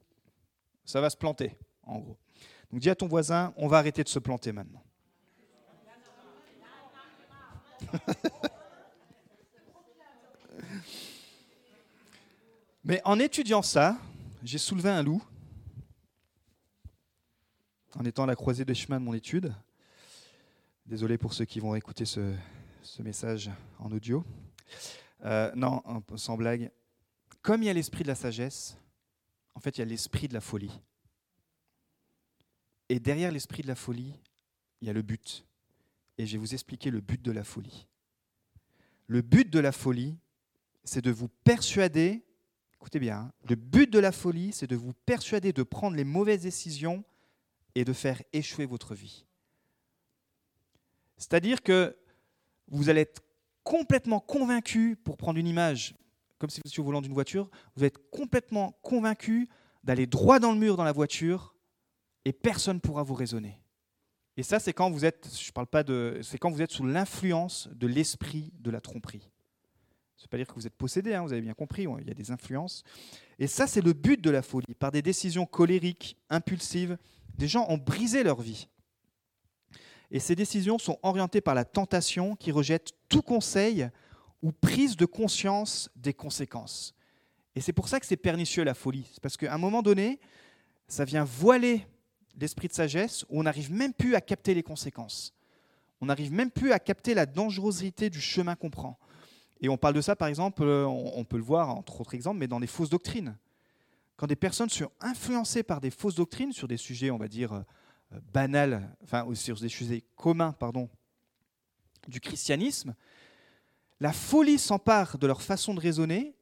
ça 0.84 1.00
va 1.00 1.12
se 1.12 1.18
planter, 1.18 1.58
en 1.84 2.00
gros. 2.00 2.18
Donc 2.72 2.82
dis 2.82 2.90
à 2.90 2.96
ton 2.96 3.08
voisin, 3.08 3.54
on 3.56 3.68
va 3.68 3.78
arrêter 3.78 4.04
de 4.04 4.10
se 4.10 4.18
planter 4.18 4.52
maintenant. 4.52 4.84
Mais 12.84 13.00
en 13.06 13.20
étudiant 13.20 13.62
ça, 13.62 14.00
j'ai 14.44 14.58
soulevé 14.58 14.90
un 14.90 15.04
loup 15.04 15.24
en 17.96 18.06
étant 18.06 18.24
à 18.24 18.26
la 18.26 18.36
croisée 18.36 18.66
des 18.66 18.74
chemins 18.74 19.00
de 19.00 19.06
mon 19.06 19.14
étude. 19.14 19.54
Désolé 20.88 21.18
pour 21.18 21.34
ceux 21.34 21.46
qui 21.46 21.60
vont 21.60 21.76
écouter 21.76 22.06
ce, 22.06 22.34
message 23.00 23.52
en 23.78 23.92
audio. 23.92 24.26
Euh, 25.24 25.52
non, 25.56 25.84
sans 26.16 26.38
blague. 26.38 26.72
Comme 27.44 27.62
il 27.62 27.68
y 27.68 27.70
a 27.70 27.74
l'esprit 27.74 28.04
de 28.04 28.08
la 28.08 28.16
sagesse, 28.16 28.78
en 29.54 29.60
fait, 29.60 29.78
il 29.78 29.82
y 29.82 29.84
a 29.84 29.86
l'esprit 29.86 30.28
de 30.28 30.34
la 30.34 30.42
folie. 30.42 30.72
Et 32.90 33.00
derrière 33.00 33.32
l'esprit 33.32 33.62
de 33.62 33.68
la 33.68 33.76
folie, 33.76 34.16
il 34.82 34.88
y 34.88 34.90
a 34.90 34.94
le 34.94 35.04
but. 35.04 35.46
Et 36.18 36.26
je 36.26 36.34
vais 36.34 36.38
vous 36.40 36.54
expliquer 36.54 36.90
le 36.90 37.00
but 37.00 37.22
de 37.22 37.32
la 37.32 37.44
folie. 37.44 37.88
Le 39.06 39.22
but 39.22 39.50
de 39.50 39.60
la 39.60 39.72
folie, 39.72 40.18
c'est 40.84 41.04
de 41.04 41.12
vous 41.12 41.30
persuader, 41.44 42.24
écoutez 42.82 43.00
bien, 43.00 43.18
hein, 43.18 43.32
le 43.48 43.56
but 43.56 43.90
de 43.90 44.00
la 44.00 44.12
folie, 44.12 44.52
c'est 44.52 44.66
de 44.68 44.76
vous 44.76 44.94
persuader 45.06 45.54
de 45.54 45.62
prendre 45.62 45.96
les 45.96 46.04
mauvaises 46.04 46.42
décisions 46.42 47.04
et 47.76 47.86
de 47.86 47.94
faire 47.94 48.22
échouer 48.34 48.66
votre 48.66 48.96
vie. 48.96 49.26
C'est-à-dire 51.18 51.62
que 51.62 51.96
vous 52.70 52.90
allez 52.90 53.02
être 53.02 53.22
complètement 53.64 54.20
convaincu, 54.20 54.96
pour 54.96 55.18
prendre 55.18 55.38
une 55.38 55.48
image 55.48 55.94
comme 56.40 56.50
si 56.50 56.60
vous 56.60 56.70
étiez 56.70 56.82
au 56.82 56.86
volant 56.86 57.02
d'une 57.02 57.14
voiture, 57.14 57.52
vous 57.76 57.84
êtes 57.84 58.10
complètement 58.10 58.72
convaincu 58.82 59.48
d'aller 59.84 60.08
droit 60.08 60.40
dans 60.40 60.52
le 60.52 60.58
mur 60.58 60.76
dans 60.76 60.84
la 60.84 60.92
voiture 60.92 61.56
et 62.26 62.34
personne 62.34 62.78
ne 62.78 62.82
pourra 62.82 63.04
vous 63.04 63.14
raisonner. 63.14 63.62
Et 64.38 64.44
ça, 64.44 64.60
c'est 64.60 64.74
quand 64.74 64.90
vous 64.90 65.06
êtes, 65.06 65.30
je 65.40 65.52
parle 65.52 65.68
pas 65.68 65.84
de, 65.84 66.20
c'est 66.24 66.40
quand 66.40 66.50
vous 66.50 66.64
êtes 66.64 66.72
sous 66.72 66.86
l'influence 66.86 67.70
de 67.74 67.86
l'esprit 67.86 68.52
de 68.60 68.72
la 68.72 68.82
tromperie. 68.82 69.30
Ce 70.22 70.28
pas 70.28 70.38
dire 70.38 70.46
que 70.46 70.54
vous 70.54 70.68
êtes 70.68 70.76
possédé, 70.76 71.16
hein, 71.16 71.24
vous 71.24 71.34
avez 71.34 71.42
bien 71.42 71.56
compris, 71.56 71.88
il 72.00 72.08
y 72.08 72.12
a 72.12 72.14
des 72.14 72.30
influences. 72.30 72.84
Et 73.40 73.48
ça, 73.48 73.66
c'est 73.66 73.82
le 73.82 73.94
but 73.94 74.22
de 74.22 74.30
la 74.30 74.44
folie. 74.44 74.76
Par 74.76 74.92
des 74.92 75.02
décisions 75.02 75.48
colériques, 75.48 76.16
impulsives, 76.30 77.00
des 77.40 77.48
gens 77.48 77.66
ont 77.70 77.80
brisé 77.80 78.22
leur 78.22 78.40
vie. 78.40 78.68
Et 80.12 80.20
ces 80.20 80.36
décisions 80.36 80.78
sont 80.78 81.00
orientées 81.02 81.42
par 81.42 81.56
la 81.56 81.66
tentation 81.66 82.36
qui 82.36 82.52
rejette 82.52 82.92
tout 83.10 83.24
conseil 83.24 83.90
ou 84.44 84.52
prise 84.52 84.96
de 84.96 85.08
conscience 85.08 85.90
des 85.96 86.14
conséquences. 86.14 86.94
Et 87.56 87.62
c'est 87.62 87.74
pour 87.74 87.88
ça 87.88 88.00
que 88.00 88.06
c'est 88.06 88.16
pernicieux 88.16 88.64
la 88.64 88.76
folie. 88.76 89.10
C'est 89.14 89.24
parce 89.24 89.38
qu'à 89.38 89.52
un 89.52 89.58
moment 89.58 89.82
donné, 89.82 90.20
ça 90.88 91.04
vient 91.04 91.24
voiler 91.24 91.88
l'esprit 92.40 92.68
de 92.68 92.74
sagesse 92.74 93.26
où 93.28 93.40
on 93.40 93.44
n'arrive 93.44 93.72
même 93.72 93.94
plus 93.94 94.14
à 94.14 94.22
capter 94.22 94.54
les 94.54 94.64
conséquences. 94.64 95.34
On 96.00 96.06
n'arrive 96.06 96.32
même 96.32 96.52
plus 96.52 96.74
à 96.74 96.78
capter 96.80 97.16
la 97.16 97.26
dangerosité 97.26 98.12
du 98.12 98.22
chemin 98.22 98.54
qu'on 98.56 98.70
prend. 98.70 99.00
Et 99.62 99.70
on 99.70 99.78
parle 99.78 99.94
de 99.94 100.02
ça, 100.02 100.16
par 100.16 100.28
exemple, 100.28 100.64
on 100.64 101.24
peut 101.24 101.38
le 101.38 101.44
voir 101.44 101.70
entre 101.70 102.02
autres 102.02 102.16
exemples, 102.16 102.40
mais 102.40 102.48
dans 102.48 102.60
des 102.60 102.68
fausses 102.68 102.90
doctrines. 102.90 103.38
Quand 104.18 104.28
des 104.28 104.36
personnes 104.36 104.70
sont 104.70 104.92
influencées 105.00 105.64
par 105.64 105.82
des 105.82 105.92
fausses 105.92 106.16
doctrines 106.16 106.52
sur 106.52 106.68
des 106.68 106.78
sujets, 106.78 107.12
on 107.12 107.18
va 107.18 107.28
dire, 107.28 107.54
euh, 107.54 108.20
banals, 108.34 108.96
enfin, 109.04 109.26
sur 109.34 109.60
des 109.60 109.70
sujets 109.70 110.04
communs, 110.16 110.52
pardon, 110.52 110.90
du 112.08 112.20
christianisme, 112.20 112.96
la 114.00 114.12
folie 114.12 114.58
s'empare 114.58 115.18
de 115.18 115.28
leur 115.28 115.42
façon 115.42 115.74
de 115.74 115.80
raisonner, 115.80 116.36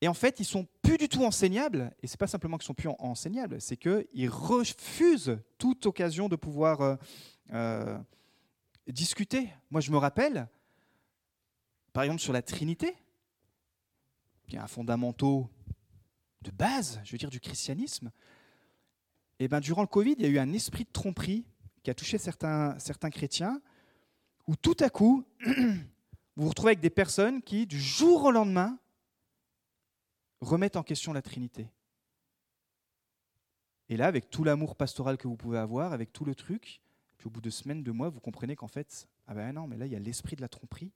et 0.00 0.08
en 0.08 0.14
fait, 0.14 0.38
ils 0.38 0.44
sont 0.44 0.66
plus 0.82 0.98
du 0.98 1.08
tout 1.08 1.24
enseignables. 1.24 1.90
Et 2.02 2.06
c'est 2.06 2.18
pas 2.18 2.26
simplement 2.26 2.58
qu'ils 2.58 2.66
sont 2.66 2.74
plus 2.74 2.90
enseignables, 2.98 3.60
c'est 3.60 3.76
qu'ils 3.76 4.28
refusent 4.28 5.38
toute 5.56 5.86
occasion 5.86 6.28
de 6.28 6.36
pouvoir 6.36 6.82
euh, 6.82 6.96
euh, 7.54 7.98
discuter. 8.86 9.48
Moi, 9.70 9.80
je 9.80 9.90
me 9.90 9.96
rappelle, 9.96 10.46
par 11.94 12.02
exemple, 12.02 12.20
sur 12.20 12.32
la 12.32 12.42
Trinité, 12.42 12.96
qui 14.48 14.56
est 14.56 14.58
un 14.58 14.66
fondamentaux 14.66 15.48
de 16.42 16.50
base, 16.50 17.00
je 17.04 17.12
veux 17.12 17.30
du 17.30 17.38
christianisme. 17.40 18.10
Et 19.38 19.46
ben, 19.46 19.60
durant 19.60 19.82
le 19.82 19.86
Covid, 19.86 20.16
il 20.18 20.22
y 20.22 20.26
a 20.26 20.28
eu 20.28 20.38
un 20.40 20.52
esprit 20.52 20.82
de 20.82 20.90
tromperie 20.90 21.46
qui 21.84 21.90
a 21.90 21.94
touché 21.94 22.18
certains, 22.18 22.76
certains 22.80 23.10
chrétiens, 23.10 23.62
où 24.48 24.56
tout 24.56 24.76
à 24.80 24.90
coup, 24.90 25.24
vous 25.46 25.54
vous 26.36 26.48
retrouvez 26.48 26.70
avec 26.70 26.80
des 26.80 26.90
personnes 26.90 27.40
qui, 27.40 27.64
du 27.64 27.80
jour 27.80 28.24
au 28.24 28.32
lendemain, 28.32 28.76
remettent 30.40 30.76
en 30.76 30.82
question 30.82 31.12
la 31.12 31.22
Trinité. 31.22 31.70
Et 33.88 33.96
là, 33.96 34.08
avec 34.08 34.30
tout 34.30 34.42
l'amour 34.42 34.74
pastoral 34.74 35.16
que 35.16 35.28
vous 35.28 35.36
pouvez 35.36 35.58
avoir, 35.58 35.92
avec 35.92 36.12
tout 36.12 36.24
le 36.24 36.34
truc, 36.34 36.80
puis 37.18 37.28
au 37.28 37.30
bout 37.30 37.40
de 37.40 37.50
semaines, 37.50 37.84
de 37.84 37.92
mois, 37.92 38.08
vous 38.08 38.20
comprenez 38.20 38.56
qu'en 38.56 38.66
fait, 38.66 39.06
ah 39.28 39.34
ben 39.34 39.52
non, 39.52 39.68
mais 39.68 39.76
là, 39.76 39.86
il 39.86 39.92
y 39.92 39.96
a 39.96 40.00
l'esprit 40.00 40.34
de 40.34 40.40
la 40.40 40.48
tromperie. 40.48 40.90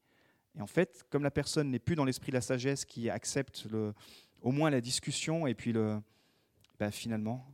Et 0.58 0.60
en 0.60 0.66
fait, 0.66 1.04
comme 1.08 1.22
la 1.22 1.30
personne 1.30 1.70
n'est 1.70 1.78
plus 1.78 1.94
dans 1.94 2.04
l'esprit 2.04 2.32
de 2.32 2.36
la 2.36 2.40
sagesse 2.40 2.84
qui 2.84 3.08
accepte 3.08 3.66
au 4.42 4.50
moins 4.50 4.70
la 4.70 4.80
discussion, 4.80 5.46
et 5.46 5.54
puis 5.54 5.72
ben 5.72 6.90
finalement, 6.90 7.46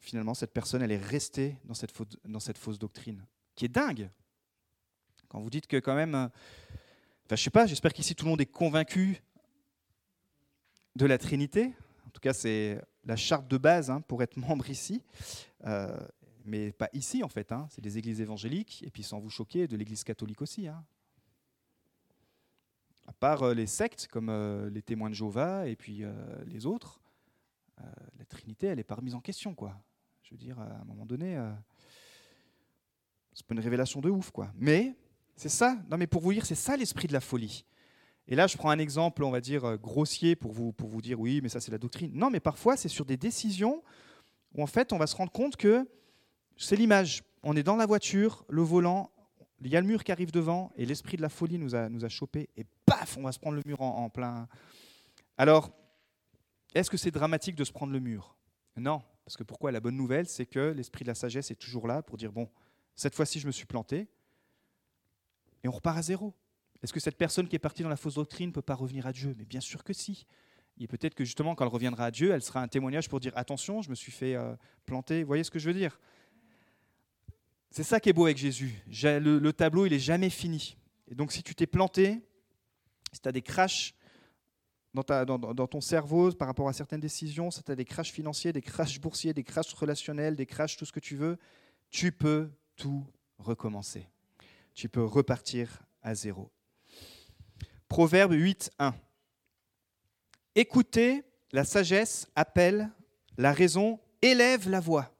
finalement, 0.00 0.34
cette 0.34 0.52
personne, 0.52 0.82
elle 0.82 0.92
est 0.92 0.96
restée 0.96 1.56
dans 1.64 1.74
cette, 1.74 2.58
fausse 2.58 2.78
doctrine, 2.78 3.24
qui 3.54 3.66
est 3.66 3.68
dingue. 3.68 4.10
Quand 5.28 5.40
vous 5.40 5.50
dites 5.50 5.66
que 5.66 5.76
quand 5.76 5.94
même, 5.94 6.14
euh, 6.14 6.26
enfin, 7.26 7.36
je 7.36 7.42
sais 7.42 7.50
pas, 7.50 7.66
j'espère 7.66 7.92
qu'ici 7.92 8.14
tout 8.14 8.24
le 8.24 8.30
monde 8.30 8.40
est 8.40 8.46
convaincu 8.46 9.22
de 10.96 11.06
la 11.06 11.18
Trinité. 11.18 11.72
En 12.06 12.10
tout 12.10 12.20
cas, 12.20 12.32
c'est 12.32 12.80
la 13.04 13.14
charte 13.14 13.46
de 13.46 13.56
base 13.56 13.90
hein, 13.90 14.00
pour 14.00 14.22
être 14.22 14.36
membre 14.48 14.68
ici. 14.70 15.02
Euh, 15.66 15.96
mais 16.44 16.72
pas 16.72 16.88
ici 16.92 17.22
en 17.22 17.28
fait, 17.28 17.52
hein. 17.52 17.66
c'est 17.70 17.80
des 17.80 17.98
églises 17.98 18.20
évangéliques, 18.20 18.82
et 18.86 18.90
puis 18.90 19.02
sans 19.02 19.18
vous 19.18 19.30
choquer, 19.30 19.66
de 19.66 19.76
l'église 19.76 20.04
catholique 20.04 20.42
aussi. 20.42 20.66
Hein. 20.68 20.84
À 23.06 23.12
part 23.12 23.42
euh, 23.42 23.54
les 23.54 23.66
sectes 23.66 24.08
comme 24.08 24.30
les 24.72 24.82
témoins 24.82 25.10
de 25.10 25.14
Jéhovah 25.14 25.66
et 25.66 25.76
puis 25.76 26.02
les 26.46 26.66
autres, 26.66 27.00
la 28.18 28.24
Trinité, 28.26 28.66
elle 28.66 28.76
n'est 28.76 28.84
pas 28.84 28.94
remise 28.94 29.14
en 29.14 29.20
question. 29.20 29.54
quoi. 29.54 29.74
Je 30.22 30.32
veux 30.32 30.36
dire, 30.36 30.58
à 30.60 30.80
un 30.80 30.84
moment 30.84 31.06
donné, 31.06 31.42
c'est 33.32 33.46
pas 33.46 33.54
une 33.54 33.60
révélation 33.60 34.00
de 34.00 34.10
ouf. 34.10 34.30
quoi. 34.30 34.52
Mais 34.54 34.94
c'est 35.34 35.48
ça, 35.48 35.78
non 35.90 35.96
mais 35.96 36.06
pour 36.06 36.20
vous 36.20 36.32
dire, 36.32 36.44
c'est 36.44 36.54
ça 36.54 36.76
l'esprit 36.76 37.08
de 37.08 37.14
la 37.14 37.20
folie. 37.20 37.64
Et 38.28 38.36
là, 38.36 38.46
je 38.46 38.56
prends 38.56 38.70
un 38.70 38.78
exemple, 38.78 39.24
on 39.24 39.30
va 39.30 39.40
dire, 39.40 39.64
euh, 39.64 39.76
grossier 39.76 40.36
pour 40.36 40.52
vous, 40.52 40.72
pour 40.72 40.88
vous 40.88 41.02
dire 41.02 41.18
oui, 41.18 41.40
mais 41.42 41.48
ça 41.48 41.60
c'est 41.60 41.72
la 41.72 41.78
doctrine. 41.78 42.12
Non, 42.14 42.30
mais 42.30 42.40
parfois 42.40 42.76
c'est 42.76 42.88
sur 42.88 43.04
des 43.04 43.16
décisions 43.16 43.82
où 44.54 44.62
en 44.62 44.66
fait 44.66 44.92
on 44.92 44.98
va 44.98 45.06
se 45.06 45.16
rendre 45.16 45.32
compte 45.32 45.56
que 45.56 45.88
c'est 46.64 46.76
l'image. 46.76 47.22
On 47.42 47.56
est 47.56 47.62
dans 47.62 47.76
la 47.76 47.86
voiture, 47.86 48.44
le 48.48 48.62
volant, 48.62 49.10
il 49.62 49.68
y 49.68 49.76
a 49.76 49.80
le 49.80 49.86
mur 49.86 50.04
qui 50.04 50.12
arrive 50.12 50.30
devant 50.30 50.72
et 50.76 50.86
l'esprit 50.86 51.16
de 51.16 51.22
la 51.22 51.28
folie 51.28 51.58
nous 51.58 51.74
a, 51.74 51.88
nous 51.88 52.04
a 52.04 52.08
chopé 52.08 52.48
et 52.56 52.64
paf, 52.86 53.16
on 53.16 53.22
va 53.22 53.32
se 53.32 53.38
prendre 53.38 53.56
le 53.56 53.62
mur 53.66 53.80
en, 53.80 54.04
en 54.04 54.10
plein. 54.10 54.48
Alors, 55.36 55.70
est-ce 56.74 56.90
que 56.90 56.96
c'est 56.96 57.10
dramatique 57.10 57.56
de 57.56 57.64
se 57.64 57.72
prendre 57.72 57.92
le 57.92 58.00
mur? 58.00 58.36
Non, 58.76 59.02
parce 59.24 59.36
que 59.36 59.42
pourquoi? 59.42 59.72
La 59.72 59.80
bonne 59.80 59.96
nouvelle, 59.96 60.28
c'est 60.28 60.46
que 60.46 60.72
l'esprit 60.72 61.04
de 61.04 61.08
la 61.08 61.14
sagesse 61.14 61.50
est 61.50 61.56
toujours 61.56 61.86
là 61.86 62.02
pour 62.02 62.16
dire 62.16 62.32
bon, 62.32 62.48
cette 62.94 63.14
fois-ci 63.14 63.40
je 63.40 63.46
me 63.46 63.52
suis 63.52 63.66
planté 63.66 64.08
et 65.62 65.68
on 65.68 65.72
repart 65.72 65.98
à 65.98 66.02
zéro. 66.02 66.34
Est-ce 66.82 66.92
que 66.92 67.00
cette 67.00 67.18
personne 67.18 67.48
qui 67.48 67.56
est 67.56 67.60
partie 67.60 67.82
dans 67.82 67.90
la 67.90 67.96
fausse 67.96 68.14
doctrine 68.14 68.48
ne 68.48 68.54
peut 68.54 68.62
pas 68.62 68.74
revenir 68.74 69.06
à 69.06 69.12
Dieu? 69.12 69.34
Mais 69.36 69.44
bien 69.44 69.60
sûr 69.60 69.84
que 69.84 69.92
si. 69.92 70.26
Et 70.78 70.86
peut-être 70.86 71.14
que 71.14 71.24
justement, 71.24 71.54
quand 71.54 71.64
elle 71.66 71.72
reviendra 71.72 72.06
à 72.06 72.10
Dieu, 72.10 72.30
elle 72.32 72.40
sera 72.40 72.62
un 72.62 72.68
témoignage 72.68 73.10
pour 73.10 73.20
dire 73.20 73.32
attention, 73.36 73.82
je 73.82 73.90
me 73.90 73.94
suis 73.94 74.12
fait 74.12 74.34
euh, 74.34 74.54
planter. 74.86 75.22
Vous 75.22 75.26
voyez 75.26 75.44
ce 75.44 75.50
que 75.50 75.58
je 75.58 75.68
veux 75.68 75.74
dire? 75.74 76.00
C'est 77.70 77.84
ça 77.84 78.00
qui 78.00 78.08
est 78.08 78.12
beau 78.12 78.24
avec 78.24 78.36
Jésus. 78.36 78.74
Le, 79.02 79.38
le, 79.38 79.52
tableau, 79.52 79.86
il 79.86 79.92
n'est 79.92 79.98
jamais 79.98 80.30
fini. 80.30 80.76
Et 81.08 81.14
donc, 81.14 81.32
si 81.32 81.42
tu 81.42 81.54
t'es 81.54 81.66
planté, 81.66 82.20
si 83.12 83.20
tu 83.20 83.28
as 83.28 83.32
des 83.32 83.42
crashs 83.42 83.94
dans, 84.92 85.66
ton 85.66 85.80
cerveau 85.80 86.32
par 86.32 86.48
rapport 86.48 86.68
à 86.68 86.72
certaines 86.72 87.00
décisions, 87.00 87.50
si 87.50 87.62
tu 87.62 87.70
as 87.70 87.76
des 87.76 87.84
crashs 87.84 88.10
financiers, 88.10 88.52
des 88.52 88.62
crashs 88.62 89.00
boursiers, 89.00 89.32
des 89.32 89.44
crashs 89.44 89.72
relationnels, 89.74 90.34
des 90.34 90.46
crashs, 90.46 90.76
tout 90.76 90.84
ce 90.84 90.92
que 90.92 91.00
tu 91.00 91.16
veux, 91.16 91.38
tu 91.90 92.10
peux 92.10 92.50
tout 92.76 93.06
recommencer. 93.38 94.08
Tu 94.74 94.88
peux 94.88 95.04
repartir 95.04 95.82
à 96.02 96.14
zéro. 96.14 96.50
Proverbe 97.88 98.32
8, 98.32 98.70
1. 98.78 98.94
Écoutez, 100.56 101.22
la 101.52 101.64
sagesse 101.64 102.28
appelle, 102.34 102.90
la 103.36 103.52
raison 103.52 104.00
élève 104.22 104.68
la 104.68 104.80
voix. 104.80 105.12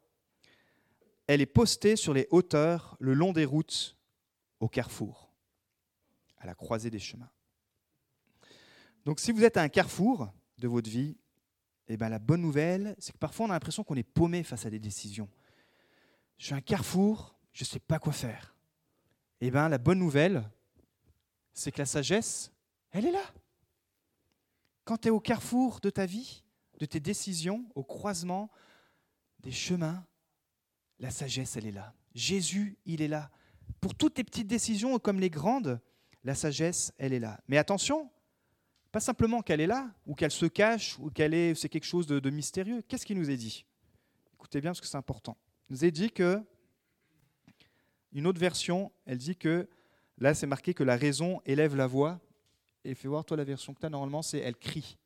Elle 1.32 1.42
est 1.42 1.46
postée 1.46 1.94
sur 1.94 2.12
les 2.12 2.26
hauteurs, 2.32 2.96
le 2.98 3.14
long 3.14 3.32
des 3.32 3.44
routes, 3.44 3.96
au 4.58 4.68
carrefour, 4.68 5.32
à 6.38 6.44
la 6.44 6.56
croisée 6.56 6.90
des 6.90 6.98
chemins. 6.98 7.30
Donc 9.04 9.20
si 9.20 9.30
vous 9.30 9.44
êtes 9.44 9.56
à 9.56 9.62
un 9.62 9.68
carrefour 9.68 10.32
de 10.58 10.66
votre 10.66 10.90
vie, 10.90 11.16
eh 11.86 11.96
ben, 11.96 12.08
la 12.08 12.18
bonne 12.18 12.40
nouvelle, 12.40 12.96
c'est 12.98 13.12
que 13.12 13.18
parfois 13.18 13.46
on 13.46 13.50
a 13.50 13.52
l'impression 13.52 13.84
qu'on 13.84 13.94
est 13.94 14.02
paumé 14.02 14.42
face 14.42 14.66
à 14.66 14.70
des 14.70 14.80
décisions. 14.80 15.28
Je 16.36 16.46
suis 16.46 16.54
à 16.54 16.56
un 16.56 16.60
carrefour, 16.60 17.38
je 17.52 17.62
ne 17.62 17.68
sais 17.68 17.78
pas 17.78 18.00
quoi 18.00 18.12
faire. 18.12 18.56
Eh 19.40 19.52
ben, 19.52 19.68
la 19.68 19.78
bonne 19.78 20.00
nouvelle, 20.00 20.50
c'est 21.52 21.70
que 21.70 21.78
la 21.78 21.86
sagesse, 21.86 22.50
elle 22.90 23.06
est 23.06 23.12
là. 23.12 23.32
Quand 24.82 24.96
tu 24.96 25.06
es 25.06 25.10
au 25.12 25.20
carrefour 25.20 25.78
de 25.78 25.90
ta 25.90 26.06
vie, 26.06 26.42
de 26.80 26.86
tes 26.86 26.98
décisions, 26.98 27.70
au 27.76 27.84
croisement 27.84 28.50
des 29.38 29.52
chemins, 29.52 30.04
la 31.01 31.11
sagesse, 31.11 31.57
elle 31.57 31.66
est 31.66 31.72
là. 31.72 31.94
Jésus, 32.14 32.76
il 32.84 33.03
est 33.03 33.09
là. 33.09 33.30
Pour 33.80 33.94
toutes 33.94 34.14
tes 34.14 34.24
petites 34.24 34.46
décisions, 34.46 34.98
comme 34.98 35.18
les 35.18 35.30
grandes, 35.30 35.80
la 36.24 36.34
sagesse, 36.34 36.92
elle 36.98 37.14
est 37.14 37.18
là. 37.18 37.40
Mais 37.48 37.57
attention, 37.57 38.11
pas 38.92 39.01
simplement 39.01 39.40
qu'elle 39.40 39.61
est 39.61 39.66
là, 39.66 39.90
ou 40.07 40.14
qu'elle 40.14 40.30
se 40.30 40.46
cache, 40.46 40.98
ou 40.98 41.11
qu'elle 41.11 41.32
est, 41.32 41.55
c'est 41.55 41.70
quelque 41.70 41.86
chose 41.86 42.07
de, 42.07 42.30
mystérieux. 42.30 42.82
Qu'est-ce 42.82 43.07
qui 43.07 43.14
nous 43.14 43.30
est 43.30 43.36
dit? 43.36 43.64
Écoutez 44.34 44.61
bien 44.61 44.70
parce 44.70 44.80
que 44.80 44.86
c'est 44.86 44.96
important. 44.96 45.36
Il 45.68 45.74
nous 45.74 45.84
est 45.84 45.90
dit 45.90 46.11
que, 46.11 46.42
une 48.12 48.26
autre 48.26 48.40
version, 48.40 48.92
elle 49.07 49.18
dit 49.18 49.36
que, 49.36 49.68
là 50.18 50.34
c'est 50.34 50.46
marqué 50.46 50.74
que 50.74 50.82
la 50.82 50.96
raison 50.96 51.40
élève 51.46 51.76
la 51.76 51.86
voix, 51.86 52.20
et 52.84 52.94
fais 52.94 53.09
voir 53.09 53.24
toi 53.24 53.36
la 53.36 53.44
version 53.44 53.72
que 53.72 53.80
tu 53.80 53.86
as 53.86 53.90
normalement, 53.90 54.22
c'est 54.22 54.38
elle 54.38 54.57
crie. 54.57 54.98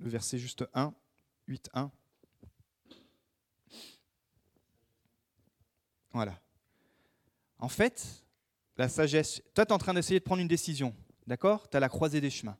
Le 0.00 0.10
verset 0.10 0.38
juste 0.38 0.64
1, 0.74 0.92
8, 1.46 1.70
1. 1.74 1.90
Voilà. 6.12 6.38
En 7.58 7.68
fait, 7.68 8.24
la 8.76 8.88
sagesse, 8.88 9.42
toi 9.54 9.64
tu 9.66 9.70
es 9.70 9.72
en 9.72 9.78
train 9.78 9.94
d'essayer 9.94 10.20
de 10.20 10.24
prendre 10.24 10.42
une 10.42 10.48
décision, 10.48 10.94
d'accord? 11.26 11.68
Tu 11.68 11.76
as 11.76 11.80
la 11.80 11.88
croisée 11.88 12.20
des 12.20 12.30
chemins. 12.30 12.56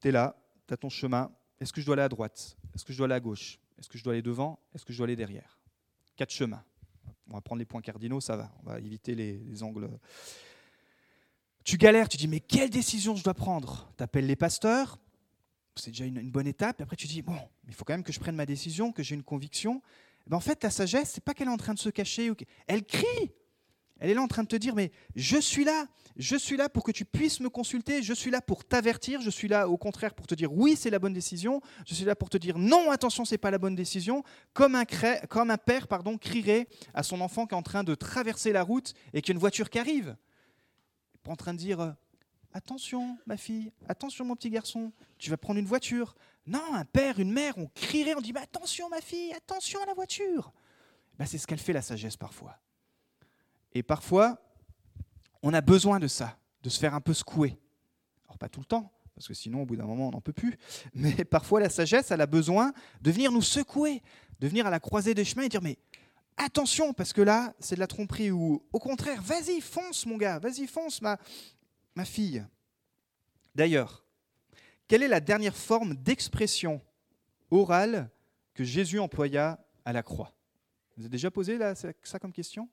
Tu 0.00 0.08
es 0.08 0.10
là, 0.10 0.36
tu 0.66 0.74
as 0.74 0.76
ton 0.76 0.88
chemin. 0.88 1.30
Est-ce 1.60 1.72
que 1.72 1.80
je 1.80 1.86
dois 1.86 1.94
aller 1.94 2.02
à 2.02 2.08
droite? 2.08 2.56
Est-ce 2.74 2.84
que 2.84 2.92
je 2.92 2.98
dois 2.98 3.06
aller 3.06 3.14
à 3.14 3.20
gauche? 3.20 3.58
Est-ce 3.78 3.88
que 3.88 3.98
je 3.98 4.04
dois 4.04 4.12
aller 4.12 4.22
devant? 4.22 4.58
Est-ce 4.74 4.84
que 4.84 4.92
je 4.92 4.98
dois 4.98 5.04
aller 5.04 5.16
derrière? 5.16 5.58
Quatre 6.16 6.32
chemins. 6.32 6.64
On 7.28 7.34
va 7.34 7.40
prendre 7.40 7.58
les 7.58 7.64
points 7.64 7.82
cardinaux, 7.82 8.20
ça 8.20 8.36
va. 8.36 8.52
On 8.62 8.70
va 8.70 8.78
éviter 8.78 9.14
les, 9.14 9.62
angles. 9.62 9.88
Tu 11.64 11.76
galères, 11.76 12.08
tu 12.08 12.16
dis, 12.16 12.28
mais 12.28 12.40
quelle 12.40 12.70
décision 12.70 13.16
je 13.16 13.24
dois 13.24 13.34
prendre? 13.34 13.92
Tu 13.96 14.02
appelles 14.02 14.26
les 14.26 14.36
pasteurs, 14.36 14.98
c'est 15.76 15.90
déjà 15.90 16.04
une, 16.04 16.30
bonne 16.30 16.46
étape. 16.46 16.80
Après, 16.80 16.96
tu 16.96 17.06
dis, 17.06 17.22
bon, 17.22 17.38
il 17.68 17.74
faut 17.74 17.84
quand 17.84 17.94
même 17.94 18.02
que 18.02 18.12
je 18.12 18.20
prenne 18.20 18.36
ma 18.36 18.46
décision, 18.46 18.92
que 18.92 19.02
j'ai 19.02 19.14
une 19.14 19.22
conviction. 19.22 19.82
Ben, 20.26 20.36
en 20.36 20.40
fait, 20.40 20.56
ta 20.56 20.70
sagesse, 20.70 21.12
c'est 21.14 21.24
pas 21.24 21.34
qu'elle 21.34 21.48
est 21.48 21.52
en 21.52 21.56
train 21.56 21.74
de 21.74 21.78
se 21.78 21.90
cacher. 21.90 22.30
Elle 22.66 22.84
crie 22.84 23.32
elle 23.98 24.10
est 24.10 24.14
là 24.14 24.22
en 24.22 24.28
train 24.28 24.42
de 24.42 24.48
te 24.48 24.56
dire, 24.56 24.74
mais 24.74 24.92
je 25.14 25.38
suis 25.38 25.64
là, 25.64 25.86
je 26.16 26.36
suis 26.36 26.56
là 26.56 26.68
pour 26.68 26.84
que 26.84 26.92
tu 26.92 27.06
puisses 27.06 27.40
me 27.40 27.48
consulter, 27.48 28.02
je 28.02 28.12
suis 28.12 28.30
là 28.30 28.42
pour 28.42 28.64
t'avertir, 28.64 29.22
je 29.22 29.30
suis 29.30 29.48
là 29.48 29.68
au 29.68 29.78
contraire 29.78 30.14
pour 30.14 30.26
te 30.26 30.34
dire 30.34 30.52
oui, 30.52 30.76
c'est 30.76 30.90
la 30.90 30.98
bonne 30.98 31.14
décision, 31.14 31.62
je 31.86 31.94
suis 31.94 32.04
là 32.04 32.14
pour 32.14 32.28
te 32.28 32.36
dire 32.36 32.58
non, 32.58 32.90
attention, 32.90 33.24
c'est 33.24 33.38
pas 33.38 33.50
la 33.50 33.58
bonne 33.58 33.74
décision, 33.74 34.22
comme 34.52 34.74
un, 34.74 34.84
comme 35.28 35.50
un 35.50 35.56
père 35.56 35.88
pardon, 35.88 36.18
crierait 36.18 36.68
à 36.92 37.02
son 37.02 37.22
enfant 37.22 37.46
qui 37.46 37.54
est 37.54 37.58
en 37.58 37.62
train 37.62 37.84
de 37.84 37.94
traverser 37.94 38.52
la 38.52 38.62
route 38.62 38.92
et 39.14 39.22
qu'il 39.22 39.30
y 39.30 39.32
a 39.32 39.36
une 39.36 39.40
voiture 39.40 39.70
qui 39.70 39.78
arrive. 39.78 40.16
Pas 41.22 41.32
en 41.32 41.36
train 41.36 41.54
de 41.54 41.58
dire 41.58 41.94
attention, 42.56 43.18
ma 43.26 43.36
fille, 43.36 43.70
attention, 43.88 44.24
mon 44.24 44.34
petit 44.34 44.50
garçon, 44.50 44.90
tu 45.18 45.30
vas 45.30 45.36
prendre 45.36 45.60
une 45.60 45.66
voiture. 45.66 46.16
Non, 46.46 46.74
un 46.74 46.84
père, 46.84 47.20
une 47.20 47.30
mère, 47.30 47.58
on 47.58 47.66
crierait, 47.66 48.14
on 48.14 48.20
dit 48.20 48.32
attention, 48.34 48.88
ma 48.88 49.00
fille, 49.00 49.32
attention 49.34 49.82
à 49.82 49.86
la 49.86 49.94
voiture. 49.94 50.52
Ben, 51.18 51.26
c'est 51.26 51.38
ce 51.38 51.46
qu'elle 51.46 51.58
fait 51.58 51.72
la 51.72 51.82
sagesse 51.82 52.16
parfois. 52.16 52.58
Et 53.72 53.82
parfois, 53.82 54.40
on 55.42 55.52
a 55.52 55.60
besoin 55.60 56.00
de 56.00 56.08
ça, 56.08 56.38
de 56.62 56.70
se 56.70 56.78
faire 56.78 56.94
un 56.94 57.00
peu 57.00 57.12
secouer. 57.12 57.58
Alors 58.26 58.38
pas 58.38 58.48
tout 58.48 58.60
le 58.60 58.66
temps, 58.66 58.90
parce 59.14 59.28
que 59.28 59.34
sinon, 59.34 59.62
au 59.62 59.66
bout 59.66 59.76
d'un 59.76 59.84
moment, 59.84 60.08
on 60.08 60.12
n'en 60.12 60.20
peut 60.22 60.32
plus. 60.32 60.56
Mais 60.94 61.24
parfois, 61.24 61.60
la 61.60 61.68
sagesse, 61.68 62.10
elle 62.10 62.22
a 62.22 62.26
besoin 62.26 62.72
de 63.02 63.10
venir 63.10 63.32
nous 63.32 63.42
secouer, 63.42 64.02
de 64.40 64.48
venir 64.48 64.66
à 64.66 64.70
la 64.70 64.80
croisée 64.80 65.14
des 65.14 65.24
chemins 65.24 65.44
et 65.44 65.48
dire, 65.48 65.62
mais 65.62 65.78
attention, 66.36 66.92
parce 66.92 67.12
que 67.12 67.22
là, 67.22 67.54
c'est 67.58 67.74
de 67.74 67.80
la 67.80 67.86
tromperie, 67.86 68.30
ou 68.30 68.62
au 68.72 68.78
contraire, 68.78 69.22
vas-y, 69.22 69.60
fonce, 69.62 70.04
mon 70.04 70.18
gars, 70.18 70.38
vas-y, 70.38 70.66
fonce, 70.66 71.00
ma, 71.00 71.16
ma 71.96 72.04
fille. 72.04 72.46
D'ailleurs, 73.54 74.04
quelle 74.86 75.02
est 75.02 75.08
la 75.08 75.20
dernière 75.20 75.56
forme 75.56 75.94
d'expression 75.94 76.80
orale 77.50 78.10
que 78.54 78.62
Jésus 78.62 79.00
employa 79.00 79.58
à 79.84 79.92
la 79.92 80.02
croix? 80.02 80.32
Vous 80.96 81.02
avez 81.02 81.10
déjà 81.10 81.30
posé 81.30 81.58
ça 82.02 82.18
comme 82.18 82.32
question? 82.32 82.68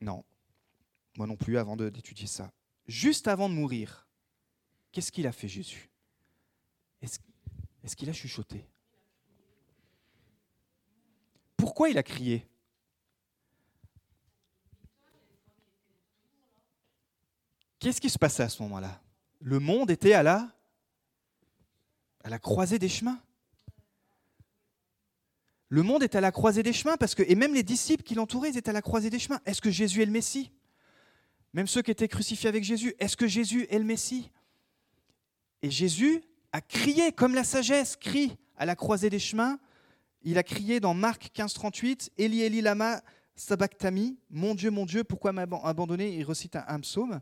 Non, 0.00 0.24
moi 1.16 1.26
non 1.26 1.36
plus 1.36 1.58
avant 1.58 1.76
d'étudier 1.76 2.26
ça. 2.26 2.52
Juste 2.86 3.28
avant 3.28 3.48
de 3.48 3.54
mourir, 3.54 4.06
qu'est-ce 4.90 5.12
qu'il 5.12 5.26
a 5.26 5.32
fait 5.32 5.48
Jésus? 5.48 5.90
Est-ce 7.00 7.96
qu'il 7.96 8.08
a 8.08 8.12
chuchoté? 8.12 8.68
Pourquoi 11.56 11.90
il 11.90 11.98
a 11.98 12.02
crié? 12.02 12.46
Qu'est-ce 17.82 18.00
qui 18.00 18.10
se 18.10 18.18
passait 18.18 18.44
à 18.44 18.48
ce 18.48 18.62
moment-là? 18.62 19.02
Le 19.40 19.58
monde 19.58 19.90
était 19.90 20.12
à 20.12 20.22
la, 20.22 20.48
croisée 22.38 22.78
des 22.78 22.88
chemins. 22.88 23.18
Le 25.68 25.82
monde 25.82 26.04
est 26.04 26.14
à 26.14 26.20
la 26.20 26.30
croisée 26.30 26.62
des 26.62 26.72
chemins 26.72 26.96
parce 26.96 27.16
que, 27.16 27.24
et 27.26 27.34
même 27.34 27.54
les 27.54 27.64
disciples 27.64 28.04
qui 28.04 28.14
l'entouraient, 28.14 28.50
étaient 28.50 28.70
à 28.70 28.72
la 28.72 28.82
croisée 28.82 29.10
des 29.10 29.18
chemins. 29.18 29.40
Est-ce 29.46 29.60
que 29.60 29.72
Jésus 29.72 30.00
est 30.00 30.06
le 30.06 30.12
Messie? 30.12 30.52
Même 31.54 31.66
ceux 31.66 31.82
qui 31.82 31.90
étaient 31.90 32.06
crucifiés 32.06 32.48
avec 32.48 32.62
Jésus, 32.62 32.94
est-ce 33.00 33.16
que 33.16 33.26
Jésus 33.26 33.66
est 33.68 33.80
le 33.80 33.84
Messie? 33.84 34.30
Et 35.62 35.70
Jésus 35.72 36.22
a 36.52 36.60
crié 36.60 37.10
comme 37.10 37.34
la 37.34 37.42
sagesse 37.42 37.96
crie 37.96 38.36
à 38.56 38.64
la 38.64 38.76
croisée 38.76 39.10
des 39.10 39.18
chemins. 39.18 39.58
Il 40.22 40.38
a 40.38 40.44
crié 40.44 40.78
dans 40.78 40.94
Marc 40.94 41.30
15, 41.32 41.52
38, 41.54 42.12
Eli 42.16 42.42
Eli 42.42 42.60
lama 42.60 43.02
sabachthani, 43.34 44.18
mon 44.30 44.54
Dieu, 44.54 44.70
mon 44.70 44.86
Dieu, 44.86 45.04
pourquoi 45.04 45.32
m'as 45.32 45.46
abandonné 45.64 46.16
Il 46.16 46.24
recite 46.24 46.56
un, 46.56 46.80
psaume. 46.80 47.20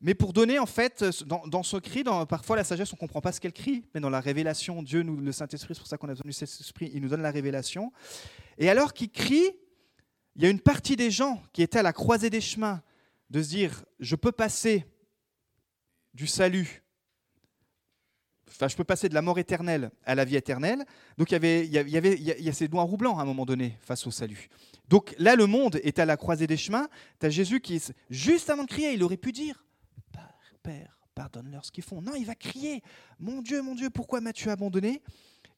Mais 0.00 0.14
pour 0.14 0.32
donner, 0.32 0.58
en 0.58 0.66
fait, 0.66 1.04
dans, 1.24 1.62
ce 1.62 1.76
cri, 1.78 2.04
dans, 2.04 2.26
parfois 2.26 2.56
la 2.56 2.64
sagesse, 2.64 2.92
on 2.92 2.96
ne 2.96 3.00
comprend 3.00 3.20
pas 3.20 3.32
ce 3.32 3.40
qu'elle 3.40 3.52
crie, 3.52 3.84
mais 3.94 4.00
dans 4.00 4.10
la 4.10 4.20
révélation, 4.20 4.82
Dieu, 4.82 5.02
nous, 5.02 5.16
le 5.16 5.32
Saint-Esprit, 5.32 5.74
c'est 5.74 5.80
pour 5.80 5.88
ça 5.88 5.96
qu'on 5.96 6.08
a 6.08 6.12
besoin 6.12 6.26
du 6.26 6.32
Saint-Esprit, 6.32 6.90
il 6.94 7.00
nous 7.00 7.08
donne 7.08 7.22
la 7.22 7.30
révélation. 7.30 7.92
Et 8.58 8.68
alors 8.68 8.92
qu'il 8.92 9.10
crie, 9.10 9.50
il 10.36 10.42
y 10.42 10.46
a 10.46 10.50
une 10.50 10.60
partie 10.60 10.96
des 10.96 11.10
gens 11.10 11.42
qui 11.52 11.62
étaient 11.62 11.78
à 11.78 11.82
la 11.82 11.92
croisée 11.92 12.30
des 12.30 12.40
chemins, 12.40 12.82
de 13.30 13.42
se 13.42 13.48
dire, 13.48 13.84
je 13.98 14.16
peux 14.16 14.32
passer 14.32 14.86
du 16.12 16.26
salut 16.26 16.83
Enfin, 18.48 18.68
je 18.68 18.76
peux 18.76 18.84
passer 18.84 19.08
de 19.08 19.14
la 19.14 19.22
mort 19.22 19.38
éternelle 19.38 19.90
à 20.04 20.14
la 20.14 20.24
vie 20.24 20.36
éternelle. 20.36 20.84
Donc 21.18 21.30
il 21.30 21.34
y 21.34 21.36
avait, 21.36 21.66
il 21.66 21.72
y 21.72 21.96
avait, 21.96 22.14
il 22.14 22.44
y 22.44 22.48
a 22.48 22.52
ces 22.52 22.68
noirs 22.68 22.86
blancs 22.88 23.18
à 23.18 23.22
un 23.22 23.24
moment 23.24 23.44
donné 23.44 23.78
face 23.80 24.06
au 24.06 24.10
salut. 24.10 24.48
Donc 24.88 25.14
là, 25.18 25.34
le 25.34 25.46
monde 25.46 25.80
est 25.82 25.98
à 25.98 26.04
la 26.04 26.16
croisée 26.16 26.46
des 26.46 26.56
chemins. 26.56 26.88
Tu 27.20 27.26
as 27.26 27.30
Jésus 27.30 27.60
qui, 27.60 27.82
juste 28.10 28.50
avant 28.50 28.64
de 28.64 28.68
crier, 28.68 28.92
il 28.92 29.02
aurait 29.02 29.16
pu 29.16 29.32
dire 29.32 29.64
Père, 30.62 30.98
pardonne-leur 31.14 31.64
ce 31.64 31.70
qu'ils 31.70 31.84
font. 31.84 32.00
Non, 32.00 32.14
il 32.14 32.24
va 32.24 32.34
crier 32.34 32.82
Mon 33.18 33.42
Dieu, 33.42 33.60
mon 33.60 33.74
Dieu, 33.74 33.90
pourquoi 33.90 34.20
m'as-tu 34.20 34.48
abandonné? 34.50 35.02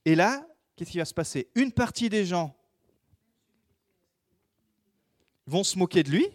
Et 0.05 0.15
là, 0.15 0.47
qu'est-ce 0.75 0.91
qui 0.91 0.99
va 0.99 1.05
se 1.05 1.15
passer? 1.15 1.49
Une 1.55 1.73
partie 1.73 2.09
des 2.09 2.25
gens 2.25 2.57
vont 5.47 5.65
se 5.65 5.79
moquer 5.79 6.03
de 6.03 6.11
lui, 6.11 6.27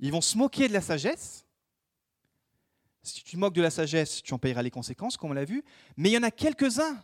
ils 0.00 0.10
vont 0.10 0.22
se 0.22 0.38
moquer 0.38 0.68
de 0.68 0.72
la 0.72 0.80
sagesse. 0.80 1.44
Si 3.02 3.22
tu 3.24 3.32
te 3.32 3.36
moques 3.36 3.54
de 3.54 3.62
la 3.62 3.70
sagesse, 3.70 4.22
tu 4.22 4.34
en 4.34 4.38
payeras 4.38 4.62
les 4.62 4.70
conséquences, 4.70 5.16
comme 5.16 5.30
on 5.30 5.34
l'a 5.34 5.44
vu. 5.44 5.62
Mais 5.96 6.10
il 6.10 6.12
y 6.12 6.18
en 6.18 6.22
a 6.22 6.30
quelques-uns, 6.30 7.02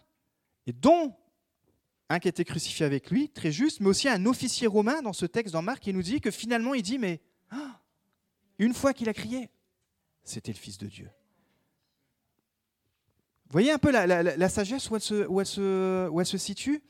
dont 0.67 1.15
un 2.09 2.19
qui 2.19 2.29
a 2.29 2.31
été 2.31 2.45
crucifié 2.45 2.87
avec 2.87 3.11
lui, 3.11 3.31
très 3.31 3.51
juste, 3.51 3.81
mais 3.81 3.89
aussi 3.89 4.09
un 4.09 4.27
officier 4.27 4.67
romain 4.67 5.03
dans 5.03 5.13
ce 5.13 5.27
texte 5.27 5.53
dans 5.53 5.63
Marc 5.63 5.83
qui 5.83 5.93
nous 5.93 6.03
dit 6.03 6.21
que 6.21 6.31
finalement 6.31 6.75
il 6.75 6.83
dit, 6.83 6.99
mais 6.99 7.21
ah, 7.51 7.81
une 8.59 8.75
fois 8.75 8.93
qu'il 8.93 9.09
a 9.09 9.15
crié, 9.15 9.51
c'était 10.23 10.53
le 10.53 10.59
Fils 10.59 10.79
de 10.79 10.87
Dieu. 10.87 11.11
Voyez 13.49 13.71
un 13.71 13.79
peu 13.79 13.91
la, 13.91 14.49
sagesse 14.49 14.91
où 14.91 14.97
elle, 14.97 15.03
se, 15.03 15.27
où, 15.27 15.41
elle 15.41 15.47
se, 15.47 16.35
elle 16.35 16.41
situe? 16.41 16.83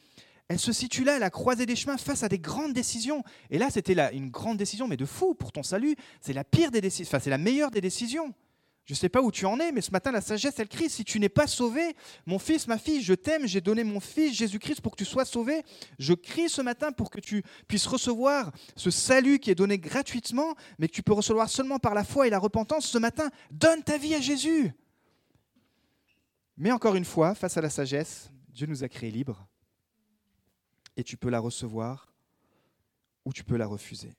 Elle 0.48 0.58
se 0.58 0.72
situe 0.72 1.04
là, 1.04 1.16
à 1.16 1.18
la 1.18 1.28
croisée 1.28 1.66
des 1.66 1.76
chemins, 1.76 1.98
face 1.98 2.22
à 2.22 2.28
des 2.28 2.38
grandes 2.38 2.72
décisions. 2.72 3.24
Et 3.50 3.58
là, 3.58 3.68
c'était 3.68 4.14
une 4.14 4.30
grande 4.30 4.56
décision, 4.56 4.86
mais 4.86 4.96
de 4.96 5.04
fou 5.04 5.34
pour 5.34 5.52
ton 5.52 5.62
salut. 5.62 5.96
C'est 6.20 6.32
la 6.32 6.44
pire 6.44 6.70
des 6.70 6.80
décisions, 6.80 7.08
enfin, 7.08 7.18
c'est 7.18 7.30
la 7.30 7.38
meilleure 7.38 7.70
des 7.70 7.80
décisions. 7.80 8.32
Je 8.86 8.92
ne 8.92 8.96
sais 8.96 9.08
pas 9.08 9.20
où 9.20 9.32
tu 9.32 9.44
en 9.46 9.58
es, 9.58 9.72
mais 9.72 9.80
ce 9.80 9.90
matin, 9.90 10.12
la 10.12 10.20
sagesse, 10.20 10.60
elle 10.60 10.68
crie, 10.68 10.88
si 10.88 11.04
tu 11.04 11.18
n'es 11.18 11.28
pas 11.28 11.48
sauvé, 11.48 11.96
mon 12.24 12.38
fils, 12.38 12.68
ma 12.68 12.78
fille, 12.78 13.02
je 13.02 13.14
t'aime, 13.14 13.44
j'ai 13.44 13.60
donné 13.60 13.82
mon 13.82 13.98
fils 13.98 14.32
Jésus-Christ 14.36 14.80
pour 14.80 14.92
que 14.92 14.98
tu 14.98 15.04
sois 15.04 15.24
sauvé. 15.24 15.64
Je 15.98 16.14
crie 16.14 16.48
ce 16.48 16.62
matin 16.62 16.92
pour 16.92 17.10
que 17.10 17.18
tu 17.18 17.42
puisses 17.66 17.86
recevoir 17.86 18.52
ce 18.76 18.92
salut 18.92 19.40
qui 19.40 19.50
est 19.50 19.56
donné 19.56 19.76
gratuitement, 19.76 20.54
mais 20.78 20.86
que 20.86 20.92
tu 20.92 21.02
peux 21.02 21.12
recevoir 21.12 21.50
seulement 21.50 21.80
par 21.80 21.94
la 21.94 22.04
foi 22.04 22.28
et 22.28 22.30
la 22.30 22.38
repentance. 22.38 22.86
Ce 22.86 22.98
matin, 22.98 23.28
donne 23.50 23.82
ta 23.82 23.98
vie 23.98 24.14
à 24.14 24.20
Jésus. 24.20 24.72
Mais 26.56 26.70
encore 26.70 26.94
une 26.94 27.04
fois, 27.04 27.34
face 27.34 27.56
à 27.56 27.60
la 27.60 27.70
sagesse, 27.70 28.30
Dieu 28.48 28.68
nous 28.68 28.84
a 28.84 28.88
créés 28.88 29.10
libres 29.10 29.48
et 30.96 31.02
tu 31.02 31.16
peux 31.16 31.28
la 31.28 31.40
recevoir 31.40 32.12
ou 33.24 33.32
tu 33.32 33.42
peux 33.42 33.56
la 33.56 33.66
refuser. 33.66 34.14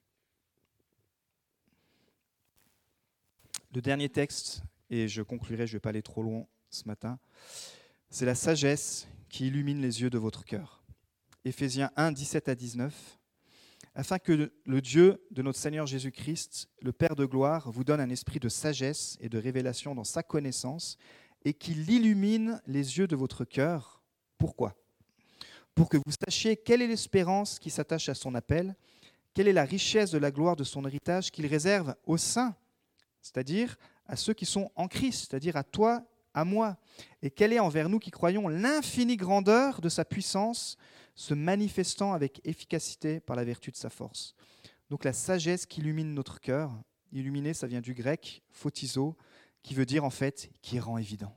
Le 3.74 3.82
dernier 3.82 4.10
texte, 4.10 4.62
et 4.90 5.08
je 5.08 5.22
conclurai, 5.22 5.68
je 5.68 5.74
ne 5.74 5.76
vais 5.76 5.82
pas 5.82 5.90
aller 5.90 6.02
trop 6.02 6.24
loin 6.24 6.46
ce 6.70 6.86
matin, 6.86 7.20
c'est 8.10 8.26
la 8.26 8.36
sagesse 8.36 9.08
qui 9.30 9.48
illumine 9.48 9.82
les 9.82 10.02
yeux 10.02 10.10
de 10.10 10.18
votre 10.18 10.46
cœur. 10.46 10.84
Éphésiens 11.44 11.92
1, 11.98 12.14
17 12.14 12.50
à 12.50 12.56
19. 12.56 13.20
Afin 13.94 14.20
que 14.20 14.52
le 14.64 14.82
Dieu 14.82 15.22
de 15.32 15.42
notre 15.42 15.60
Seigneur 15.60 15.86
Jésus-Christ, 15.86 16.70
le 16.82 16.94
Père 16.94 17.16
de 17.16 17.26
gloire, 17.26 17.70
vous 17.72 17.84
donne 17.84 18.00
un 18.00 18.10
esprit 18.10 18.40
de 18.40 18.48
sagesse 18.48 19.18
et 19.20 19.28
de 19.28 19.38
révélation 19.38 19.96
dans 19.96 20.04
sa 20.04 20.24
connaissance, 20.24 20.98
et 21.44 21.54
qu'il 21.54 21.90
illumine 21.90 22.62
les 22.68 22.98
yeux 22.98 23.08
de 23.08 23.16
votre 23.16 23.44
cœur. 23.44 24.02
Pourquoi? 24.38 24.76
Pour 25.76 25.90
que 25.90 25.98
vous 25.98 26.14
sachiez 26.26 26.58
quelle 26.58 26.82
est 26.82 26.88
l'espérance 26.88 27.60
qui 27.60 27.70
s'attache 27.70 28.08
à 28.10 28.14
son 28.14 28.34
appel, 28.34 28.76
quelle 29.34 29.48
est 29.48 29.54
la 29.54 29.66
richesse 29.66 30.12
de 30.12 30.18
la 30.18 30.32
gloire 30.32 30.56
de 30.56 30.64
son 30.64 30.86
héritage 30.86 31.32
qu'il 31.32 31.46
réserve 31.46 31.96
aux 32.06 32.18
saints, 32.18 32.56
c'est-à-dire 33.28 33.78
à 34.06 34.16
ceux 34.16 34.34
qui 34.34 34.46
sont 34.46 34.72
en 34.76 34.88
Christ, 34.88 35.28
c'est-à-dire 35.30 35.58
à 35.58 35.64
toi, 35.64 36.04
à 36.34 36.46
moi, 36.46 36.78
et 37.22 37.30
quelle 37.30 37.54
est 37.54 37.60
envers 37.60 37.90
nous 37.90 38.00
qui 38.00 38.12
croyons 38.12 38.48
l'infinie 38.48 39.18
grandeur 39.18 39.82
de 39.82 39.90
sa 39.90 40.06
puissance, 40.06 40.78
se 41.16 41.34
manifestant 41.34 42.14
avec 42.14 42.40
efficacité 42.46 43.20
par 43.20 43.36
la 43.36 43.44
vertu 43.44 43.72
de 43.72 43.76
sa 43.76 43.90
force. 43.90 44.36
Donc 44.90 45.04
la 45.04 45.14
sagesse 45.14 45.66
qui 45.66 45.82
illumine 45.82 46.14
notre 46.14 46.40
cœur, 46.40 46.72
illuminer, 47.12 47.54
ça 47.54 47.68
vient 47.68 47.82
du 47.82 47.94
grec 47.94 48.44
photizo, 48.50 49.18
qui 49.64 49.74
veut 49.74 49.86
dire 49.86 50.04
en 50.04 50.10
fait 50.10 50.50
qui 50.62 50.80
rend 50.80 50.98
évident. 50.98 51.36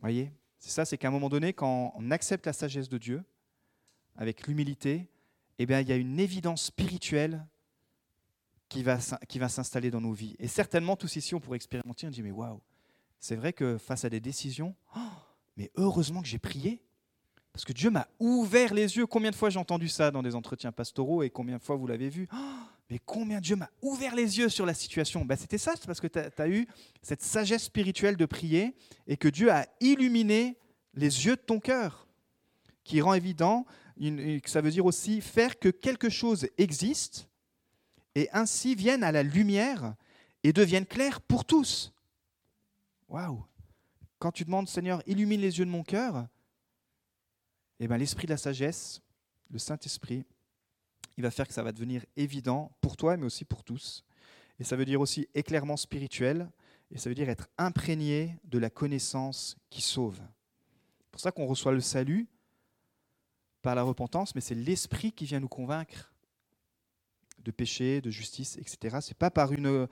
Voyez? 0.00 0.30
C'est 0.58 0.70
ça, 0.70 0.84
c'est 0.84 0.98
qu'à 0.98 1.08
un 1.08 1.12
moment 1.12 1.28
donné, 1.28 1.52
quand 1.52 1.92
on 1.96 2.10
accepte 2.10 2.46
la 2.46 2.52
sagesse 2.52 2.88
de 2.88 2.98
Dieu, 2.98 3.24
avec 4.16 4.46
l'humilité, 4.46 5.08
eh 5.58 5.66
bien, 5.66 5.80
il 5.80 5.88
y 5.88 5.92
a 5.92 5.96
une 5.96 6.20
évidence 6.20 6.64
spirituelle 6.64 7.44
qui 8.68 8.82
va, 8.82 8.98
qui 9.28 9.38
va 9.38 9.48
s'installer 9.48 9.90
dans 9.90 10.00
nos 10.00 10.12
vies. 10.12 10.36
Et 10.38 10.48
certainement, 10.48 10.96
tous 10.96 11.16
ici, 11.16 11.34
on 11.34 11.40
pourrait 11.40 11.56
expérimenter, 11.56 12.06
on 12.06 12.10
dit, 12.10 12.22
mais 12.22 12.30
waouh, 12.30 12.60
c'est 13.20 13.36
vrai 13.36 13.52
que 13.52 13.78
face 13.78 14.04
à 14.04 14.10
des 14.10 14.20
décisions, 14.20 14.74
oh, 14.96 15.00
mais 15.56 15.70
heureusement 15.76 16.22
que 16.22 16.28
j'ai 16.28 16.38
prié, 16.38 16.82
parce 17.52 17.64
que 17.64 17.72
Dieu 17.72 17.90
m'a 17.90 18.06
ouvert 18.20 18.72
les 18.72 18.96
yeux. 18.96 19.06
Combien 19.06 19.32
de 19.32 19.36
fois 19.36 19.50
j'ai 19.50 19.58
entendu 19.58 19.88
ça 19.88 20.12
dans 20.12 20.22
des 20.22 20.36
entretiens 20.36 20.70
pastoraux 20.70 21.24
et 21.24 21.30
combien 21.30 21.56
de 21.56 21.62
fois 21.62 21.74
vous 21.74 21.88
l'avez 21.88 22.08
vu? 22.08 22.28
Oh, 22.32 22.36
mais 22.88 23.00
combien 23.04 23.40
Dieu 23.40 23.56
m'a 23.56 23.68
ouvert 23.82 24.14
les 24.14 24.38
yeux 24.38 24.48
sur 24.48 24.64
la 24.64 24.74
situation 24.74 25.24
ben, 25.24 25.36
C'était 25.36 25.58
ça, 25.58 25.72
c'est 25.74 25.86
parce 25.86 26.00
que 26.00 26.06
tu 26.06 26.18
as, 26.18 26.48
eu 26.48 26.68
cette 27.02 27.22
sagesse 27.22 27.64
spirituelle 27.64 28.16
de 28.16 28.26
prier 28.26 28.76
et 29.08 29.16
que 29.16 29.26
Dieu 29.26 29.50
a 29.50 29.66
illuminé 29.80 30.56
les 30.94 31.26
yeux 31.26 31.34
de 31.34 31.40
ton 31.40 31.58
cœur, 31.58 32.06
qui 32.84 33.00
rend 33.00 33.14
évident, 33.14 33.66
que 34.00 34.40
ça 34.44 34.60
veut 34.60 34.70
dire 34.70 34.86
aussi 34.86 35.20
faire 35.20 35.58
que 35.58 35.68
quelque 35.68 36.08
chose 36.08 36.48
existe 36.58 37.28
et 38.18 38.28
ainsi 38.32 38.74
vienne 38.74 39.04
à 39.04 39.12
la 39.12 39.22
lumière 39.22 39.94
et 40.42 40.52
devienne 40.52 40.86
clair 40.86 41.20
pour 41.20 41.44
tous. 41.44 41.92
Waouh 43.08 43.44
Quand 44.18 44.32
tu 44.32 44.44
demandes, 44.44 44.68
Seigneur, 44.68 45.02
illumine 45.06 45.40
les 45.40 45.60
yeux 45.60 45.64
de 45.64 45.70
mon 45.70 45.84
cœur, 45.84 46.26
eh 47.78 47.86
ben, 47.86 47.96
l'esprit 47.96 48.26
de 48.26 48.32
la 48.32 48.36
sagesse, 48.36 49.00
le 49.50 49.60
Saint-Esprit, 49.60 50.24
il 51.16 51.22
va 51.22 51.30
faire 51.30 51.46
que 51.46 51.54
ça 51.54 51.62
va 51.62 51.70
devenir 51.70 52.04
évident 52.16 52.72
pour 52.80 52.96
toi, 52.96 53.16
mais 53.16 53.24
aussi 53.26 53.44
pour 53.44 53.62
tous. 53.62 54.04
Et 54.58 54.64
ça 54.64 54.74
veut 54.74 54.84
dire 54.84 55.00
aussi 55.00 55.28
éclairement 55.34 55.76
spirituel, 55.76 56.50
et 56.90 56.98
ça 56.98 57.08
veut 57.08 57.14
dire 57.14 57.28
être 57.28 57.48
imprégné 57.56 58.36
de 58.42 58.58
la 58.58 58.68
connaissance 58.68 59.56
qui 59.70 59.80
sauve. 59.80 60.18
C'est 60.18 61.10
pour 61.12 61.20
ça 61.20 61.30
qu'on 61.30 61.46
reçoit 61.46 61.72
le 61.72 61.80
salut 61.80 62.26
par 63.62 63.76
la 63.76 63.84
repentance, 63.84 64.34
mais 64.34 64.40
c'est 64.40 64.56
l'esprit 64.56 65.12
qui 65.12 65.24
vient 65.24 65.38
nous 65.38 65.46
convaincre 65.46 66.12
de 67.44 67.50
péché, 67.50 68.00
de 68.00 68.10
justice, 68.10 68.56
etc. 68.58 68.98
C'est 69.00 69.16
pas 69.16 69.30
par 69.30 69.52
une, 69.52 69.86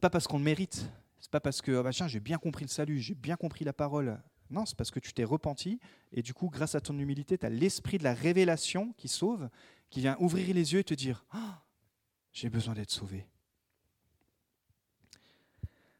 pas 0.00 0.10
parce 0.10 0.26
qu'on 0.26 0.38
le 0.38 0.44
mérite. 0.44 0.90
C'est 1.20 1.30
pas 1.30 1.40
parce 1.40 1.62
que 1.62 1.72
oh 1.72 1.82
bah 1.82 1.90
j'ai 1.92 2.20
bien 2.20 2.38
compris 2.38 2.64
le 2.64 2.70
salut, 2.70 2.98
j'ai 2.98 3.14
bien 3.14 3.36
compris 3.36 3.64
la 3.64 3.72
parole. 3.72 4.20
Non, 4.50 4.66
c'est 4.66 4.76
parce 4.76 4.90
que 4.90 5.00
tu 5.00 5.12
t'es 5.12 5.24
repenti 5.24 5.80
et 6.12 6.20
du 6.20 6.34
coup, 6.34 6.50
grâce 6.50 6.74
à 6.74 6.80
ton 6.80 6.98
humilité, 6.98 7.38
tu 7.38 7.46
as 7.46 7.48
l'esprit 7.48 7.98
de 7.98 8.04
la 8.04 8.12
révélation 8.12 8.92
qui 8.98 9.08
sauve 9.08 9.48
qui 9.88 10.00
vient 10.00 10.16
ouvrir 10.18 10.54
les 10.54 10.72
yeux 10.72 10.80
et 10.80 10.84
te 10.84 10.94
dire 10.94 11.24
ah, 11.30 11.62
J'ai 12.32 12.50
besoin 12.50 12.74
d'être 12.74 12.90
sauvé. 12.90 13.26